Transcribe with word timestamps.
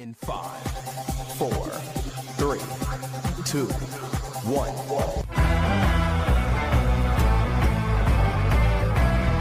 In 0.00 0.14
five, 0.14 0.62
four, 1.38 1.66
three, 2.36 2.60
two, 3.44 3.66
one. 4.48 4.70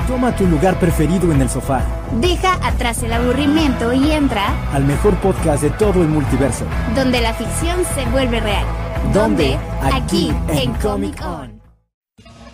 Toma 0.08 0.36
tu 0.36 0.48
lugar 0.48 0.80
preferido 0.80 1.32
en 1.32 1.42
el 1.42 1.50
sofá, 1.50 1.82
Deja 2.20 2.54
atrás 2.66 3.04
el 3.04 3.14
aburrimiento 3.14 3.94
y 3.94 4.10
entra 4.12 4.48
al 4.74 4.84
mejor 4.86 5.16
podcast 5.18 5.62
de 5.62 5.70
todo 5.70 6.02
el 6.02 6.08
multiverso. 6.08 6.66
donde 6.96 7.22
la 7.22 7.36
ficción 7.36 7.78
se 7.94 8.06
vuelve 8.10 8.40
real. 8.40 8.66
¿Dónde? 9.14 9.60
Aquí, 9.84 9.96
Aquí, 9.96 10.34
en 10.48 10.58
en 10.58 10.74
Comic 10.76 11.20
Comic 11.20 11.24
On. 11.24 11.62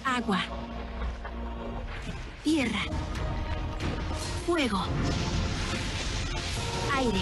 Agua. 0.03 0.39
Tierra. 2.43 2.79
Fuego. 4.45 4.81
Aire. 6.97 7.21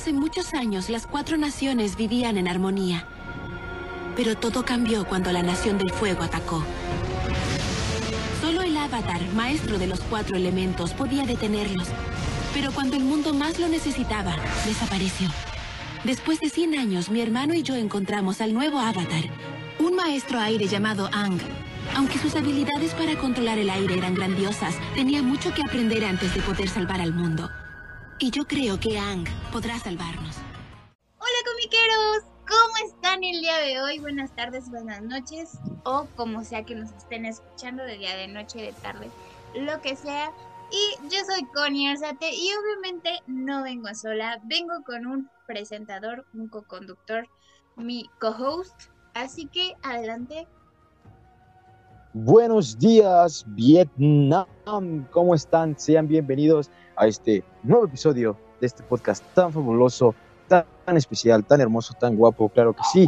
Hace 0.00 0.14
muchos 0.14 0.54
años 0.54 0.88
las 0.88 1.06
cuatro 1.06 1.36
naciones 1.36 1.94
vivían 1.94 2.38
en 2.38 2.48
armonía. 2.48 3.04
Pero 4.16 4.34
todo 4.34 4.64
cambió 4.64 5.04
cuando 5.04 5.30
la 5.30 5.42
nación 5.42 5.76
del 5.76 5.90
fuego 5.90 6.22
atacó. 6.22 6.64
Solo 8.40 8.62
el 8.62 8.78
avatar, 8.78 9.20
maestro 9.34 9.78
de 9.78 9.86
los 9.86 10.00
cuatro 10.00 10.38
elementos, 10.38 10.92
podía 10.94 11.26
detenerlos. 11.26 11.88
Pero 12.54 12.72
cuando 12.72 12.96
el 12.96 13.04
mundo 13.04 13.34
más 13.34 13.58
lo 13.58 13.68
necesitaba, 13.68 14.34
desapareció. 14.64 15.28
Después 16.04 16.40
de 16.40 16.48
100 16.48 16.78
años, 16.78 17.10
mi 17.10 17.20
hermano 17.20 17.52
y 17.52 17.62
yo 17.62 17.74
encontramos 17.74 18.40
al 18.40 18.54
nuevo 18.54 18.78
avatar, 18.78 19.24
un 19.78 19.96
maestro 19.96 20.40
aire 20.40 20.66
llamado 20.66 21.10
Ang. 21.12 21.42
Aunque 21.94 22.18
sus 22.18 22.36
habilidades 22.36 22.94
para 22.94 23.18
controlar 23.18 23.58
el 23.58 23.68
aire 23.68 23.98
eran 23.98 24.14
grandiosas, 24.14 24.76
tenía 24.94 25.22
mucho 25.22 25.52
que 25.52 25.60
aprender 25.60 26.06
antes 26.06 26.34
de 26.34 26.40
poder 26.40 26.70
salvar 26.70 27.02
al 27.02 27.12
mundo. 27.12 27.50
Y 28.22 28.30
yo 28.30 28.44
creo 28.44 28.78
que 28.78 28.98
Ang 28.98 29.24
podrá 29.50 29.78
salvarnos. 29.78 30.36
Hola 31.18 31.40
comiqueros, 31.50 32.24
¿cómo 32.46 32.86
están 32.86 33.24
el 33.24 33.40
día 33.40 33.56
de 33.56 33.80
hoy? 33.80 33.98
Buenas 33.98 34.36
tardes, 34.36 34.68
buenas 34.68 35.00
noches 35.00 35.58
o 35.84 36.06
como 36.16 36.44
sea 36.44 36.62
que 36.62 36.74
nos 36.74 36.92
estén 36.92 37.24
escuchando 37.24 37.82
de 37.82 37.96
día, 37.96 38.14
de 38.14 38.28
noche, 38.28 38.60
de 38.60 38.72
tarde, 38.74 39.10
lo 39.54 39.80
que 39.80 39.96
sea. 39.96 40.30
Y 40.70 41.08
yo 41.08 41.16
soy 41.26 41.46
Connie 41.54 41.88
Arzate 41.88 42.30
y 42.30 42.50
obviamente 42.62 43.20
no 43.26 43.62
vengo 43.62 43.88
sola, 43.94 44.38
vengo 44.44 44.84
con 44.84 45.06
un 45.06 45.30
presentador, 45.46 46.26
un 46.34 46.48
co-conductor, 46.48 47.26
mi 47.76 48.04
co-host. 48.20 48.74
Así 49.14 49.46
que 49.46 49.76
adelante. 49.82 50.46
Buenos 52.12 52.78
días, 52.78 53.46
Vietnam. 53.46 54.46
¿Cómo 55.10 55.34
están? 55.34 55.78
Sean 55.78 56.06
bienvenidos 56.06 56.70
a 57.00 57.06
este 57.06 57.42
nuevo 57.62 57.86
episodio 57.86 58.36
de 58.60 58.66
este 58.66 58.82
podcast 58.82 59.24
tan 59.34 59.52
fabuloso, 59.52 60.14
tan, 60.48 60.64
especial, 60.96 61.44
tan 61.44 61.60
hermoso, 61.62 61.94
tan 61.98 62.14
guapo, 62.14 62.50
claro 62.50 62.74
que 62.74 62.82
sí. 62.92 63.06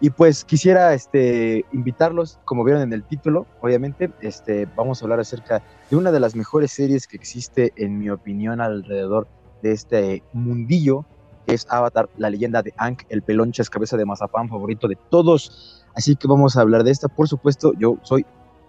Y 0.00 0.10
pues 0.10 0.44
quisiera 0.44 0.94
este, 0.94 1.64
invitarlos, 1.72 2.38
como 2.44 2.62
vieron 2.62 2.82
en 2.82 2.92
el 2.92 3.02
título, 3.02 3.46
obviamente, 3.60 4.12
este, 4.20 4.66
vamos 4.76 5.00
a 5.00 5.04
hablar 5.04 5.18
acerca 5.18 5.62
de 5.90 5.96
una 5.96 6.12
de 6.12 6.20
las 6.20 6.36
mejores 6.36 6.70
series 6.70 7.08
que 7.08 7.16
existe, 7.16 7.72
en 7.76 7.98
mi 7.98 8.10
opinión, 8.10 8.60
alrededor 8.60 9.26
de 9.62 9.72
este 9.72 10.22
mundillo, 10.32 11.04
que 11.46 11.54
es 11.54 11.66
Avatar, 11.68 12.08
la 12.18 12.30
leyenda 12.30 12.62
de 12.62 12.72
Aang, 12.76 12.98
el 13.08 13.22
pelonchas 13.22 13.70
cabeza 13.70 13.96
de 13.96 14.04
mazapán 14.04 14.48
favorito 14.48 14.86
de 14.86 14.96
todos. 15.10 15.84
Así 15.96 16.14
que 16.14 16.28
vamos 16.28 16.56
a 16.56 16.60
hablar 16.60 16.84
de 16.84 16.92
esta. 16.92 17.08
Por 17.08 17.26
supuesto, 17.26 17.72
yo 17.78 17.96
soy 18.02 18.24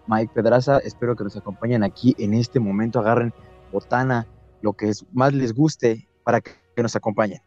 Mike 0.07 0.33
Pedraza. 0.33 0.79
Espero 0.79 1.15
que 1.15 1.23
nos 1.23 1.37
acompañen 1.37 1.83
aquí 1.83 2.15
en 2.17 2.33
este 2.33 2.59
momento. 2.59 2.99
Agarren 2.99 3.33
botana, 3.71 4.27
lo 4.63 4.73
que 4.73 4.91
más 5.11 5.33
les 5.33 5.53
guste, 5.53 6.07
para 6.23 6.39
que, 6.41 6.51
nos 6.77 6.95
acompañen. 6.95 7.39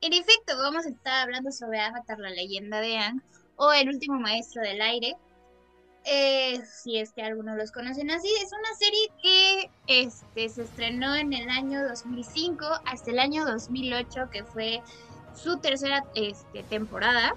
En 0.00 0.12
efecto, 0.12 0.56
vamos 0.56 0.86
a 0.86 0.88
estar 0.88 1.24
hablando 1.24 1.50
sobre 1.50 1.80
Avatar, 1.80 2.18
la 2.18 2.30
leyenda 2.30 2.80
de 2.80 2.96
Aang, 2.96 3.20
o 3.56 3.72
el 3.72 3.88
último 3.88 4.18
maestro 4.20 4.62
del 4.62 4.80
aire. 4.80 5.14
Eh, 6.04 6.62
si 6.64 6.98
es 6.98 7.12
que 7.12 7.22
algunos 7.22 7.56
los 7.56 7.72
conocen 7.72 8.10
así, 8.10 8.28
es 8.42 8.50
una 8.52 8.74
serie 8.78 9.08
que 9.22 9.70
este, 10.04 10.48
se 10.48 10.62
estrenó 10.62 11.14
en 11.16 11.32
el 11.32 11.48
año 11.50 11.86
2005 11.88 12.64
hasta 12.86 13.10
el 13.10 13.18
año 13.18 13.44
2008, 13.44 14.28
que 14.30 14.44
fue 14.44 14.80
su 15.34 15.58
tercera 15.58 16.04
este, 16.14 16.62
temporada. 16.64 17.34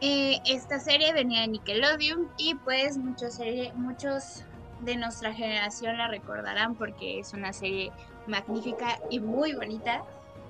Eh, 0.00 0.38
esta 0.46 0.78
serie 0.78 1.12
venía 1.12 1.40
de 1.42 1.48
Nickelodeon 1.48 2.30
y 2.38 2.54
pues 2.54 2.96
muchos, 2.96 3.34
serie- 3.34 3.72
muchos 3.74 4.44
de 4.80 4.96
nuestra 4.96 5.32
generación 5.32 5.98
la 5.98 6.08
recordarán 6.08 6.74
porque 6.74 7.20
es 7.20 7.32
una 7.32 7.52
serie 7.52 7.92
magnífica 8.26 8.98
y 9.10 9.20
muy 9.20 9.54
bonita 9.54 10.04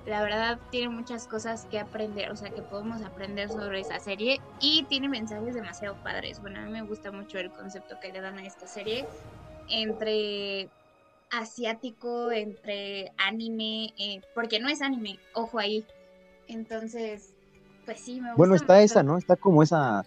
la 0.05 0.23
verdad 0.23 0.59
tiene 0.71 0.89
muchas 0.89 1.27
cosas 1.27 1.65
que 1.69 1.79
aprender, 1.79 2.31
o 2.31 2.35
sea, 2.35 2.49
que 2.49 2.61
podemos 2.61 3.03
aprender 3.03 3.49
sobre 3.49 3.81
esa 3.81 3.99
serie 3.99 4.41
y 4.59 4.83
tiene 4.89 5.07
mensajes 5.07 5.53
demasiado 5.53 5.95
padres. 6.03 6.41
Bueno, 6.41 6.59
a 6.59 6.63
mí 6.63 6.71
me 6.71 6.81
gusta 6.81 7.11
mucho 7.11 7.37
el 7.37 7.51
concepto 7.51 7.99
que 7.99 8.11
le 8.11 8.21
dan 8.21 8.39
a 8.39 8.45
esta 8.45 8.65
serie 8.65 9.05
entre 9.69 10.69
asiático, 11.29 12.31
entre 12.31 13.11
anime, 13.17 13.93
eh, 13.97 14.21
porque 14.33 14.59
no 14.59 14.69
es 14.69 14.81
anime, 14.81 15.19
ojo 15.33 15.59
ahí. 15.59 15.85
Entonces, 16.47 17.33
pues 17.85 17.99
sí, 17.99 18.19
me 18.19 18.29
gusta. 18.29 18.37
Bueno, 18.37 18.55
está 18.55 18.73
mucho. 18.73 18.85
esa, 18.85 19.03
¿no? 19.03 19.17
Está 19.17 19.35
como 19.35 19.61
esa 19.61 20.03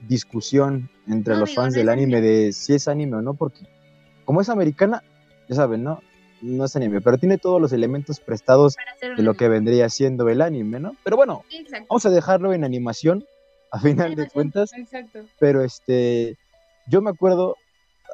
discusión 0.00 0.88
entre 1.08 1.34
No, 1.34 1.40
los 1.40 1.54
fans 1.54 1.74
no 1.74 1.78
del 1.78 1.88
anime 1.88 2.20
de 2.20 2.52
si 2.52 2.74
es 2.74 2.88
anime 2.88 3.16
o 3.16 3.22
no, 3.22 3.34
porque 3.34 3.66
como 4.24 4.40
es 4.40 4.48
americana, 4.48 5.02
ya 5.48 5.56
saben, 5.56 5.84
¿no? 5.84 6.02
No 6.42 6.64
es 6.64 6.76
anime, 6.76 7.00
pero 7.00 7.18
tiene 7.18 7.38
todos 7.38 7.60
los 7.60 7.72
elementos 7.72 8.20
prestados 8.20 8.76
de 9.00 9.22
lo 9.22 9.34
que 9.34 9.48
vendría 9.48 9.88
siendo 9.88 10.28
el 10.28 10.42
anime, 10.42 10.80
¿no? 10.80 10.96
Pero 11.04 11.16
bueno, 11.16 11.44
Exacto. 11.50 11.86
vamos 11.88 12.06
a 12.06 12.10
dejarlo 12.10 12.52
en 12.52 12.64
animación, 12.64 13.24
a 13.70 13.80
final 13.80 14.14
de 14.14 14.28
cuentas, 14.28 14.72
Exacto. 14.74 15.20
pero 15.38 15.62
este, 15.62 16.36
yo 16.88 17.00
me 17.02 17.10
acuerdo, 17.10 17.56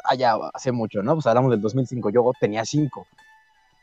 allá 0.05 0.35
hace 0.55 0.73
mucho, 0.73 1.03
¿no? 1.03 1.15
Pues 1.15 1.27
hablamos 1.27 1.51
del 1.51 1.61
2005, 1.61 2.11
yo 2.11 2.31
tenía 2.41 2.65
cinco. 2.65 3.07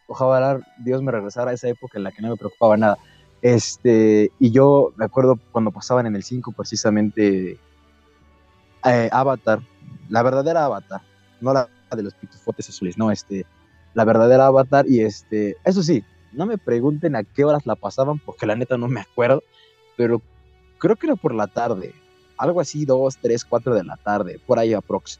Ojalá 0.07 0.59
Dios 0.79 1.03
me 1.03 1.11
regresara 1.11 1.51
a 1.51 1.53
esa 1.53 1.67
época 1.67 1.97
en 1.99 2.03
la 2.03 2.11
que 2.11 2.21
no 2.21 2.29
me 2.29 2.35
preocupaba 2.37 2.75
nada. 2.77 2.97
Este, 3.41 4.31
y 4.39 4.51
yo 4.51 4.91
me 4.97 5.05
acuerdo 5.05 5.39
cuando 5.51 5.71
pasaban 5.71 6.05
en 6.05 6.15
el 6.15 6.23
5 6.23 6.51
precisamente 6.51 7.57
eh, 8.85 9.09
Avatar, 9.11 9.61
la 10.09 10.23
verdadera 10.23 10.65
Avatar, 10.65 11.01
no 11.41 11.53
la 11.53 11.69
de 11.95 12.03
los 12.03 12.13
pitufotes 12.13 12.69
azules, 12.69 12.97
no, 12.97 13.11
este, 13.11 13.45
la 13.93 14.05
verdadera 14.05 14.47
Avatar 14.47 14.85
y 14.87 15.01
este, 15.01 15.57
eso 15.63 15.81
sí, 15.83 16.03
no 16.31 16.45
me 16.45 16.57
pregunten 16.57 17.15
a 17.15 17.23
qué 17.23 17.43
horas 17.43 17.65
la 17.65 17.75
pasaban 17.75 18.19
porque 18.19 18.45
la 18.45 18.55
neta 18.55 18.77
no 18.77 18.87
me 18.87 19.01
acuerdo, 19.01 19.43
pero 19.97 20.21
creo 20.77 20.95
que 20.95 21.07
era 21.07 21.15
por 21.15 21.33
la 21.33 21.47
tarde, 21.47 21.93
algo 22.37 22.61
así, 22.61 22.85
2, 22.85 23.17
3, 23.21 23.45
4 23.45 23.75
de 23.75 23.83
la 23.83 23.97
tarde, 23.97 24.39
por 24.45 24.59
ahí 24.59 24.73
aprox, 24.73 25.19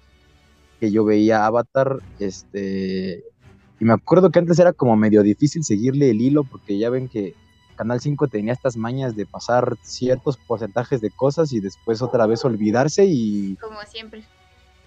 que 0.79 0.91
yo 0.91 1.03
veía 1.03 1.45
Avatar, 1.45 1.97
este, 2.19 3.23
y 3.79 3.85
me 3.85 3.93
acuerdo 3.93 4.29
que 4.29 4.39
antes 4.39 4.59
era 4.59 4.73
como 4.73 4.95
medio 4.95 5.23
difícil 5.23 5.63
seguirle 5.63 6.11
el 6.11 6.21
hilo 6.21 6.43
porque 6.43 6.77
ya 6.77 6.89
ven 6.89 7.07
que 7.07 7.33
Canal 7.79 8.01
5 8.01 8.27
tenía 8.27 8.51
estas 8.51 8.75
mañas 8.75 9.15
de 9.15 9.25
pasar 9.25 9.77
ciertos 9.81 10.37
porcentajes 10.37 10.99
de 10.99 11.11
cosas 11.11 11.53
y 11.53 11.61
después 11.61 12.01
otra 12.01 12.27
vez 12.27 12.43
olvidarse 12.43 13.05
y, 13.07 13.55
Como 13.55 13.81
siempre. 13.83 14.27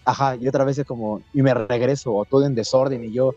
ajá, 0.05 0.37
y 0.37 0.47
otra 0.47 0.65
vez 0.67 0.77
es 0.77 0.85
como, 0.85 1.23
y 1.33 1.41
me 1.41 1.55
regreso, 1.55 2.13
o 2.13 2.27
todo 2.27 2.45
en 2.45 2.55
desorden, 2.55 3.03
y 3.03 3.15
yo, 3.15 3.33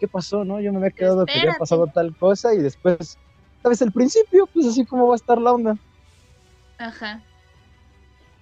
¿qué 0.00 0.08
pasó, 0.08 0.44
no? 0.44 0.60
Yo 0.60 0.72
me 0.72 0.78
había 0.78 0.90
quedado 0.90 1.24
que 1.24 1.38
había 1.38 1.50
Espérate. 1.52 1.60
pasado 1.60 1.86
tal 1.94 2.16
cosa 2.16 2.52
y 2.52 2.58
después, 2.58 3.16
¿sabes? 3.62 3.80
El 3.80 3.92
principio, 3.92 4.48
pues 4.52 4.66
así 4.66 4.84
como 4.84 5.06
va 5.06 5.14
a 5.14 5.22
estar 5.22 5.38
la 5.40 5.52
onda. 5.52 5.76
Ajá. 6.78 7.22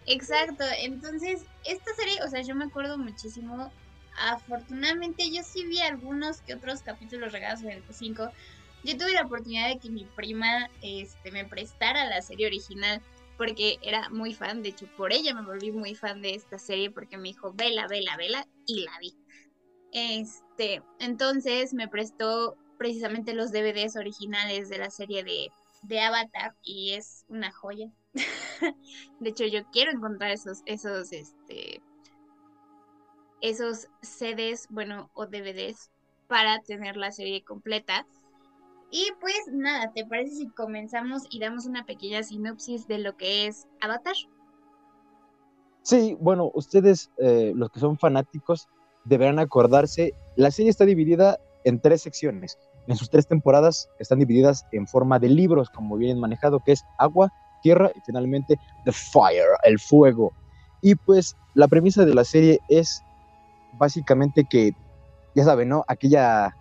Exacto, 0.06 0.64
entonces 0.81 1.44
esta 1.64 1.91
serie, 1.98 2.22
o 2.25 2.28
sea, 2.31 2.41
yo 2.41 2.54
me 2.54 2.64
acuerdo 2.64 2.96
muchísimo. 2.96 3.70
Afortunadamente 4.19 5.25
yo 5.31 5.42
sí 5.42 5.66
vi 5.66 5.81
algunos 5.81 6.41
que 6.41 6.54
otros 6.54 6.81
capítulos 6.82 7.32
regados 7.32 7.62
en 7.64 7.70
el 7.70 7.84
5. 7.91 8.31
Yo 8.84 8.97
tuve 8.97 9.12
la 9.12 9.22
oportunidad 9.22 9.69
de 9.69 9.78
que 9.78 9.91
mi 9.91 10.05
prima 10.05 10.69
este, 10.82 11.32
me 11.32 11.44
prestara 11.44 12.05
la 12.06 12.20
serie 12.23 12.47
original 12.47 13.03
porque 13.37 13.79
era 13.82 14.08
muy 14.11 14.35
fan, 14.35 14.62
de 14.62 14.69
hecho 14.69 14.87
por 14.97 15.12
ella 15.12 15.35
me 15.35 15.43
volví 15.43 15.73
muy 15.73 15.94
fan 15.94 16.23
de 16.23 16.35
esta 16.35 16.58
serie 16.58 16.91
porque 16.91 17.17
me 17.17 17.29
dijo, 17.29 17.53
vela, 17.53 17.88
vela, 17.88 18.17
vela 18.17 18.47
y 18.67 18.85
la 18.85 18.99
vi. 19.00 19.14
Este, 19.93 20.82
entonces 20.99 21.73
me 21.73 21.88
prestó 21.88 22.56
precisamente 22.79 23.35
los 23.35 23.53
DVDs 23.53 23.97
originales 23.97 24.69
de 24.69 24.79
la 24.79 24.91
serie 24.91 25.25
de, 25.25 25.50
de 25.82 26.00
Avatar 26.00 26.55
y 26.62 26.93
es 26.93 27.25
una 27.29 27.53
joya. 27.53 27.91
De 29.20 29.31
hecho, 29.31 29.44
yo 29.47 29.64
quiero 29.70 29.93
encontrar 29.93 30.31
esos, 30.31 30.62
esos, 30.67 31.12
este, 31.12 31.81
esos 33.41 33.88
CDs, 34.03 34.67
bueno, 34.70 35.11
o 35.14 35.26
DVDs 35.26 35.91
para 36.29 36.61
tener 36.61 36.97
la 36.97 37.12
serie 37.12 37.44
completa. 37.44 38.06
Y 38.96 39.11
pues 39.20 39.35
nada, 39.50 39.91
¿te 39.93 40.06
parece 40.06 40.37
si 40.37 40.49
comenzamos 40.50 41.25
y 41.29 41.41
damos 41.41 41.67
una 41.67 41.85
pequeña 41.85 42.23
sinopsis 42.23 42.87
de 42.87 42.99
lo 42.99 43.17
que 43.17 43.49
es 43.49 43.67
Avatar? 43.81 44.14
Sí, 45.82 46.17
bueno, 46.20 46.52
ustedes, 46.55 47.11
eh, 47.19 47.52
los 47.56 47.70
que 47.73 47.81
son 47.81 47.99
fanáticos, 47.99 48.69
deberán 49.05 49.41
acordarse, 49.41 50.14
la 50.37 50.52
serie 50.52 50.70
está 50.70 50.85
dividida 50.85 51.41
en 51.64 51.81
tres 51.81 52.02
secciones. 52.02 52.56
en 52.87 52.96
sus 52.96 53.11
tres 53.11 53.26
temporadas 53.26 53.88
están 53.99 54.20
divididas 54.20 54.64
en 54.70 54.87
forma 54.87 55.19
de 55.19 55.29
libros, 55.29 55.70
como 55.70 55.96
vienen 55.96 56.20
manejado, 56.20 56.61
que 56.61 56.70
es 56.70 56.85
agua, 56.99 57.32
tierra 57.64 57.91
y 57.96 58.00
finalmente 58.06 58.61
the 58.85 58.93
fire, 58.93 59.58
el 59.64 59.81
fuego. 59.81 60.32
Y 60.82 60.94
pues 60.94 61.35
la 61.55 61.67
premisa 61.67 62.05
de 62.05 62.14
la 62.14 62.23
serie 62.23 62.61
es 62.69 63.02
básicamente 63.73 64.44
que, 64.44 64.73
ya 65.35 65.43
saben, 65.43 65.70
¿no? 65.70 65.85
Aquella 65.88 66.55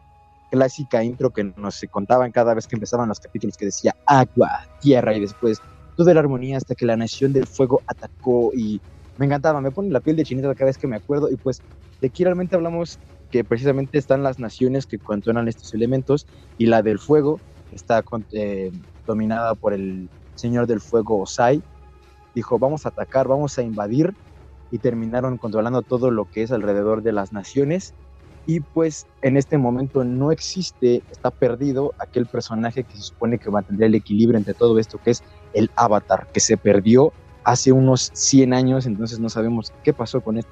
clásica 0.53 1.03
intro 1.03 1.31
que 1.31 1.51
nos 1.57 1.83
contaban 1.89 2.31
cada 2.31 2.53
vez 2.53 2.67
que 2.67 2.75
empezaban 2.75 3.09
los 3.09 3.19
capítulos 3.19 3.57
que 3.57 3.65
decía 3.65 3.95
agua, 4.05 4.67
tierra 4.79 5.15
y 5.15 5.19
después 5.19 5.59
toda 5.97 6.13
la 6.13 6.19
armonía 6.19 6.57
hasta 6.57 6.75
que 6.75 6.85
la 6.85 6.95
nación 6.95 7.33
del 7.33 7.47
fuego 7.47 7.81
atacó 7.87 8.51
y 8.53 8.79
me 9.17 9.25
encantaba, 9.25 9.61
me 9.61 9.71
pone 9.71 9.89
la 9.89 9.99
piel 9.99 10.15
de 10.15 10.23
chinita 10.23 10.53
cada 10.53 10.67
vez 10.67 10.77
que 10.77 10.85
me 10.85 10.95
acuerdo 10.95 11.27
y 11.31 11.37
pues 11.37 11.63
de 12.01 12.07
aquí 12.07 12.23
realmente 12.23 12.55
hablamos 12.55 12.99
que 13.31 13.43
precisamente 13.43 13.97
están 13.97 14.21
las 14.21 14.37
naciones 14.37 14.85
que 14.85 14.99
controlan 14.99 15.47
estos 15.47 15.73
elementos 15.73 16.27
y 16.59 16.67
la 16.67 16.83
del 16.83 16.99
fuego 16.99 17.39
está 17.71 18.03
eh, 18.33 18.71
dominada 19.07 19.55
por 19.55 19.73
el 19.73 20.07
señor 20.35 20.67
del 20.67 20.81
fuego 20.81 21.17
Osai. 21.17 21.63
Dijo, 22.35 22.59
vamos 22.59 22.85
a 22.85 22.89
atacar, 22.89 23.27
vamos 23.27 23.57
a 23.57 23.63
invadir 23.63 24.13
y 24.69 24.77
terminaron 24.77 25.39
controlando 25.39 25.81
todo 25.81 26.11
lo 26.11 26.29
que 26.29 26.43
es 26.43 26.51
alrededor 26.51 27.01
de 27.01 27.11
las 27.11 27.33
naciones 27.33 27.95
y 28.45 28.59
pues 28.59 29.07
en 29.21 29.37
este 29.37 29.57
momento 29.57 30.03
no 30.03 30.31
existe, 30.31 31.01
está 31.11 31.31
perdido 31.31 31.93
aquel 31.97 32.25
personaje 32.25 32.83
que 32.83 32.97
se 32.97 33.03
supone 33.03 33.37
que 33.37 33.49
mantendría 33.49 33.87
el 33.87 33.95
equilibrio 33.95 34.37
entre 34.37 34.53
todo 34.53 34.79
esto, 34.79 34.99
que 35.01 35.11
es 35.11 35.23
el 35.53 35.71
avatar, 35.75 36.27
que 36.33 36.39
se 36.39 36.57
perdió 36.57 37.13
hace 37.45 37.71
unos 37.71 38.11
100 38.13 38.53
años, 38.53 38.85
entonces 38.85 39.19
no 39.19 39.29
sabemos 39.29 39.71
qué 39.83 39.93
pasó 39.93 40.21
con 40.21 40.37
este 40.37 40.51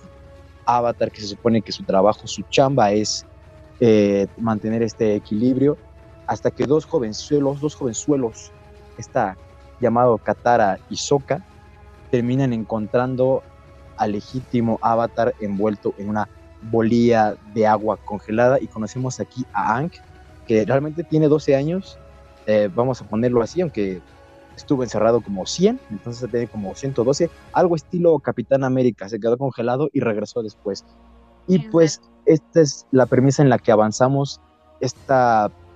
avatar, 0.65 1.11
que 1.11 1.21
se 1.21 1.27
supone 1.27 1.61
que 1.61 1.71
su 1.71 1.83
trabajo, 1.83 2.27
su 2.27 2.43
chamba 2.43 2.91
es 2.91 3.25
eh, 3.79 4.27
mantener 4.37 4.83
este 4.83 5.15
equilibrio, 5.15 5.77
hasta 6.27 6.51
que 6.51 6.65
dos 6.65 6.85
jovenzuelos, 6.85 7.59
dos 7.59 7.75
jovenzuelos, 7.75 8.51
está 8.97 9.35
llamado 9.81 10.17
Katara 10.17 10.79
y 10.89 10.95
Sokka, 10.95 11.43
terminan 12.09 12.53
encontrando 12.53 13.43
al 13.97 14.13
legítimo 14.13 14.79
avatar 14.81 15.33
envuelto 15.39 15.93
en 15.97 16.09
una 16.09 16.29
bolía 16.61 17.35
de 17.53 17.65
agua 17.67 17.97
congelada 17.97 18.59
y 18.59 18.67
conocemos 18.67 19.19
aquí 19.19 19.45
a 19.53 19.77
Ankh, 19.77 19.95
que 20.47 20.65
realmente 20.65 21.03
tiene 21.03 21.27
12 21.27 21.55
años, 21.55 21.97
eh, 22.45 22.69
vamos 22.73 23.01
a 23.01 23.05
ponerlo 23.07 23.41
así, 23.41 23.61
aunque 23.61 24.01
estuvo 24.55 24.83
encerrado 24.83 25.21
como 25.21 25.45
100, 25.45 25.79
entonces 25.89 26.29
tiene 26.29 26.47
como 26.47 26.75
112, 26.75 27.29
algo 27.53 27.75
estilo 27.75 28.19
Capitán 28.19 28.63
América, 28.63 29.09
se 29.09 29.19
quedó 29.19 29.37
congelado 29.37 29.89
y 29.93 30.01
regresó 30.01 30.43
después. 30.43 30.85
Y 31.47 31.59
pues 31.69 32.01
esta 32.25 32.61
es 32.61 32.85
la 32.91 33.05
premisa 33.05 33.41
en 33.41 33.49
la 33.49 33.57
que 33.57 33.71
avanzamos 33.71 34.39
este 34.79 35.13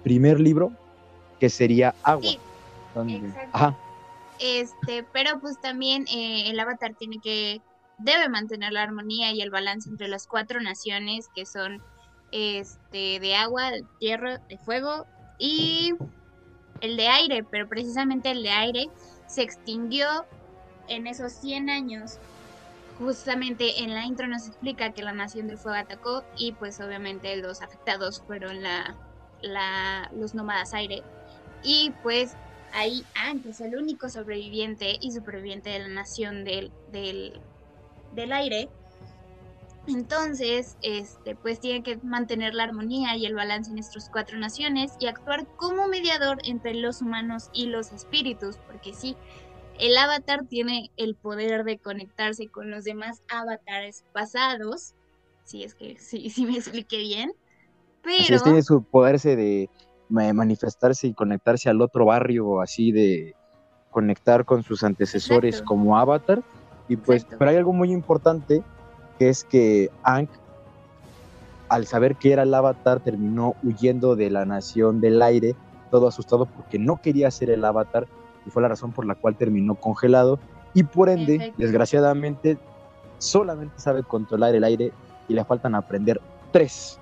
primer 0.03 0.39
libro, 0.39 0.71
que 1.39 1.49
sería 1.49 1.95
Agua. 2.03 2.31
Este, 4.39 5.05
pero 5.11 5.39
pues 5.39 5.59
también 5.61 6.05
eh, 6.13 6.49
el 6.49 6.59
avatar 6.59 6.93
tiene 6.97 7.19
que 7.23 7.61
debe 7.97 8.29
mantener 8.29 8.73
la 8.73 8.83
armonía 8.83 9.31
y 9.31 9.41
el 9.41 9.51
balance 9.51 9.89
entre 9.89 10.07
las 10.07 10.27
cuatro 10.27 10.61
naciones 10.61 11.27
que 11.33 11.45
son 11.45 11.81
este 12.31 13.19
de 13.19 13.35
agua, 13.35 13.71
de 13.71 13.85
tierra, 13.99 14.39
de 14.49 14.57
fuego 14.57 15.05
y 15.39 15.93
el 16.81 16.97
de 16.97 17.07
aire, 17.07 17.43
pero 17.43 17.67
precisamente 17.67 18.31
el 18.31 18.43
de 18.43 18.49
aire 18.51 18.89
se 19.27 19.41
extinguió 19.41 20.07
en 20.87 21.07
esos 21.07 21.33
100 21.33 21.69
años. 21.69 22.19
Justamente 22.97 23.83
en 23.83 23.93
la 23.93 24.05
intro 24.05 24.27
nos 24.27 24.47
explica 24.47 24.93
que 24.93 25.03
la 25.03 25.11
nación 25.11 25.47
del 25.47 25.57
fuego 25.57 25.77
atacó 25.77 26.23
y 26.37 26.53
pues 26.53 26.79
obviamente 26.79 27.35
los 27.37 27.61
afectados 27.61 28.21
fueron 28.25 28.63
la, 28.63 28.95
la 29.41 30.09
los 30.15 30.33
nómadas 30.33 30.73
aire. 30.73 31.03
Y 31.63 31.91
pues 32.03 32.35
ahí 32.73 33.03
antes 33.15 33.59
el 33.61 33.75
único 33.75 34.09
sobreviviente 34.09 34.97
y 35.01 35.11
superviviente 35.11 35.69
de 35.71 35.79
la 35.79 35.87
nación 35.87 36.43
del, 36.45 36.71
del 36.91 37.41
del 38.15 38.31
aire. 38.33 38.69
Entonces, 39.87 40.77
este, 40.81 41.35
pues 41.35 41.59
tiene 41.59 41.83
que 41.83 41.97
mantener 41.97 42.55
la 42.55 42.63
armonía 42.63 43.15
y 43.15 43.25
el 43.27 43.35
balance 43.35 43.69
en 43.69 43.75
nuestras 43.75 44.09
cuatro 44.09 44.37
naciones 44.39 44.93
y 44.99 45.05
actuar 45.05 45.45
como 45.57 45.87
mediador 45.87 46.39
entre 46.43 46.73
los 46.73 47.01
humanos 47.01 47.49
y 47.53 47.67
los 47.67 47.91
espíritus, 47.91 48.57
porque 48.65 48.93
sí, 48.93 49.15
el 49.77 49.95
avatar 49.95 50.45
tiene 50.47 50.89
el 50.97 51.15
poder 51.15 51.65
de 51.65 51.77
conectarse 51.77 52.47
con 52.47 52.71
los 52.71 52.83
demás 52.83 53.21
avatares 53.29 54.03
pasados, 54.11 54.95
si 55.43 55.63
es 55.63 55.75
que 55.75 55.97
sí, 55.99 56.31
sí 56.31 56.45
me 56.47 56.57
expliqué 56.57 56.97
bien, 56.97 57.33
pero... 58.01 58.41
tiene 58.41 58.63
su 58.63 58.81
poder 58.83 59.19
de 59.19 59.69
manifestarse 60.09 61.07
y 61.07 61.13
conectarse 61.13 61.69
al 61.69 61.81
otro 61.81 62.05
barrio, 62.05 62.59
así 62.59 62.91
de 62.91 63.35
conectar 63.91 64.45
con 64.45 64.63
sus 64.63 64.83
antecesores 64.83 65.61
como 65.61 65.97
avatar 65.97 66.43
y 66.87 66.97
pues, 66.97 67.25
pero 67.25 67.49
hay 67.49 67.57
algo 67.57 67.73
muy 67.73 67.91
importante, 67.91 68.63
que 69.17 69.29
es 69.29 69.43
que 69.43 69.89
Ankh, 70.03 70.29
al 71.69 71.87
saber 71.87 72.15
que 72.15 72.33
era 72.33 72.43
el 72.43 72.53
avatar, 72.53 72.99
terminó 72.99 73.55
huyendo 73.63 74.15
de 74.15 74.29
la 74.29 74.45
nación 74.45 75.01
del 75.01 75.21
aire, 75.21 75.55
todo 75.89 76.07
asustado 76.07 76.45
porque 76.45 76.77
no 76.77 77.01
quería 77.01 77.31
ser 77.31 77.49
el 77.49 77.65
avatar, 77.65 78.07
y 78.45 78.49
fue 78.51 78.61
la 78.61 78.67
razón 78.67 78.91
por 78.91 79.05
la 79.05 79.15
cual 79.15 79.35
terminó 79.35 79.75
congelado, 79.75 80.39
y 80.73 80.83
por 80.83 81.09
ende, 81.09 81.53
desgraciadamente, 81.57 82.57
solamente 83.17 83.79
sabe 83.79 84.03
controlar 84.03 84.53
el 84.53 84.63
aire 84.63 84.91
y 85.27 85.33
le 85.33 85.43
faltan 85.45 85.73
aprender 85.73 86.21
tres. 86.51 86.99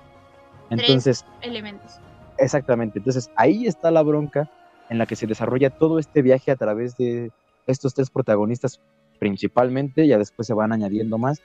Entonces, 0.70 1.24
elementos. 1.42 1.98
Exactamente, 2.38 2.98
entonces 2.98 3.30
ahí 3.36 3.66
está 3.66 3.90
la 3.90 4.02
bronca 4.02 4.48
en 4.88 4.98
la 4.98 5.06
que 5.06 5.16
se 5.16 5.26
desarrolla 5.26 5.70
todo 5.70 5.98
este 5.98 6.22
viaje 6.22 6.50
a 6.50 6.56
través 6.56 6.96
de 6.96 7.30
estos 7.66 7.94
tres 7.94 8.10
protagonistas 8.10 8.80
principalmente, 9.24 10.06
ya 10.06 10.18
después 10.18 10.46
se 10.46 10.52
van 10.52 10.70
añadiendo 10.70 11.16
más, 11.16 11.40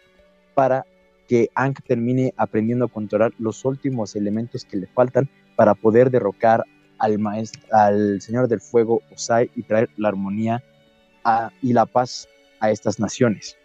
para 0.54 0.86
que 1.30 1.50
Ankh 1.56 1.80
termine 1.88 2.34
aprendiendo 2.36 2.84
a 2.84 2.88
controlar 2.90 3.32
los 3.40 3.64
últimos 3.64 4.18
elementos 4.18 4.66
que 4.66 4.76
le 4.76 4.88
faltan 4.88 5.30
para 5.56 5.76
poder 5.76 6.12
derrocar 6.12 6.66
al, 6.98 7.20
maestro, 7.20 7.62
al 7.72 8.22
Señor 8.22 8.50
del 8.50 8.60
Fuego 8.60 9.02
Osai 9.14 9.50
y 9.56 9.64
traer 9.64 9.90
la 9.96 10.10
armonía 10.10 10.62
y 11.62 11.72
la 11.72 11.86
paz 11.86 12.28
a 12.60 12.70
estas 12.70 13.00
naciones. 13.00 13.56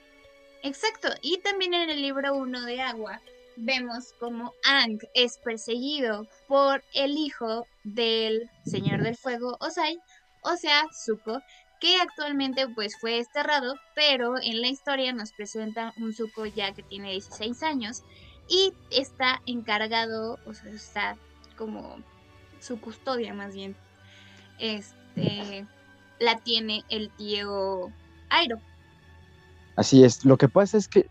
Exacto, 0.63 1.09
y 1.21 1.39
también 1.39 1.75
en 1.75 1.91
el 1.91 2.01
libro 2.01 2.37
1 2.37 2.67
de 2.67 2.83
Agua 2.83 3.21
vemos 3.57 4.13
como 4.21 4.53
Ankh 4.63 5.03
es 5.15 5.39
perseguido 5.39 6.29
por 6.47 6.85
el 6.95 7.19
hijo 7.19 7.67
del 7.83 8.49
Señor 8.65 9.03
del 9.03 9.17
Fuego 9.17 9.57
Osai, 9.59 9.99
o 10.43 10.57
sea, 10.57 10.85
Zuko, 10.93 11.41
que 11.85 11.99
actualmente 12.01 12.67
pues 12.67 12.97
fue 12.97 13.17
desterrado, 13.17 13.75
pero 13.95 14.37
en 14.43 14.63
la 14.63 14.69
historia 14.69 15.13
nos 15.13 15.33
presenta 15.33 15.93
un 15.99 16.15
Zuko 16.15 16.47
ya 16.47 16.73
que 16.73 16.83
tiene 16.83 17.11
16 17.11 17.63
años 17.63 18.05
y 18.49 18.73
está 18.91 19.43
encargado, 19.45 20.39
o 20.47 20.55
sea, 20.55 20.71
está 20.71 21.17
como 21.59 21.97
su 22.59 22.81
custodia 22.81 23.35
más 23.35 23.55
bien. 23.55 23.77
Este 24.59 25.67
la 26.21 26.39
tiene 26.39 26.85
el 26.89 27.11
tío 27.11 27.93
Airo. 28.31 28.61
Así 29.77 30.05
es, 30.05 30.25
lo 30.25 30.39
que 30.39 30.49
pasa 30.49 30.79
es 30.79 30.89
que 30.89 31.07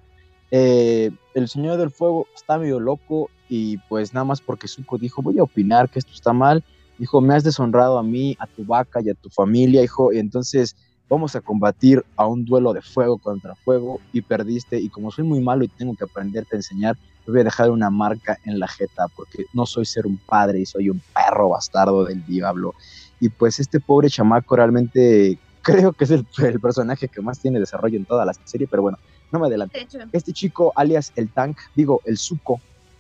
eh, 0.49 1.11
el 1.35 1.49
Señor 1.49 1.77
del 1.77 1.91
Fuego 1.91 2.25
está 2.33 2.57
medio 2.57 2.79
loco 2.79 3.29
y 3.47 3.77
pues 3.89 4.11
nada 4.15 4.23
más 4.23 4.41
porque 4.41 4.67
Zuko 4.67 4.97
dijo 4.97 5.21
voy 5.21 5.37
a 5.37 5.43
opinar 5.43 5.87
que 5.91 5.99
esto 5.99 6.13
está 6.13 6.33
mal, 6.33 6.63
dijo, 6.97 7.21
me 7.21 7.35
has 7.35 7.43
deshonrado 7.43 7.97
a 7.97 8.03
mí, 8.03 8.35
a 8.39 8.47
tu 8.47 8.65
vaca 8.65 9.01
y 9.01 9.09
a 9.09 9.13
tu 9.13 9.29
familia, 9.29 9.83
hijo, 9.83 10.13
y 10.13 10.19
entonces 10.19 10.75
vamos 11.09 11.35
a 11.35 11.41
combatir 11.41 12.03
a 12.15 12.25
un 12.25 12.45
duelo 12.45 12.73
de 12.73 12.81
fuego 12.81 13.17
contra 13.17 13.55
fuego 13.55 13.99
y 14.11 14.21
perdiste, 14.21 14.79
y 14.79 14.89
como 14.89 15.11
soy 15.11 15.25
muy 15.25 15.41
malo 15.41 15.63
y 15.63 15.67
tengo 15.67 15.95
que 15.95 16.05
aprenderte 16.05 16.55
a 16.55 16.59
enseñar, 16.59 16.97
te 17.25 17.31
voy 17.31 17.41
a 17.41 17.45
dejar 17.45 17.71
una 17.71 17.89
marca 17.89 18.37
en 18.45 18.59
la 18.59 18.67
jeta, 18.67 19.07
porque 19.15 19.45
no 19.53 19.65
soy 19.65 19.85
ser 19.85 20.05
un 20.05 20.17
padre 20.17 20.59
y 20.59 20.65
soy 20.65 20.89
un 20.89 21.01
perro 21.13 21.49
bastardo 21.49 22.03
del 22.05 22.25
diablo. 22.25 22.73
Y 23.19 23.29
pues 23.29 23.59
este 23.59 23.79
pobre 23.79 24.09
chamaco 24.09 24.55
realmente 24.55 25.37
creo 25.61 25.93
que 25.93 26.03
es 26.03 26.11
el, 26.11 26.25
personaje 26.59 27.07
que 27.07 27.21
más 27.21 27.39
tiene 27.39 27.59
desarrollo 27.59 27.97
en 27.97 28.05
toda 28.05 28.25
la 28.25 28.33
serie, 28.43 28.67
pero 28.67 28.81
bueno, 28.81 28.99
no 29.31 29.39
me 29.39 29.47
adelante. 29.47 29.87
Este 30.11 30.33
chico, 30.33 30.73
alias 30.75 31.11
el 31.15 31.29
Tank, 31.29 31.57
digo, 31.75 32.01
el 32.05 32.17
Zuko, 32.17 32.59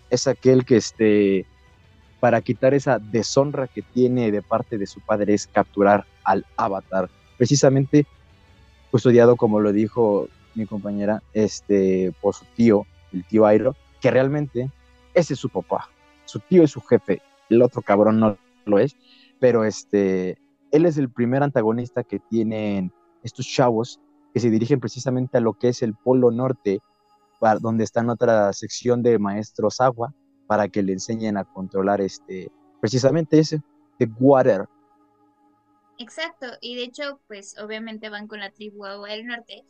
es 0.09 0.27
aquel 0.27 0.65
que 0.65 0.77
este 0.77 1.45
para 2.23 2.39
quitar 2.39 2.73
esa 2.73 2.99
deshonra 2.99 3.67
que 3.67 3.81
tiene 3.81 4.31
de 4.31 4.41
parte 4.41 4.77
de 4.77 4.87
su 4.87 5.01
padre 5.01 5.33
es 5.33 5.45
capturar 5.45 6.05
al 6.23 6.45
avatar. 6.55 7.09
Precisamente 7.37 8.07
custodiado, 8.91 9.35
como 9.35 9.59
lo 9.59 9.73
dijo 9.73 10.29
mi 10.55 10.65
compañera, 10.65 11.21
este, 11.33 12.13
por 12.21 12.33
su 12.33 12.45
tío, 12.55 12.85
el 13.11 13.25
tío 13.25 13.45
Airo, 13.45 13.75
que 13.99 14.09
realmente 14.09 14.71
ese 15.13 15.33
es 15.33 15.39
su 15.41 15.49
papá. 15.49 15.89
Su 16.23 16.39
tío 16.39 16.63
es 16.63 16.71
su 16.71 16.79
jefe, 16.79 17.21
el 17.49 17.61
otro 17.61 17.81
cabrón 17.81 18.21
no 18.21 18.37
lo 18.63 18.79
es, 18.79 18.95
pero 19.41 19.65
este, 19.65 20.37
él 20.71 20.85
es 20.85 20.97
el 20.97 21.09
primer 21.09 21.43
antagonista 21.43 22.05
que 22.05 22.19
tienen 22.19 22.93
estos 23.21 23.45
chavos 23.45 23.99
que 24.33 24.39
se 24.39 24.49
dirigen 24.49 24.79
precisamente 24.79 25.39
a 25.39 25.41
lo 25.41 25.55
que 25.55 25.67
es 25.67 25.81
el 25.81 25.93
Polo 25.93 26.31
Norte, 26.31 26.79
donde 27.59 27.83
está 27.83 27.99
en 27.99 28.11
otra 28.11 28.53
sección 28.53 29.03
de 29.03 29.19
maestros 29.19 29.81
agua, 29.81 30.13
para 30.47 30.67
que 30.67 30.83
le 30.83 30.93
enseñen 30.93 31.37
a 31.37 31.43
controlar 31.43 32.01
este, 32.01 32.51
precisamente 32.79 33.39
ese, 33.39 33.61
The 33.97 34.09
Water. 34.19 34.67
Exacto, 35.97 36.47
y 36.61 36.75
de 36.75 36.83
hecho, 36.83 37.19
pues 37.27 37.57
obviamente 37.59 38.09
van 38.09 38.27
con 38.27 38.39
la 38.39 38.51
tribu 38.51 38.85
Agua 38.85 39.09
del 39.09 39.25
Norte 39.25 39.63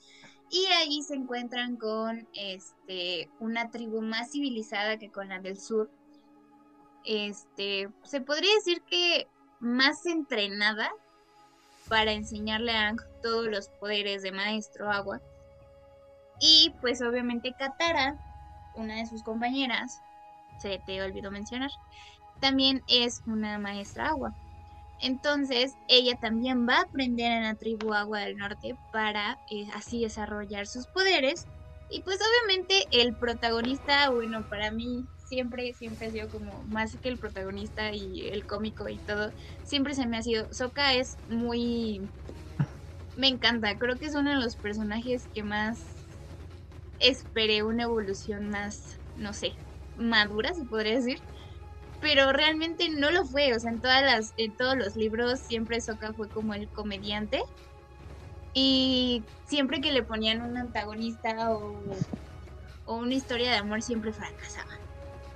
y 0.50 0.66
ahí 0.68 1.02
se 1.02 1.16
encuentran 1.16 1.78
con 1.78 2.28
este 2.34 3.30
una 3.40 3.72
tribu 3.72 4.02
más 4.02 4.32
civilizada 4.32 4.98
que 4.98 5.10
con 5.10 5.30
la 5.30 5.40
del 5.40 5.60
sur. 5.60 5.90
Este, 7.06 7.90
se 8.04 8.22
podría 8.22 8.54
decir 8.56 8.82
que 8.84 9.28
más 9.60 10.06
entrenada 10.06 10.92
para 11.90 12.12
enseñarle 12.12 12.72
a 12.72 12.90
Ang 12.90 13.02
todos 13.22 13.48
los 13.48 13.68
poderes 13.68 14.22
de 14.22 14.32
maestro 14.32 14.92
agua. 14.92 15.22
Y 16.40 16.74
pues 16.82 17.02
obviamente 17.02 17.56
Katara, 17.58 18.18
una 18.76 18.98
de 18.98 19.06
sus 19.08 19.24
compañeras, 19.24 20.00
se 20.58 20.80
te 20.86 21.02
olvidó 21.02 21.32
mencionar, 21.32 21.72
también 22.40 22.84
es 22.88 23.22
una 23.26 23.60
maestra 23.60 24.10
agua. 24.10 24.36
Entonces, 25.00 25.78
ella 25.88 26.16
también 26.16 26.68
va 26.68 26.78
a 26.78 26.82
aprender 26.84 27.32
en 27.32 27.44
la 27.44 27.56
tribu 27.56 27.94
Agua 27.94 28.22
del 28.22 28.38
Norte 28.38 28.78
para 28.92 29.40
eh, 29.50 29.68
así 29.74 30.02
desarrollar 30.02 30.68
sus 30.68 30.88
poderes. 30.88 31.48
Y 31.90 32.02
pues 32.04 32.20
obviamente 32.22 32.86
el 32.92 33.16
protagonista, 33.16 34.10
bueno, 34.10 34.46
para 34.50 34.72
mí 34.72 35.06
siempre, 35.18 35.74
siempre 35.74 36.08
ha 36.08 36.12
sido 36.12 36.30
como 36.30 36.64
más 36.66 36.98
que 37.02 37.10
el 37.10 37.20
protagonista 37.20 37.94
y 37.94 38.28
el 38.30 38.46
cómico 38.46 38.88
y 38.90 39.00
todo, 39.00 39.34
siempre 39.64 39.94
se 39.94 40.08
me 40.08 40.18
ha 40.18 40.22
sido, 40.22 40.48
Soka 40.52 40.94
es 40.94 41.18
muy... 41.28 42.10
Me 43.16 43.28
encanta, 43.28 43.78
creo 43.78 43.98
que 43.98 44.06
es 44.08 44.16
uno 44.16 44.32
de 44.32 44.38
los 44.38 44.58
personajes 44.58 45.28
que 45.34 45.44
más 45.44 46.08
esperé 47.00 47.64
una 47.64 47.84
evolución 47.84 48.50
más, 48.50 49.02
no 49.16 49.34
sé, 49.34 49.60
madura, 49.98 50.54
se 50.54 50.66
podría 50.66 50.96
decir 50.96 51.20
pero 52.04 52.34
realmente 52.34 52.90
no 52.90 53.10
lo 53.10 53.26
fue. 53.26 53.56
O 53.56 53.60
sea, 53.60 53.72
en 53.72 53.80
todas 53.80 54.04
las, 54.04 54.34
en 54.36 54.52
todos 54.52 54.76
los 54.76 54.96
libros 54.98 55.40
siempre 55.40 55.80
Soka 55.80 56.12
fue 56.14 56.28
como 56.28 56.54
el 56.54 56.68
comediante. 56.68 57.42
Y 58.54 59.24
siempre 59.46 59.80
que 59.80 59.94
le 59.94 60.04
ponían 60.04 60.42
un 60.42 60.58
antagonista 60.58 61.54
o, 61.54 61.82
una 62.86 63.14
historia 63.14 63.52
de 63.52 63.58
amor, 63.58 63.82
siempre 63.82 64.12
fracasaba. 64.12 64.72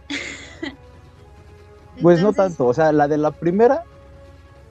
pues 2.02 2.22
no 2.22 2.34
tanto. 2.34 2.68
O 2.68 2.74
sea, 2.74 2.92
la 2.92 3.08
de 3.08 3.18
la 3.18 3.32
primera 3.32 3.84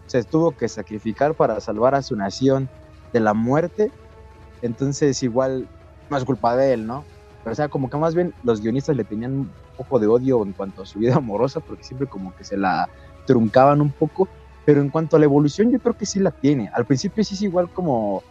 se 0.06 0.22
tuvo 0.22 0.52
que 0.52 0.68
sacrificar 0.68 1.34
para 1.34 1.60
salvar 1.60 1.94
a 1.94 2.02
su 2.02 2.14
nación 2.14 2.68
de 3.14 3.20
la 3.20 3.32
muerte. 3.32 3.90
Entonces, 4.60 5.22
igual 5.22 5.66
no 6.10 6.18
es 6.18 6.24
culpa 6.26 6.56
de 6.56 6.74
él, 6.74 6.86
¿no? 6.86 7.04
Pero, 7.42 7.52
o 7.52 7.56
sea, 7.56 7.68
como 7.70 7.88
que 7.88 7.96
más 7.96 8.14
bien 8.14 8.34
los 8.44 8.60
guionistas 8.60 8.96
le 8.96 9.04
tenían 9.04 9.50
poco 9.76 9.98
de 9.98 10.06
odio 10.06 10.42
en 10.42 10.52
cuanto 10.52 10.82
a 10.82 10.86
su 10.86 10.98
vida 10.98 11.16
amorosa, 11.16 11.60
porque 11.60 11.84
siempre 11.84 12.08
como 12.08 12.34
que 12.36 12.44
se 12.44 12.56
la 12.56 12.88
truncaban 13.26 13.80
un 13.80 13.90
poco, 13.90 14.28
pero 14.64 14.80
en 14.80 14.88
cuanto 14.88 15.16
a 15.16 15.18
la 15.18 15.24
evolución 15.24 15.70
yo 15.70 15.78
creo 15.78 15.94
que 15.94 16.06
sí 16.06 16.20
la 16.20 16.30
tiene. 16.30 16.70
Al 16.74 16.84
principio 16.84 17.22
sí 17.24 17.34
es 17.34 17.42
igual 17.42 17.68
como 17.70 18.22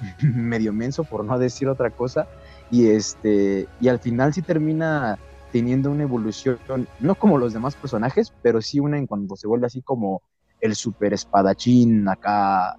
medio 0.22 0.72
menso, 0.72 1.04
por 1.04 1.24
no 1.24 1.38
decir 1.38 1.68
otra 1.68 1.90
cosa, 1.90 2.26
y, 2.70 2.88
este, 2.88 3.68
y 3.80 3.88
al 3.88 3.98
final 3.98 4.32
sí 4.32 4.42
termina 4.42 5.18
teniendo 5.52 5.90
una 5.90 6.02
evolución, 6.02 6.58
no 6.98 7.14
como 7.14 7.38
los 7.38 7.52
demás 7.52 7.76
personajes, 7.76 8.32
pero 8.42 8.60
sí 8.60 8.80
una 8.80 8.98
en 8.98 9.06
cuando 9.06 9.36
se 9.36 9.46
vuelve 9.46 9.66
así 9.66 9.82
como 9.82 10.20
el 10.60 10.74
super 10.74 11.12
espadachín 11.12 12.08
acá 12.08 12.76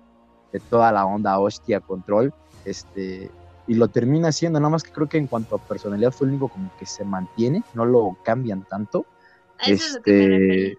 de 0.52 0.60
toda 0.60 0.92
la 0.92 1.06
onda 1.06 1.40
hostia 1.40 1.80
control, 1.80 2.34
este, 2.66 3.32
y 3.68 3.76
lo 3.76 3.88
termina 3.88 4.30
haciendo, 4.30 4.60
nada 4.60 4.70
más 4.70 4.84
que 4.84 4.92
creo 4.92 5.08
que 5.08 5.18
en 5.18 5.28
cuanto 5.28 5.56
a 5.56 5.60
personalidad 5.60 6.12
fue 6.12 6.28
el 6.28 6.32
único 6.32 6.50
como 6.50 6.72
que 6.78 6.86
se 6.86 7.04
mantiene, 7.04 7.64
no 7.74 7.86
lo 7.86 8.18
cambian 8.24 8.64
tanto. 8.64 9.06
este, 9.66 10.78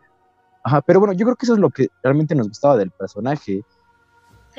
ajá, 0.62 0.83
pero 0.83 1.00
bueno, 1.00 1.12
yo 1.14 1.25
creo 1.26 1.37
que 1.37 1.47
eso 1.47 1.55
es 1.55 1.61
lo 1.61 1.71
que 1.71 1.88
realmente 2.02 2.35
nos 2.35 2.49
gustaba 2.49 2.76
del 2.76 2.90
personaje, 2.90 3.64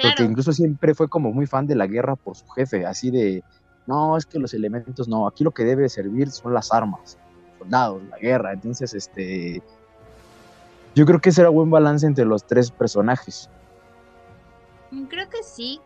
porque 0.02 0.24
incluso 0.24 0.52
siempre 0.52 0.94
fue 0.94 1.08
como 1.08 1.32
muy 1.32 1.48
fan 1.48 1.66
de 1.68 1.76
la 1.76 1.88
guerra 1.88 2.16
por 2.16 2.36
su 2.36 2.48
jefe, 2.50 2.86
así 2.86 3.12
de, 3.12 3.44
no, 3.86 4.18
es 4.18 4.26
que 4.26 4.40
los 4.40 4.54
elementos 4.54 5.08
no, 5.08 5.28
aquí 5.28 5.44
lo 5.44 5.52
que 5.52 5.64
debe 5.64 5.88
servir 5.90 6.30
son 6.30 6.54
las 6.54 6.72
armas, 6.72 7.18
soldados, 7.58 8.04
la 8.10 8.18
guerra, 8.18 8.54
entonces 8.54 8.94
este, 8.94 9.64
yo 10.94 11.06
creo 11.06 11.20
que 11.20 11.30
ese 11.30 11.42
era 11.42 11.50
buen 11.50 11.70
balance 11.70 12.06
entre 12.06 12.26
los 12.26 12.46
tres 12.46 12.72
personajes. 12.72 13.50
Creo 15.10 15.30
que 15.30 15.44
sí, 15.44 15.80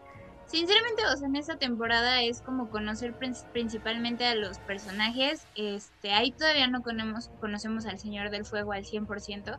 Sinceramente, 0.51 1.03
o 1.05 1.15
sea, 1.15 1.29
en 1.29 1.37
esta 1.37 1.55
temporada 1.55 2.23
es 2.23 2.41
como 2.41 2.69
conocer 2.69 3.15
principalmente 3.53 4.25
a 4.25 4.35
los 4.35 4.59
personajes. 4.59 5.47
Este, 5.55 6.11
ahí 6.11 6.33
todavía 6.33 6.67
no 6.67 6.81
conocemos, 6.81 7.29
conocemos 7.39 7.85
al 7.85 7.99
Señor 7.99 8.31
del 8.31 8.43
Fuego 8.43 8.73
al 8.73 8.83
100%, 8.83 9.57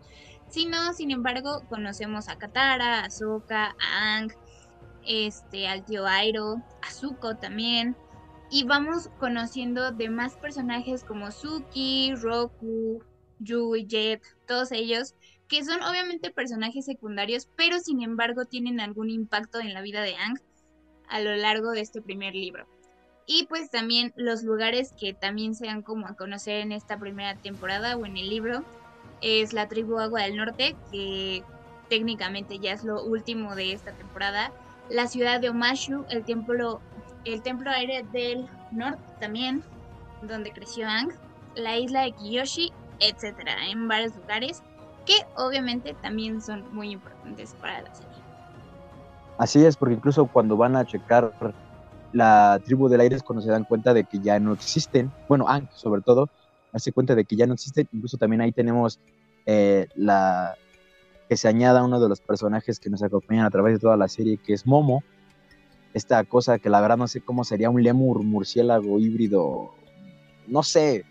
sino, 0.50 0.92
sin 0.92 1.11
embargo, 1.11 1.62
conocemos 1.70 2.28
a 2.28 2.37
Katara, 2.37 3.00
a 3.00 3.11
Sokka, 3.11 3.75
a 3.80 4.16
Ang, 4.18 4.34
este, 5.06 5.66
al 5.66 5.82
tío 5.82 6.06
Airo, 6.06 6.56
a 6.82 6.90
Zuko 6.90 7.37
también. 7.37 7.96
Y 8.50 8.64
vamos 8.64 9.08
conociendo 9.18 9.92
demás 9.92 10.37
personajes 10.37 11.04
como 11.04 11.30
Suki, 11.30 12.12
Roku, 12.16 13.02
Yu 13.38 13.76
y 13.76 13.87
Jet, 13.87 14.22
todos 14.46 14.72
ellos, 14.72 15.14
que 15.49 15.64
son 15.64 15.82
obviamente 15.82 16.30
personajes 16.30 16.84
secundarios, 16.84 17.49
pero 17.56 17.78
sin 17.78 18.02
embargo 18.02 18.44
tienen 18.44 18.78
algún 18.78 19.08
impacto 19.08 19.58
en 19.58 19.72
la 19.72 19.80
vida 19.80 20.02
de 20.02 20.16
Ang 20.16 20.38
a 21.12 21.21
lo 21.21 21.37
largo 21.37 21.71
de 21.71 21.83
este 21.83 22.02
primer 22.02 22.35
libro. 22.35 22.66
Y 23.26 23.47
pues 23.47 23.71
también 23.71 24.12
los 24.16 24.42
lugares 24.42 24.92
que 24.99 25.14
también 25.14 25.54
se 25.54 25.66
dan 25.66 25.83
como 25.83 26.07
a 26.07 26.16
conocer 26.16 26.57
en 26.61 26.73
esta 26.73 26.99
primera 26.99 27.37
temporada 27.37 27.97
o 27.97 28.04
en 28.04 28.16
el 28.16 28.28
libro 28.28 28.64
es 29.21 29.52
la 29.52 29.69
tribu 29.69 29.99
Agua 29.99 30.23
del 30.23 30.37
Norte, 30.37 30.75
que 30.90 31.45
técnicamente 31.88 32.59
ya 32.59 32.73
es 32.73 32.83
lo 32.83 33.04
último 33.04 33.54
de 33.54 33.73
esta 33.73 33.92
temporada, 33.92 34.50
la 34.88 35.07
ciudad 35.07 35.40
de 35.40 35.50
Omashu, 35.50 36.04
el 36.09 36.25
templo, 36.25 36.81
el 37.25 37.42
templo 37.42 37.71
aire 37.71 38.04
del 38.12 38.49
norte 38.73 39.02
también, 39.21 39.62
donde 40.23 40.50
creció 40.50 40.88
Ang, 40.88 41.12
la 41.54 41.76
isla 41.76 42.02
de 42.02 42.12
Kiyoshi, 42.12 42.73
etcétera, 42.99 43.69
en 43.69 43.87
varios 43.87 44.16
lugares 44.16 44.62
que 45.07 45.14
obviamente 45.37 45.95
también 45.95 46.40
son 46.40 46.75
muy 46.75 46.90
importantes 46.90 47.54
para 47.61 47.83
la 47.83 47.95
serie. 47.95 48.12
Así 49.39 49.65
es, 49.65 49.77
porque 49.77 49.95
incluso 49.95 50.27
cuando 50.27 50.57
van 50.57 50.77
a 50.77 50.85
checar 50.85 51.33
la 52.12 52.61
tribu 52.65 52.89
del 52.89 53.01
aire 53.01 53.17
es 53.17 53.23
cuando 53.23 53.43
se 53.43 53.51
dan 53.51 53.65
cuenta 53.65 53.95
de 53.95 54.05
que 54.05 54.19
ya 54.21 54.39
no 54.39 54.53
existen, 54.53 55.11
bueno, 55.29 55.49
Ang 55.49 55.69
sobre 55.75 56.03
todo, 56.03 56.29
hace 56.73 56.93
cuenta 56.93 57.15
de 57.15 57.25
que 57.25 57.37
ya 57.37 57.47
no 57.47 57.55
existen, 57.55 57.89
incluso 57.93 58.19
también 58.19 58.43
ahí 58.43 58.53
tenemos 58.53 59.01
eh, 59.47 59.89
la 59.95 60.57
que 61.29 61.37
se 61.37 61.49
añada 61.49 61.83
uno 61.83 62.01
de 62.01 62.09
los 62.09 62.21
personajes 62.21 62.79
que 62.79 62.91
nos 62.91 63.03
acompañan 63.03 63.47
a 63.47 63.51
través 63.51 63.75
de 63.75 63.79
toda 63.81 63.97
la 63.97 64.09
serie, 64.09 64.39
que 64.39 64.53
es 64.53 64.67
Momo, 64.67 65.03
esta 65.95 66.23
cosa 66.25 66.59
que 66.59 66.71
la 66.71 66.81
verdad 66.81 66.97
no 66.97 67.09
sé 67.09 67.21
cómo 67.21 67.45
sería 67.45 67.71
un 67.71 67.83
lemur, 67.83 68.23
murciélago 68.23 68.99
híbrido, 68.99 69.71
no 70.47 70.62
sé, 70.62 71.05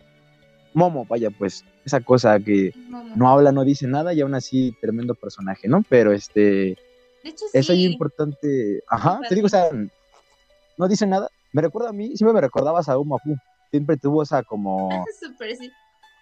Momo, 0.74 1.06
vaya, 1.06 1.32
pues 1.32 1.66
esa 1.84 2.01
cosa 2.01 2.40
que 2.40 2.72
no 3.16 3.30
habla, 3.30 3.51
no 3.51 3.66
dice 3.66 3.88
nada 3.88 4.13
y 4.13 4.22
aún 4.22 4.36
así 4.36 4.75
tremendo 4.80 5.16
personaje, 5.16 5.68
¿no? 5.68 5.84
Pero 5.90 6.13
este 6.13 6.78
de 7.24 7.30
hecho, 7.30 7.46
sí. 7.51 7.58
Es 7.58 7.70
ahí 7.70 7.86
importante. 7.86 8.82
Ajá, 8.88 9.20
te 9.28 9.36
digo, 9.36 9.48
o 9.48 9.50
sea, 9.50 9.70
no 10.78 10.88
dice 10.88 11.06
nada. 11.06 11.30
Me 11.54 11.62
recuerda 11.62 11.90
a 11.90 11.94
mí, 11.94 12.16
siempre 12.16 12.34
me 12.34 12.42
recordabas 12.42 12.90
a 12.90 12.98
Umafu. 12.98 13.36
Siempre 13.70 13.98
tuvo 13.98 14.24
esa 14.24 14.44
como. 14.44 14.90
Súper, 15.20 15.56
sí. 15.56 15.72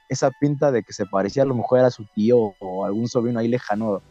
Esa 0.09 0.31
pinta 0.39 0.71
de 0.71 0.83
que 0.83 0.93
se 0.93 1.05
parecía 1.05 1.43
a 1.43 1.45
lo 1.45 1.55
mejor 1.55 1.79
a 1.79 1.91
su 1.91 2.05
tío 2.15 2.55
o 2.59 2.85
algún 2.85 3.07
sobrino 3.07 3.39
ahí 3.39 3.47
lejano 3.47 4.01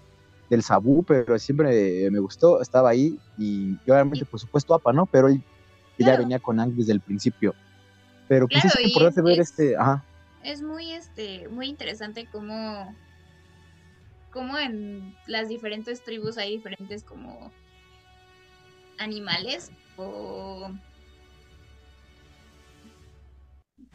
del 0.49 0.62
Sabú, 0.62 1.02
pero 1.02 1.38
siempre 1.38 2.09
me 2.11 2.18
gustó, 2.21 2.62
estaba 2.62 2.90
ahí 2.90 3.18
y, 3.37 3.75
obviamente, 3.90 4.25
por 4.25 4.40
supuesto, 4.40 4.75
APA, 4.75 4.92
¿no? 4.92 5.07
Pero 5.07 5.28
él 5.28 5.42
ya 5.99 6.16
venía 6.16 6.38
con 6.38 6.61
Ang 6.61 6.75
desde 6.75 6.92
el 6.92 7.00
principio. 7.00 7.54
Pero 8.28 8.47
pues 8.47 8.64
es 8.64 8.80
importante 8.80 9.21
ver 9.23 9.40
este, 9.40 9.76
ajá. 9.76 10.04
Es 10.45 10.62
muy, 10.62 10.92
este, 10.92 11.49
muy 11.49 11.66
interesante 11.66 12.28
cómo 12.30 12.95
como 14.38 14.57
en 14.57 15.16
las 15.26 15.49
diferentes 15.49 16.04
tribus 16.04 16.38
hay 16.38 16.59
diferentes 16.59 17.02
como 17.02 17.50
animales 18.99 19.73
o... 19.97 20.71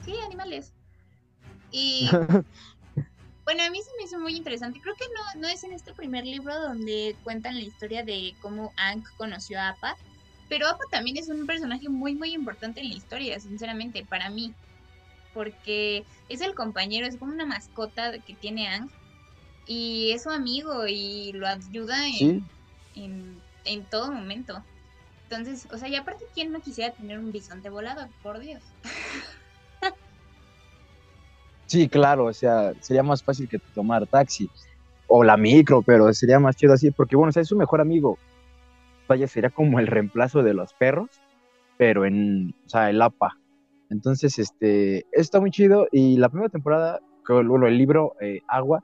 Sí, 0.04 0.14
animales. 0.26 0.74
Y 1.72 2.10
bueno, 3.46 3.64
a 3.64 3.70
mí 3.70 3.80
se 3.82 3.92
me 3.98 4.04
hizo 4.04 4.20
muy 4.20 4.36
interesante. 4.36 4.82
Creo 4.82 4.96
que 4.96 5.06
no, 5.16 5.40
no 5.40 5.48
es 5.48 5.64
en 5.64 5.72
este 5.72 5.94
primer 5.94 6.26
libro 6.26 6.60
donde 6.60 7.16
cuentan 7.24 7.56
la 7.56 7.64
historia 7.64 8.04
de 8.04 8.36
cómo 8.42 8.74
Ank 8.76 9.08
conoció 9.16 9.62
a 9.62 9.70
Appa, 9.70 9.96
pero 10.50 10.68
Appa 10.68 10.84
también 10.92 11.16
es 11.16 11.30
un 11.30 11.48
personaje 11.48 11.88
muy, 11.88 12.16
muy 12.16 12.34
importante 12.34 12.82
en 12.82 12.90
la 12.90 12.96
historia, 12.96 13.40
sinceramente, 13.40 14.06
para 14.10 14.30
mí. 14.30 14.54
Porque 15.34 16.04
es 16.28 16.42
el 16.42 16.54
compañero, 16.54 17.08
es 17.08 17.16
como 17.16 17.32
una 17.32 17.46
mascota 17.46 18.20
que 18.20 18.34
tiene 18.34 18.68
Ang 18.68 18.90
y 19.66 20.12
es 20.12 20.24
su 20.24 20.30
amigo 20.30 20.86
y 20.88 21.32
lo 21.34 21.48
ayuda 21.48 21.96
en, 22.08 22.46
en, 23.66 23.86
todo 23.90 24.12
momento. 24.12 24.62
Entonces, 25.24 25.68
o 25.72 25.78
sea, 25.78 25.88
y 25.88 25.96
aparte, 25.96 26.26
¿quién 26.34 26.52
no 26.52 26.60
quisiera 26.60 26.94
tener 26.94 27.18
un 27.18 27.32
bisonte 27.32 27.70
volado? 27.70 28.08
Por 28.22 28.40
Dios. 28.40 28.62
sí, 31.66 31.88
claro, 31.88 32.26
o 32.26 32.34
sea, 32.34 32.74
sería 32.82 33.04
más 33.04 33.24
fácil 33.24 33.48
que 33.48 33.60
tomar 33.60 34.06
taxi. 34.08 34.50
o 35.08 35.24
la 35.24 35.38
micro, 35.38 35.82
pero 35.82 36.12
sería 36.14 36.40
más 36.40 36.56
chido 36.56 36.74
así, 36.74 36.92
porque 36.92 37.16
bueno, 37.16 37.30
o 37.30 37.32
sea, 37.32 37.42
es 37.42 37.48
su 37.48 37.58
mejor 37.58 37.82
amigo. 37.82 38.18
Vaya, 39.08 39.28
sería 39.28 39.50
como 39.50 39.80
el 39.80 39.88
reemplazo 39.88 40.44
de 40.44 40.54
los 40.54 40.74
perros, 40.74 41.10
pero 41.78 42.06
en, 42.06 42.54
o 42.66 42.70
sea, 42.70 42.90
el 42.90 43.02
APA. 43.02 43.38
Entonces, 43.90 44.40
este, 44.40 45.06
está 45.12 45.40
muy 45.40 45.52
chido 45.52 45.88
y 45.92 46.18
la 46.18 46.30
primera 46.30 46.50
temporada, 46.50 47.00
bueno, 47.28 47.68
el 47.68 47.78
libro 47.78 48.16
eh, 48.22 48.42
Agua, 48.48 48.84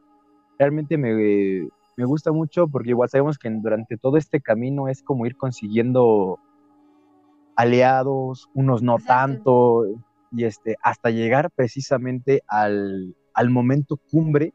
realmente 0.60 0.98
me, 0.98 1.68
me 1.98 2.06
gusta 2.06 2.32
mucho 2.32 2.68
porque 2.68 2.90
igual 2.90 3.10
sabemos 3.10 3.40
que 3.40 3.50
durante 3.50 3.98
todo 3.98 4.18
este 4.18 4.42
camino 4.42 4.90
es 4.90 5.02
como 5.02 5.26
ir 5.26 5.38
consiguiendo 5.38 6.38
aliados, 7.56 8.50
unos 8.54 8.84
no 8.84 8.98
tanto, 9.00 9.86
y 10.32 10.44
este, 10.44 10.78
hasta 10.84 11.10
llegar 11.10 11.50
precisamente 11.52 12.44
al, 12.48 13.16
al 13.34 13.50
momento 13.50 13.98
cumbre 14.12 14.54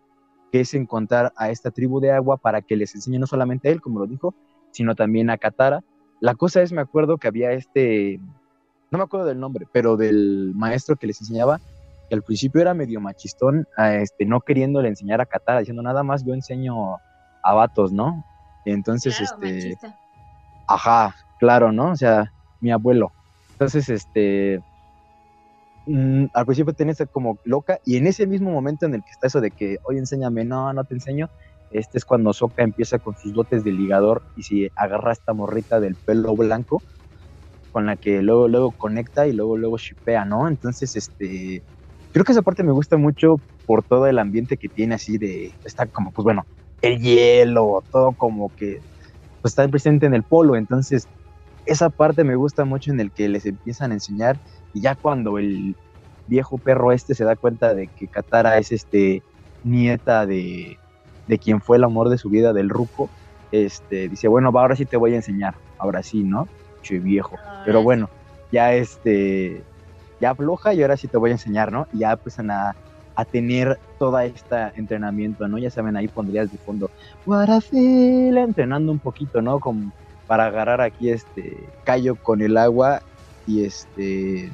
que 0.52 0.60
es 0.60 0.72
encontrar 0.74 1.32
a 1.36 1.50
esta 1.50 1.70
tribu 1.70 2.00
de 2.00 2.12
agua 2.12 2.36
para 2.36 2.62
que 2.62 2.76
les 2.76 2.94
enseñe 2.94 3.18
no 3.18 3.26
solamente 3.26 3.68
a 3.68 3.72
él, 3.72 3.80
como 3.80 3.98
lo 3.98 4.06
dijo, 4.06 4.34
sino 4.70 4.94
también 4.94 5.28
a 5.30 5.38
Katara. 5.38 5.82
La 6.20 6.34
cosa 6.34 6.62
es, 6.62 6.70
me 6.70 6.80
acuerdo 6.80 7.18
que 7.18 7.26
había 7.26 7.50
este, 7.52 8.20
no 8.90 8.98
me 8.98 9.04
acuerdo 9.04 9.26
del 9.26 9.40
nombre, 9.40 9.66
pero 9.72 9.96
del 9.96 10.52
maestro 10.54 10.96
que 10.96 11.08
les 11.08 11.20
enseñaba, 11.20 11.60
que 12.08 12.14
al 12.14 12.22
principio 12.22 12.60
era 12.60 12.74
medio 12.74 13.00
machistón, 13.00 13.66
este, 13.78 14.26
no 14.26 14.40
queriéndole 14.40 14.88
enseñar 14.88 15.20
a 15.20 15.26
Katara, 15.26 15.60
diciendo 15.60 15.82
nada 15.82 16.02
más 16.02 16.24
yo 16.24 16.34
enseño 16.34 16.96
a 17.42 17.54
vatos, 17.54 17.92
¿no? 17.92 18.24
Entonces, 18.64 19.20
este, 19.20 19.46
machista. 19.52 20.00
ajá, 20.68 21.14
claro, 21.38 21.72
¿no? 21.72 21.92
O 21.92 21.96
sea, 21.96 22.32
mi 22.60 22.72
abuelo. 22.72 23.14
Entonces, 23.52 23.88
este, 23.88 24.60
mm, 25.86 26.26
al 26.32 26.46
principio 26.46 26.74
tenés 26.74 26.98
como 27.12 27.38
loca 27.44 27.78
y 27.84 27.96
en 27.96 28.06
ese 28.06 28.26
mismo 28.26 28.50
momento 28.50 28.86
en 28.86 28.94
el 28.94 29.02
que 29.04 29.10
está 29.10 29.26
eso 29.28 29.40
de 29.40 29.50
que, 29.52 29.76
oye, 29.84 29.98
enséñame, 29.98 30.44
no, 30.44 30.72
no 30.72 30.84
te 30.84 30.94
enseño, 30.94 31.28
este 31.70 31.98
es 31.98 32.04
cuando 32.04 32.32
Soka 32.32 32.62
empieza 32.62 32.98
con 32.98 33.14
sus 33.16 33.32
dotes 33.34 33.64
de 33.64 33.72
ligador 33.72 34.22
y 34.36 34.42
si 34.44 34.68
agarra 34.76 35.10
a 35.10 35.12
esta 35.14 35.32
morrita 35.34 35.80
del 35.80 35.96
pelo 35.96 36.36
blanco 36.36 36.82
con 37.70 37.86
la 37.86 37.96
que 37.96 38.22
luego, 38.22 38.48
luego 38.48 38.72
conecta 38.72 39.26
y 39.26 39.32
luego, 39.32 39.56
luego 39.58 39.78
shipea, 39.78 40.24
¿no? 40.24 40.48
Entonces, 40.48 40.94
este, 40.96 41.64
creo 42.14 42.24
que 42.24 42.30
esa 42.30 42.42
parte 42.42 42.62
me 42.62 42.70
gusta 42.70 42.96
mucho 42.96 43.40
por 43.66 43.82
todo 43.82 44.06
el 44.06 44.20
ambiente 44.20 44.56
que 44.56 44.68
tiene 44.68 44.94
así 44.94 45.18
de, 45.18 45.52
está 45.64 45.84
como, 45.86 46.12
pues 46.12 46.22
bueno, 46.22 46.46
el 46.80 47.00
hielo, 47.00 47.82
todo 47.90 48.12
como 48.12 48.52
que 48.56 48.80
pues, 49.42 49.50
está 49.50 49.66
presente 49.66 50.06
en 50.06 50.14
el 50.14 50.22
polo, 50.22 50.54
entonces 50.54 51.08
esa 51.66 51.90
parte 51.90 52.22
me 52.22 52.36
gusta 52.36 52.64
mucho 52.64 52.92
en 52.92 53.00
el 53.00 53.10
que 53.10 53.28
les 53.28 53.44
empiezan 53.46 53.90
a 53.90 53.94
enseñar 53.94 54.38
y 54.72 54.80
ya 54.80 54.94
cuando 54.94 55.38
el 55.38 55.74
viejo 56.28 56.56
perro 56.56 56.92
este 56.92 57.16
se 57.16 57.24
da 57.24 57.34
cuenta 57.34 57.74
de 57.74 57.88
que 57.88 58.06
Katara 58.06 58.58
es 58.58 58.70
este 58.70 59.24
nieta 59.64 60.24
de, 60.24 60.78
de 61.26 61.38
quien 61.38 61.60
fue 61.60 61.78
el 61.78 61.84
amor 61.84 62.10
de 62.10 62.18
su 62.18 62.30
vida 62.30 62.52
del 62.52 62.68
ruco, 62.68 63.10
este 63.50 64.08
dice, 64.08 64.28
bueno, 64.28 64.52
va, 64.52 64.60
ahora 64.60 64.76
sí 64.76 64.86
te 64.86 64.96
voy 64.96 65.14
a 65.14 65.16
enseñar, 65.16 65.56
ahora 65.78 66.04
sí, 66.04 66.22
¿no? 66.22 66.46
Che 66.80 67.00
viejo. 67.00 67.34
Pero 67.64 67.82
bueno, 67.82 68.08
ya 68.52 68.72
este 68.72 69.64
ya 70.24 70.30
afloja 70.30 70.72
y 70.72 70.80
ahora 70.80 70.96
sí 70.96 71.06
te 71.06 71.18
voy 71.18 71.30
a 71.30 71.34
enseñar, 71.34 71.70
¿no? 71.70 71.86
Ya 71.92 72.12
empiezan 72.12 72.50
a, 72.50 72.74
a 73.14 73.24
tener 73.24 73.78
todo 73.98 74.18
este 74.20 74.72
entrenamiento, 74.74 75.46
¿no? 75.46 75.58
Ya 75.58 75.70
saben, 75.70 75.96
ahí 75.96 76.08
pondrías 76.08 76.50
de 76.50 76.56
fondo, 76.58 76.90
Guarafila, 77.26 78.42
entrenando 78.42 78.90
un 78.90 78.98
poquito, 78.98 79.42
¿no? 79.42 79.60
Como 79.60 79.92
para 80.26 80.46
agarrar 80.46 80.80
aquí 80.80 81.10
este 81.10 81.68
callo 81.84 82.16
con 82.16 82.40
el 82.40 82.56
agua 82.56 83.02
y 83.46 83.64
este 83.64 84.50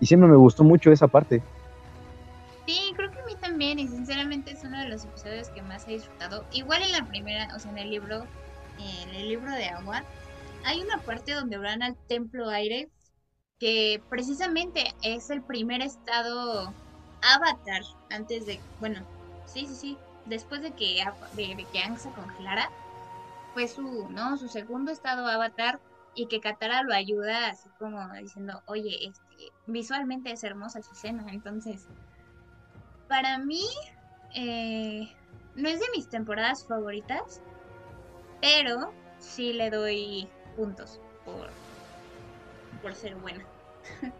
y 0.00 0.06
siempre 0.06 0.28
me 0.28 0.36
gustó 0.36 0.62
mucho 0.62 0.92
esa 0.92 1.08
parte. 1.08 1.42
Sí, 2.66 2.92
creo 2.94 3.10
que 3.10 3.20
a 3.20 3.24
mí 3.24 3.34
también, 3.40 3.78
y 3.78 3.88
sinceramente 3.88 4.52
es 4.52 4.62
uno 4.62 4.78
de 4.78 4.88
los 4.88 5.04
episodios 5.04 5.48
que 5.48 5.62
más 5.62 5.86
he 5.88 5.92
disfrutado. 5.92 6.44
Igual 6.52 6.82
en 6.82 6.92
la 6.92 7.04
primera, 7.06 7.48
o 7.56 7.58
sea, 7.58 7.72
en 7.72 7.78
el 7.78 7.90
libro, 7.90 8.24
en 8.78 9.14
el 9.16 9.28
libro 9.28 9.50
de 9.52 9.66
agua, 9.66 10.02
hay 10.64 10.80
una 10.82 10.98
parte 10.98 11.32
donde 11.32 11.58
van 11.58 11.82
al 11.82 11.96
templo 12.08 12.48
aire, 12.50 12.88
que 13.58 14.02
precisamente 14.08 14.94
es 15.02 15.30
el 15.30 15.42
primer 15.42 15.80
estado 15.82 16.74
avatar 17.22 17.82
antes 18.10 18.46
de, 18.46 18.60
bueno, 18.80 19.06
sí, 19.46 19.66
sí, 19.66 19.74
sí, 19.74 19.98
después 20.26 20.62
de 20.62 20.72
que, 20.72 21.02
de, 21.32 21.66
que 21.72 21.78
Aang 21.80 21.98
se 21.98 22.10
congelara, 22.10 22.70
fue 23.54 23.68
su, 23.68 24.08
¿no? 24.10 24.36
Su 24.36 24.48
segundo 24.48 24.92
estado 24.92 25.26
avatar 25.26 25.80
y 26.14 26.26
que 26.26 26.40
Katara 26.40 26.82
lo 26.82 26.94
ayuda 26.94 27.48
así 27.48 27.68
como 27.78 28.06
diciendo, 28.14 28.62
oye, 28.66 29.06
este, 29.06 29.52
visualmente 29.66 30.32
es 30.32 30.44
hermosa 30.44 30.82
su 30.82 30.92
escena, 30.92 31.24
entonces, 31.32 31.86
para 33.08 33.38
mí, 33.38 33.64
eh, 34.34 35.08
no 35.54 35.68
es 35.68 35.80
de 35.80 35.86
mis 35.94 36.08
temporadas 36.08 36.66
favoritas, 36.66 37.40
pero 38.40 38.92
sí 39.18 39.52
le 39.52 39.70
doy 39.70 40.28
puntos 40.56 41.00
por, 41.24 41.50
por 42.86 42.94
ser 42.94 43.16
buena. 43.16 43.44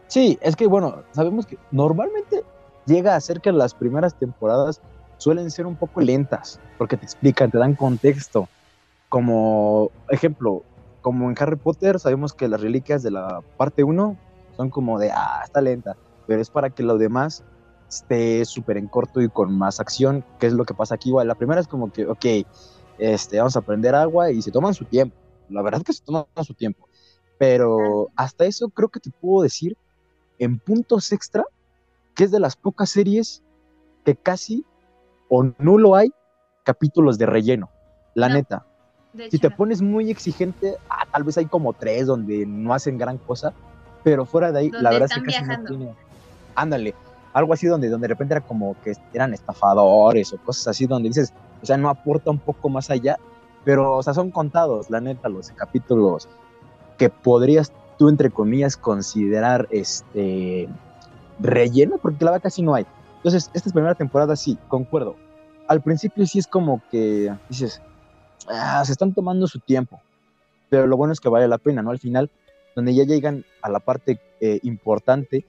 Sí, 0.09 0.39
es 0.41 0.57
que 0.57 0.67
bueno, 0.67 1.05
sabemos 1.13 1.47
que 1.47 1.57
normalmente 1.71 2.43
llega 2.85 3.15
a 3.15 3.21
ser 3.21 3.41
que 3.41 3.53
las 3.53 3.75
primeras 3.75 4.19
temporadas 4.19 4.81
suelen 5.19 5.53
ser 5.53 5.67
un 5.67 5.77
poco 5.77 6.01
lentas, 6.01 6.59
porque 6.77 6.97
te 6.97 7.05
explican, 7.05 7.49
te 7.53 7.59
dan 7.59 7.77
contexto. 7.77 8.49
Como 9.09 9.93
ejemplo, 10.09 10.65
como 11.01 11.31
en 11.31 11.37
Harry 11.39 11.55
Potter, 11.55 12.01
sabemos 12.01 12.33
que 12.33 12.49
las 12.49 12.61
reliquias 12.61 13.05
de 13.05 13.13
la 13.13 13.41
parte 13.57 13.85
1 13.85 14.17
son 14.57 14.71
como 14.71 14.99
de, 14.99 15.13
ah, 15.13 15.43
está 15.45 15.61
lenta, 15.61 15.97
pero 16.27 16.41
es 16.41 16.51
para 16.51 16.71
que 16.71 16.83
lo 16.83 16.99
demás 16.99 17.45
esté 17.89 18.45
súper 18.47 18.79
en 18.79 18.89
corto 18.89 19.23
y 19.23 19.29
con 19.29 19.57
más 19.57 19.79
acción, 19.79 20.25
que 20.41 20.49
es 20.49 20.55
lo 20.55 20.65
que 20.65 20.75
pasa 20.75 20.97
aquí 20.97 21.11
igual. 21.11 21.29
La 21.29 21.37
primera 21.37 21.61
es 21.61 21.69
como 21.69 21.93
que, 21.93 22.05
ok, 22.05 22.27
este, 22.99 23.39
vamos 23.39 23.55
a 23.55 23.61
aprender 23.61 23.95
agua 23.95 24.33
y 24.33 24.43
se 24.43 24.51
toman 24.51 24.75
su 24.75 24.87
tiempo. 24.87 25.15
La 25.51 25.63
verdad 25.63 25.83
es 25.83 25.85
que 25.85 25.93
se 25.93 26.03
toman 26.03 26.27
su 26.43 26.55
tiempo. 26.55 26.89
Pero 27.38 28.09
hasta 28.16 28.44
eso 28.44 28.68
creo 28.70 28.88
que 28.88 29.01
te 29.01 29.11
puedo 29.11 29.42
decir 29.42 29.77
en 30.38 30.59
puntos 30.59 31.12
extra 31.12 31.44
que 32.14 32.25
es 32.25 32.31
de 32.31 32.40
las 32.40 32.57
pocas 32.57 32.90
series 32.90 33.42
que 34.05 34.16
casi 34.16 34.64
o 35.29 35.44
nulo 35.59 35.94
hay 35.94 36.11
capítulos 36.64 37.18
de 37.18 37.27
relleno. 37.27 37.70
La 38.14 38.29
No, 38.29 38.35
neta. 38.37 38.66
Si 39.31 39.38
te 39.38 39.51
pones 39.51 39.81
muy 39.81 40.11
exigente, 40.11 40.77
ah, 40.90 41.07
tal 41.11 41.25
vez 41.25 41.38
hay 41.38 41.46
como 41.46 41.72
tres 41.72 42.07
donde 42.07 42.44
no 42.46 42.75
hacen 42.75 42.99
gran 42.99 43.18
cosa, 43.18 43.53
pero 44.05 44.27
fuera 44.27 44.53
de 44.53 44.59
ahí, 44.61 44.70
la 44.70 44.90
verdad 44.90 45.09
es 45.11 45.14
que 45.18 45.25
casi 45.25 45.38
viajando. 45.44 45.70
no 45.70 45.79
tiene. 45.79 45.94
Ándale, 46.55 46.94
algo 47.33 47.53
así 47.53 47.66
donde, 47.66 47.88
donde 47.88 48.07
de 48.07 48.14
repente 48.14 48.35
era 48.35 48.40
como 48.40 48.77
que 48.83 48.94
eran 49.12 49.33
estafadores 49.35 50.33
o 50.33 50.38
cosas 50.38 50.68
así, 50.68 50.87
donde 50.87 51.09
dices, 51.09 51.33
o 51.62 51.66
sea, 51.66 51.77
no 51.77 51.88
aporta 51.88 52.31
un 52.31 52.38
poco 52.38 52.68
más 52.68 52.90
allá, 52.90 53.18
pero, 53.64 53.94
o 53.94 54.03
sea, 54.03 54.14
son 54.14 54.31
contados, 54.31 54.90
la 54.90 55.01
neta, 55.01 55.29
los 55.29 55.51
capítulos 55.51 56.29
que 56.97 57.11
podrías 57.11 57.73
tú, 57.99 58.09
entre 58.09 58.31
comillas, 58.31 58.77
considerar 58.77 59.69
este 59.71 60.69
relleno, 61.39 61.99
porque 61.99 62.25
la 62.25 62.33
verdad 62.33 62.45
casi 62.45 62.63
no 62.63 62.75
hay. 62.75 62.87
Entonces, 63.17 63.51
esta 63.55 63.71
primera 63.71 63.95
temporada 63.95 64.37
sí, 64.37 64.59
concuerdo. 64.69 65.17
Al 65.69 65.83
principio 65.83 66.27
sí 66.27 66.39
es 66.39 66.47
como 66.47 66.83
que 66.91 67.35
dices, 67.49 67.83
ah, 68.49 68.85
se 68.85 68.93
están 68.93 69.13
tomando 69.15 69.47
su 69.47 69.59
tiempo, 69.59 70.01
pero 70.69 70.87
lo 70.87 70.97
bueno 70.97 71.13
es 71.13 71.21
que 71.21 71.29
vale 71.29 71.49
la 71.49 71.59
pena, 71.59 71.83
¿no? 71.83 71.91
Al 71.91 71.99
final, 71.99 72.31
donde 72.75 72.95
ya 72.95 73.05
llegan 73.05 73.45
a 73.63 73.69
la 73.69 73.81
parte 73.81 74.21
eh, 74.41 74.61
importante, 74.63 75.45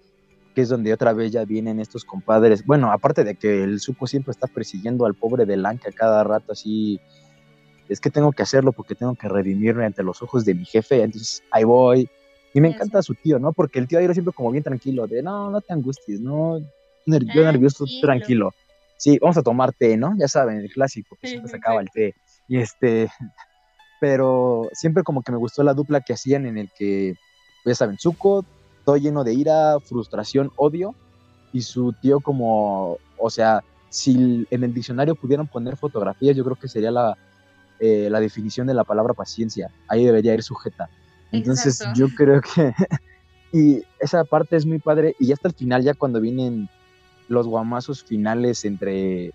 que 0.55 0.61
es 0.61 0.69
donde 0.69 0.91
otra 0.91 1.13
vez 1.13 1.31
ya 1.31 1.45
vienen 1.45 1.79
estos 1.79 2.03
compadres. 2.03 2.65
Bueno, 2.65 2.91
aparte 2.91 3.23
de 3.23 3.35
que 3.35 3.63
el 3.63 3.79
Zuko 3.79 4.07
siempre 4.07 4.31
está 4.31 4.47
persiguiendo 4.47 5.05
al 5.05 5.13
pobre 5.13 5.45
de 5.45 5.61
cada 5.93 6.23
rato 6.23 6.53
así, 6.53 6.99
es 7.89 7.99
que 7.99 8.09
tengo 8.09 8.31
que 8.31 8.43
hacerlo 8.43 8.71
porque 8.71 8.95
tengo 8.95 9.15
que 9.15 9.27
redimirme 9.29 9.85
ante 9.85 10.03
los 10.03 10.21
ojos 10.21 10.45
de 10.45 10.55
mi 10.55 10.65
jefe, 10.65 11.01
entonces 11.03 11.43
ahí 11.51 11.63
voy. 11.63 12.07
Y 12.53 12.61
me 12.61 12.69
encanta 12.69 13.01
su 13.01 13.13
tío, 13.13 13.37
¿no? 13.39 13.53
Porque 13.53 13.77
el 13.79 13.87
tío 13.87 13.99
Airo 13.99 14.13
siempre 14.13 14.33
como 14.33 14.51
bien 14.51 14.63
tranquilo, 14.63 15.05
de 15.07 15.21
no, 15.21 15.51
no 15.51 15.61
te 15.61 15.73
angusties, 15.73 16.19
no, 16.21 16.59
ner- 17.05 17.25
yo 17.33 17.43
nervioso, 17.43 17.85
Tranquilo. 18.01 18.51
Sí, 18.97 19.19
vamos 19.21 19.37
a 19.37 19.43
tomar 19.43 19.73
té, 19.73 19.95
¿no? 19.95 20.13
Ya 20.17 20.27
saben, 20.27 20.57
el 20.57 20.69
clásico, 20.71 21.17
que 21.21 21.27
Sí, 21.27 21.31
siempre 21.33 21.49
se 21.51 21.57
sí, 21.57 21.59
acaba 21.61 21.81
sí. 21.81 21.85
el 21.85 21.91
té. 21.91 22.15
Y 22.47 22.57
este, 22.57 23.09
pero 23.99 24.69
siempre 24.73 25.03
como 25.03 25.21
que 25.21 25.31
me 25.31 25.37
gustó 25.37 25.63
la 25.63 25.73
dupla 25.73 26.01
que 26.01 26.13
hacían 26.13 26.45
en 26.45 26.57
el 26.57 26.69
que, 26.75 27.13
pues 27.63 27.77
ya 27.77 27.85
saben, 27.85 27.97
Zuko, 27.99 28.43
todo 28.85 28.97
lleno 28.97 29.23
de 29.23 29.33
ira, 29.33 29.79
frustración, 29.81 30.51
odio, 30.55 30.95
y 31.53 31.61
su 31.61 31.93
tío 32.01 32.19
como, 32.19 32.97
o 33.17 33.29
sea, 33.29 33.63
si 33.89 34.45
en 34.49 34.63
el 34.63 34.73
diccionario 34.73 35.15
pudieran 35.15 35.47
poner 35.47 35.77
fotografías, 35.77 36.35
yo 36.35 36.43
creo 36.43 36.55
que 36.55 36.67
sería 36.67 36.91
la, 36.91 37.15
eh, 37.79 38.09
la 38.09 38.19
definición 38.19 38.67
de 38.67 38.73
la 38.73 38.83
palabra 38.83 39.13
paciencia. 39.13 39.69
Ahí 39.87 40.05
debería 40.05 40.33
ir 40.33 40.43
sujeta. 40.43 40.89
Entonces 41.31 41.81
Exacto. 41.81 41.99
yo 41.99 42.07
creo 42.15 42.41
que... 42.41 42.73
y 43.53 43.83
esa 43.99 44.23
parte 44.23 44.55
es 44.55 44.65
muy 44.65 44.79
padre. 44.79 45.15
Y 45.19 45.27
ya 45.27 45.35
hasta 45.35 45.47
el 45.47 45.53
final, 45.53 45.83
ya 45.83 45.93
cuando 45.93 46.21
vienen 46.21 46.69
los 47.27 47.47
guamazos 47.47 48.03
finales 48.03 48.65
entre 48.65 49.27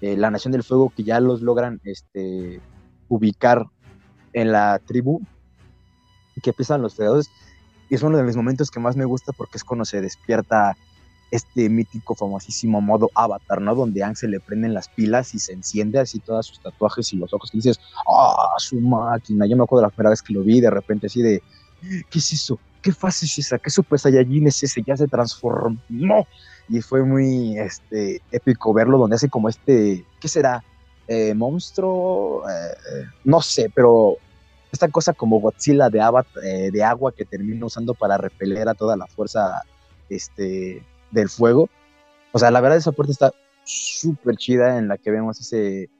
eh, 0.00 0.16
la 0.16 0.30
Nación 0.30 0.52
del 0.52 0.62
Fuego, 0.62 0.92
que 0.94 1.04
ya 1.04 1.20
los 1.20 1.42
logran 1.42 1.80
este, 1.84 2.60
ubicar 3.08 3.66
en 4.32 4.52
la 4.52 4.78
tribu, 4.78 5.20
que 6.42 6.50
empiezan 6.50 6.82
los 6.82 6.94
fregados. 6.94 7.28
Y 7.88 7.96
es 7.96 8.02
uno 8.02 8.16
de 8.16 8.22
mis 8.22 8.36
momentos 8.36 8.70
que 8.70 8.80
más 8.80 8.96
me 8.96 9.04
gusta 9.04 9.32
porque 9.32 9.58
es 9.58 9.64
cuando 9.64 9.84
se 9.84 10.00
despierta 10.00 10.76
este 11.30 11.68
mítico, 11.68 12.14
famosísimo 12.14 12.80
modo 12.80 13.10
Avatar, 13.14 13.60
¿no? 13.60 13.74
Donde 13.74 14.02
a 14.02 14.06
Aang 14.06 14.16
se 14.16 14.28
le 14.28 14.40
prenden 14.40 14.74
las 14.74 14.88
pilas 14.88 15.34
y 15.34 15.38
se 15.38 15.52
enciende 15.52 15.98
así 15.98 16.18
todos 16.18 16.46
sus 16.46 16.60
tatuajes 16.60 17.12
y 17.12 17.16
los 17.16 17.32
ojos. 17.32 17.50
Y 17.52 17.58
dices, 17.58 17.80
¡ah, 18.08 18.54
su 18.58 18.80
máquina! 18.80 19.46
Yo 19.46 19.56
me 19.56 19.64
acuerdo 19.64 19.82
la 19.82 19.90
primera 19.90 20.10
vez 20.10 20.22
que 20.22 20.32
lo 20.32 20.42
vi, 20.42 20.60
de 20.60 20.70
repente 20.70 21.06
así 21.06 21.22
de, 21.22 21.42
¿qué 21.80 22.18
es 22.18 22.32
eso? 22.32 22.58
¿Qué 22.82 22.92
fase 22.92 23.26
es 23.26 23.38
esa? 23.38 23.58
¿Qué 23.58 23.70
Super 23.70 23.98
Saiyajin 23.98 24.46
es 24.46 24.62
ese? 24.62 24.82
Ya 24.86 24.96
se 24.96 25.06
transformó. 25.06 26.26
Y 26.68 26.80
fue 26.80 27.04
muy 27.04 27.58
este, 27.58 28.22
épico 28.30 28.72
verlo, 28.72 28.98
donde 28.98 29.16
hace 29.16 29.28
como 29.28 29.48
este, 29.48 30.04
¿qué 30.20 30.28
será? 30.28 30.64
Eh, 31.08 31.34
monstruo, 31.34 32.44
eh, 32.48 33.04
no 33.24 33.40
sé, 33.42 33.70
pero 33.74 34.16
esta 34.70 34.88
cosa 34.88 35.12
como 35.12 35.40
Godzilla 35.40 35.90
de, 35.90 36.00
Avatar, 36.00 36.44
eh, 36.44 36.70
de 36.72 36.84
agua 36.84 37.12
que 37.12 37.24
termina 37.24 37.66
usando 37.66 37.94
para 37.94 38.16
repeler 38.16 38.68
a 38.68 38.74
toda 38.74 38.96
la 38.96 39.08
fuerza 39.08 39.62
este, 40.08 40.84
del 41.10 41.28
fuego. 41.28 41.68
O 42.32 42.38
sea, 42.38 42.50
la 42.50 42.60
verdad 42.60 42.78
esa 42.78 42.92
puerta 42.92 43.12
está 43.12 43.32
súper 43.64 44.36
chida 44.36 44.78
en 44.78 44.88
la 44.88 44.98
que 44.98 45.10
vemos 45.10 45.40
ese 45.40 45.90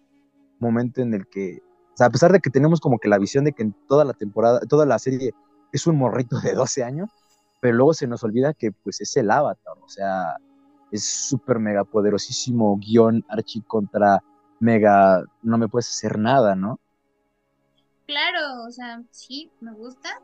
momento 0.58 1.00
en 1.00 1.14
el 1.14 1.26
que, 1.26 1.62
a 1.98 2.10
pesar 2.10 2.32
de 2.32 2.40
que 2.40 2.50
tenemos 2.50 2.80
como 2.80 2.98
que 2.98 3.08
la 3.08 3.18
visión 3.18 3.44
de 3.44 3.52
que 3.52 3.62
en 3.62 3.74
toda 3.88 4.04
la 4.04 4.12
temporada, 4.12 4.60
toda 4.60 4.86
la 4.86 4.98
serie 4.98 5.32
es 5.72 5.86
un 5.86 5.96
morrito 5.96 6.38
de 6.40 6.54
12 6.54 6.84
años, 6.84 7.10
pero 7.60 7.76
luego 7.76 7.94
se 7.94 8.06
nos 8.06 8.24
olvida 8.24 8.54
que 8.54 8.72
pues 8.72 9.00
es 9.00 9.16
el 9.16 9.30
avatar, 9.30 9.76
o 9.82 9.88
sea, 9.88 10.36
es 10.90 11.04
súper 11.04 11.58
mega 11.58 11.84
poderosísimo 11.84 12.76
guion 12.78 13.24
archi 13.28 13.60
contra 13.62 14.22
mega, 14.58 15.24
no 15.42 15.58
me 15.58 15.68
puedes 15.68 15.88
hacer 15.88 16.18
nada, 16.18 16.54
¿no? 16.54 16.78
Claro, 18.06 18.64
o 18.66 18.70
sea, 18.70 19.02
sí, 19.10 19.50
me 19.60 19.72
gusta, 19.72 20.20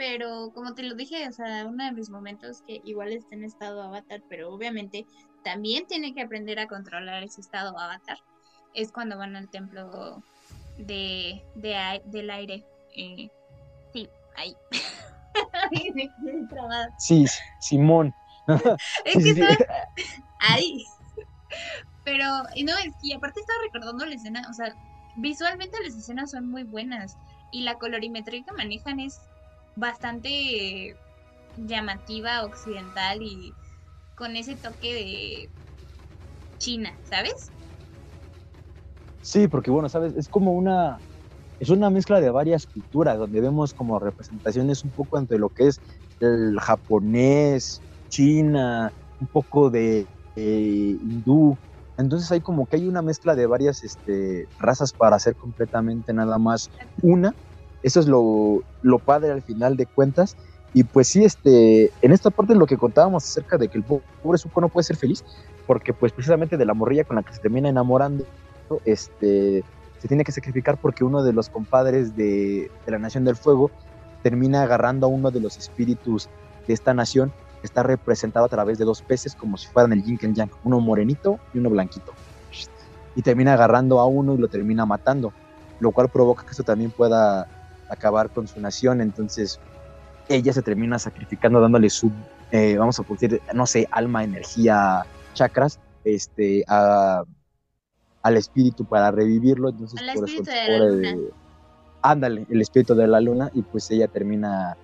pero 0.00 0.50
como 0.54 0.72
te 0.72 0.82
lo 0.82 0.94
dije, 0.94 1.28
o 1.28 1.32
sea, 1.32 1.66
uno 1.66 1.84
de 1.84 1.92
mis 1.92 2.08
momentos 2.08 2.62
que 2.66 2.80
igual 2.84 3.12
está 3.12 3.34
en 3.34 3.44
estado 3.44 3.82
avatar, 3.82 4.22
pero 4.30 4.50
obviamente 4.50 5.04
también 5.44 5.86
tiene 5.86 6.14
que 6.14 6.22
aprender 6.22 6.58
a 6.58 6.68
controlar 6.68 7.22
ese 7.22 7.42
estado 7.42 7.78
avatar, 7.78 8.16
es 8.72 8.92
cuando 8.92 9.18
van 9.18 9.36
al 9.36 9.50
templo 9.50 10.22
de, 10.78 11.44
del 11.54 12.30
aire. 12.30 12.64
Eh, 12.96 13.28
sí, 13.92 14.08
ahí. 14.36 14.56
sí, 16.98 17.26
Simón. 17.60 18.14
es 19.04 19.22
que 19.22 19.30
está 19.32 19.48
ahí. 20.38 20.82
Pero, 22.04 22.24
no, 22.24 22.78
es 22.78 22.94
que 23.02 23.14
aparte 23.14 23.40
estaba 23.40 23.58
recordando 23.64 24.06
la 24.06 24.14
escena, 24.14 24.46
o 24.48 24.54
sea, 24.54 24.74
visualmente 25.16 25.76
las 25.84 25.94
escenas 25.94 26.30
son 26.30 26.48
muy 26.48 26.62
buenas 26.62 27.18
y 27.52 27.64
la 27.64 27.74
colorimetría 27.74 28.42
que 28.42 28.52
manejan 28.52 28.98
es 28.98 29.20
bastante 29.80 30.96
llamativa, 31.56 32.44
occidental 32.44 33.18
y 33.22 33.54
con 34.14 34.36
ese 34.36 34.56
toque 34.56 34.94
de 34.94 35.50
China, 36.58 37.00
¿sabes? 37.04 37.52
Sí, 39.22 39.48
porque 39.48 39.70
bueno, 39.70 39.88
sabes, 39.88 40.14
es 40.16 40.28
como 40.28 40.52
una 40.52 41.00
es 41.60 41.70
una 41.70 41.90
mezcla 41.90 42.20
de 42.20 42.30
varias 42.30 42.66
culturas 42.66 43.18
donde 43.18 43.40
vemos 43.40 43.74
como 43.74 43.98
representaciones 43.98 44.84
un 44.84 44.92
poco 44.92 45.18
entre 45.18 45.38
lo 45.38 45.50
que 45.50 45.68
es 45.68 45.80
el 46.20 46.58
japonés, 46.60 47.82
China, 48.08 48.92
un 49.18 49.28
poco 49.28 49.70
de 49.70 50.08
hindú. 50.36 51.58
Entonces 51.96 52.30
hay 52.32 52.40
como 52.40 52.66
que 52.66 52.76
hay 52.76 52.88
una 52.88 53.02
mezcla 53.02 53.36
de 53.36 53.46
varias 53.46 53.82
este, 53.84 54.46
razas 54.58 54.92
para 54.94 55.16
hacer 55.16 55.36
completamente 55.36 56.14
nada 56.14 56.38
más 56.38 56.70
una 57.02 57.34
eso 57.82 58.00
es 58.00 58.06
lo, 58.06 58.98
padre 58.98 59.32
al 59.32 59.42
final 59.42 59.76
de 59.76 59.86
cuentas. 59.86 60.36
Y 60.72 60.84
pues 60.84 61.08
sí, 61.08 61.24
este, 61.24 61.90
en 62.00 62.12
esta 62.12 62.30
parte 62.30 62.54
lo 62.54 62.66
que 62.66 62.76
contábamos 62.76 63.24
acerca 63.24 63.58
de 63.58 63.68
que 63.68 63.78
el 63.78 63.84
pobre 63.84 64.38
Zuko 64.38 64.60
no 64.60 64.68
puede 64.68 64.84
ser 64.84 64.96
feliz, 64.96 65.24
porque 65.66 65.92
pues 65.92 66.12
precisamente 66.12 66.56
de 66.56 66.64
la 66.64 66.74
morrilla 66.74 67.04
con 67.04 67.16
la 67.16 67.22
que 67.22 67.32
se 67.32 67.40
termina 67.40 67.68
enamorando, 67.68 68.24
este, 68.84 69.64
se 69.98 70.08
tiene 70.08 70.24
que 70.24 70.32
sacrificar 70.32 70.78
porque 70.78 71.04
uno 71.04 71.22
de 71.22 71.32
los 71.32 71.48
compadres 71.48 72.16
de, 72.16 72.70
la 72.86 72.98
Nación 72.98 73.24
del 73.24 73.36
Fuego 73.36 73.70
termina 74.22 74.62
agarrando 74.62 75.06
a 75.06 75.08
uno 75.10 75.30
de 75.30 75.40
los 75.40 75.56
espíritus 75.56 76.28
de 76.66 76.74
esta 76.74 76.94
nación, 76.94 77.32
que 77.60 77.66
está 77.66 77.82
representado 77.82 78.46
a 78.46 78.48
través 78.48 78.78
de 78.78 78.84
dos 78.84 79.02
peces, 79.02 79.34
como 79.34 79.58
si 79.58 79.66
fueran 79.68 79.92
el 79.92 80.02
yin 80.02 80.18
y 80.22 80.32
yang, 80.34 80.50
uno 80.64 80.80
morenito 80.80 81.38
y 81.52 81.58
uno 81.58 81.70
blanquito. 81.70 82.12
Y 83.16 83.22
termina 83.22 83.54
agarrando 83.54 84.00
a 84.00 84.06
uno 84.06 84.34
y 84.34 84.38
lo 84.38 84.48
termina 84.48 84.86
matando, 84.86 85.32
lo 85.80 85.90
cual 85.90 86.08
provoca 86.08 86.44
que 86.44 86.50
esto 86.50 86.62
también 86.62 86.90
pueda 86.90 87.46
acabar 87.90 88.30
con 88.30 88.48
su 88.48 88.60
nación, 88.60 89.00
entonces 89.00 89.60
ella 90.28 90.52
se 90.52 90.62
termina 90.62 90.98
sacrificando 90.98 91.60
dándole 91.60 91.90
su, 91.90 92.10
eh, 92.52 92.76
vamos 92.76 92.98
a 92.98 93.02
decir, 93.02 93.42
no 93.52 93.66
sé, 93.66 93.88
alma, 93.90 94.24
energía, 94.24 95.04
chakras, 95.34 95.80
este, 96.04 96.64
al 96.68 98.36
espíritu 98.36 98.84
para 98.84 99.10
revivirlo, 99.10 99.70
entonces 99.70 100.00
por 100.14 100.28
eso, 100.28 100.42
de 100.42 101.30
ándale, 102.02 102.46
el 102.48 102.60
espíritu 102.60 102.94
de 102.94 103.06
la 103.06 103.20
luna, 103.20 103.50
y 103.54 103.62
pues 103.62 103.90
ella 103.90 104.08
termina 104.08 104.76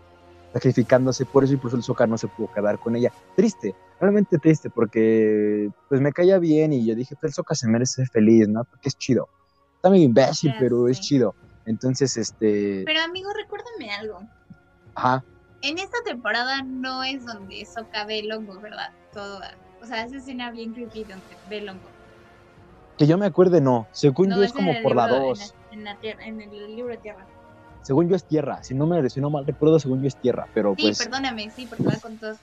sacrificándose 0.53 1.25
por 1.27 1.45
eso 1.45 1.55
y 1.55 1.57
por 1.57 1.69
eso 1.69 1.77
el 1.77 1.83
Zócar 1.83 2.09
no 2.09 2.19
se 2.19 2.29
pudo 2.29 2.51
quedar 2.53 2.79
con 2.79 2.97
ella. 2.97 3.13
Triste, 3.37 3.75
realmente 4.01 4.39
triste, 4.39 4.71
porque 4.71 5.71
pues 5.89 6.01
me 6.01 6.13
caía 6.13 6.39
bien 6.39 6.73
y 6.73 6.85
yo 6.87 6.95
dije, 6.95 7.15
pues 7.21 7.31
el 7.31 7.35
Zócar 7.35 7.57
se 7.57 7.69
merece 7.69 7.95
ser 7.97 8.09
feliz, 8.09 8.49
¿no? 8.49 8.65
Porque 8.65 8.89
es 8.89 8.97
chido. 8.97 9.29
Está 9.77 9.91
medio 9.91 10.05
imbécil, 10.05 10.55
pero 10.59 10.89
es 10.89 11.01
chido. 11.01 11.35
Entonces, 11.67 12.17
este... 12.17 12.85
Pero 12.87 13.01
amigo, 13.03 13.31
recuérdame 13.33 13.91
algo. 13.93 14.21
Ajá. 14.95 15.25
En 15.63 15.79
esta 15.79 15.99
temporada 16.05 16.63
no 16.63 17.03
es 17.03 17.25
donde 17.27 17.65
Soka 17.67 18.05
ve 18.05 18.21
el 18.21 18.33
hongo, 18.33 18.61
¿verdad? 18.61 18.91
Todo, 19.13 19.41
o 19.83 19.87
sea, 19.87 20.05
esa 20.05 20.17
escena 20.17 20.51
bien 20.51 20.73
creepy 20.73 21.05
donde 21.05 21.25
ve 21.51 21.59
el 21.59 21.69
hongo. 21.69 21.89
Que 22.97 23.07
yo 23.07 23.19
me 23.19 23.27
acuerde, 23.27 23.61
no. 23.61 23.87
Según 23.93 24.31
yo 24.31 24.43
es, 24.43 24.53
como 24.53 24.73
por 24.83 24.95
la 24.95 25.09
2. 25.09 25.55
En, 25.73 25.87
en, 25.87 26.41
el 26.41 26.77
libro 26.77 26.93
de 26.93 26.99
tierra. 26.99 27.27
Según 27.83 28.09
yo 28.09 28.17
es 28.17 28.25
tierra. 28.25 28.63
Si 28.63 28.75
no 28.75 28.87
me 28.87 29.09
si 29.11 29.21
no 29.21 29.29
mal 29.29 29.47
recuerdo, 29.47 29.79
según 29.79 30.01
yo 30.01 30.09
es 30.09 30.17
tierra. 30.17 30.49
Pero 30.55 30.75
sí, 30.77 30.83
pues. 30.83 30.99
perdóname, 30.99 31.51
sí, 31.51 31.67
porque 31.67 31.85
va 31.85 31.97
con 31.97 32.17
todos. 32.17 32.39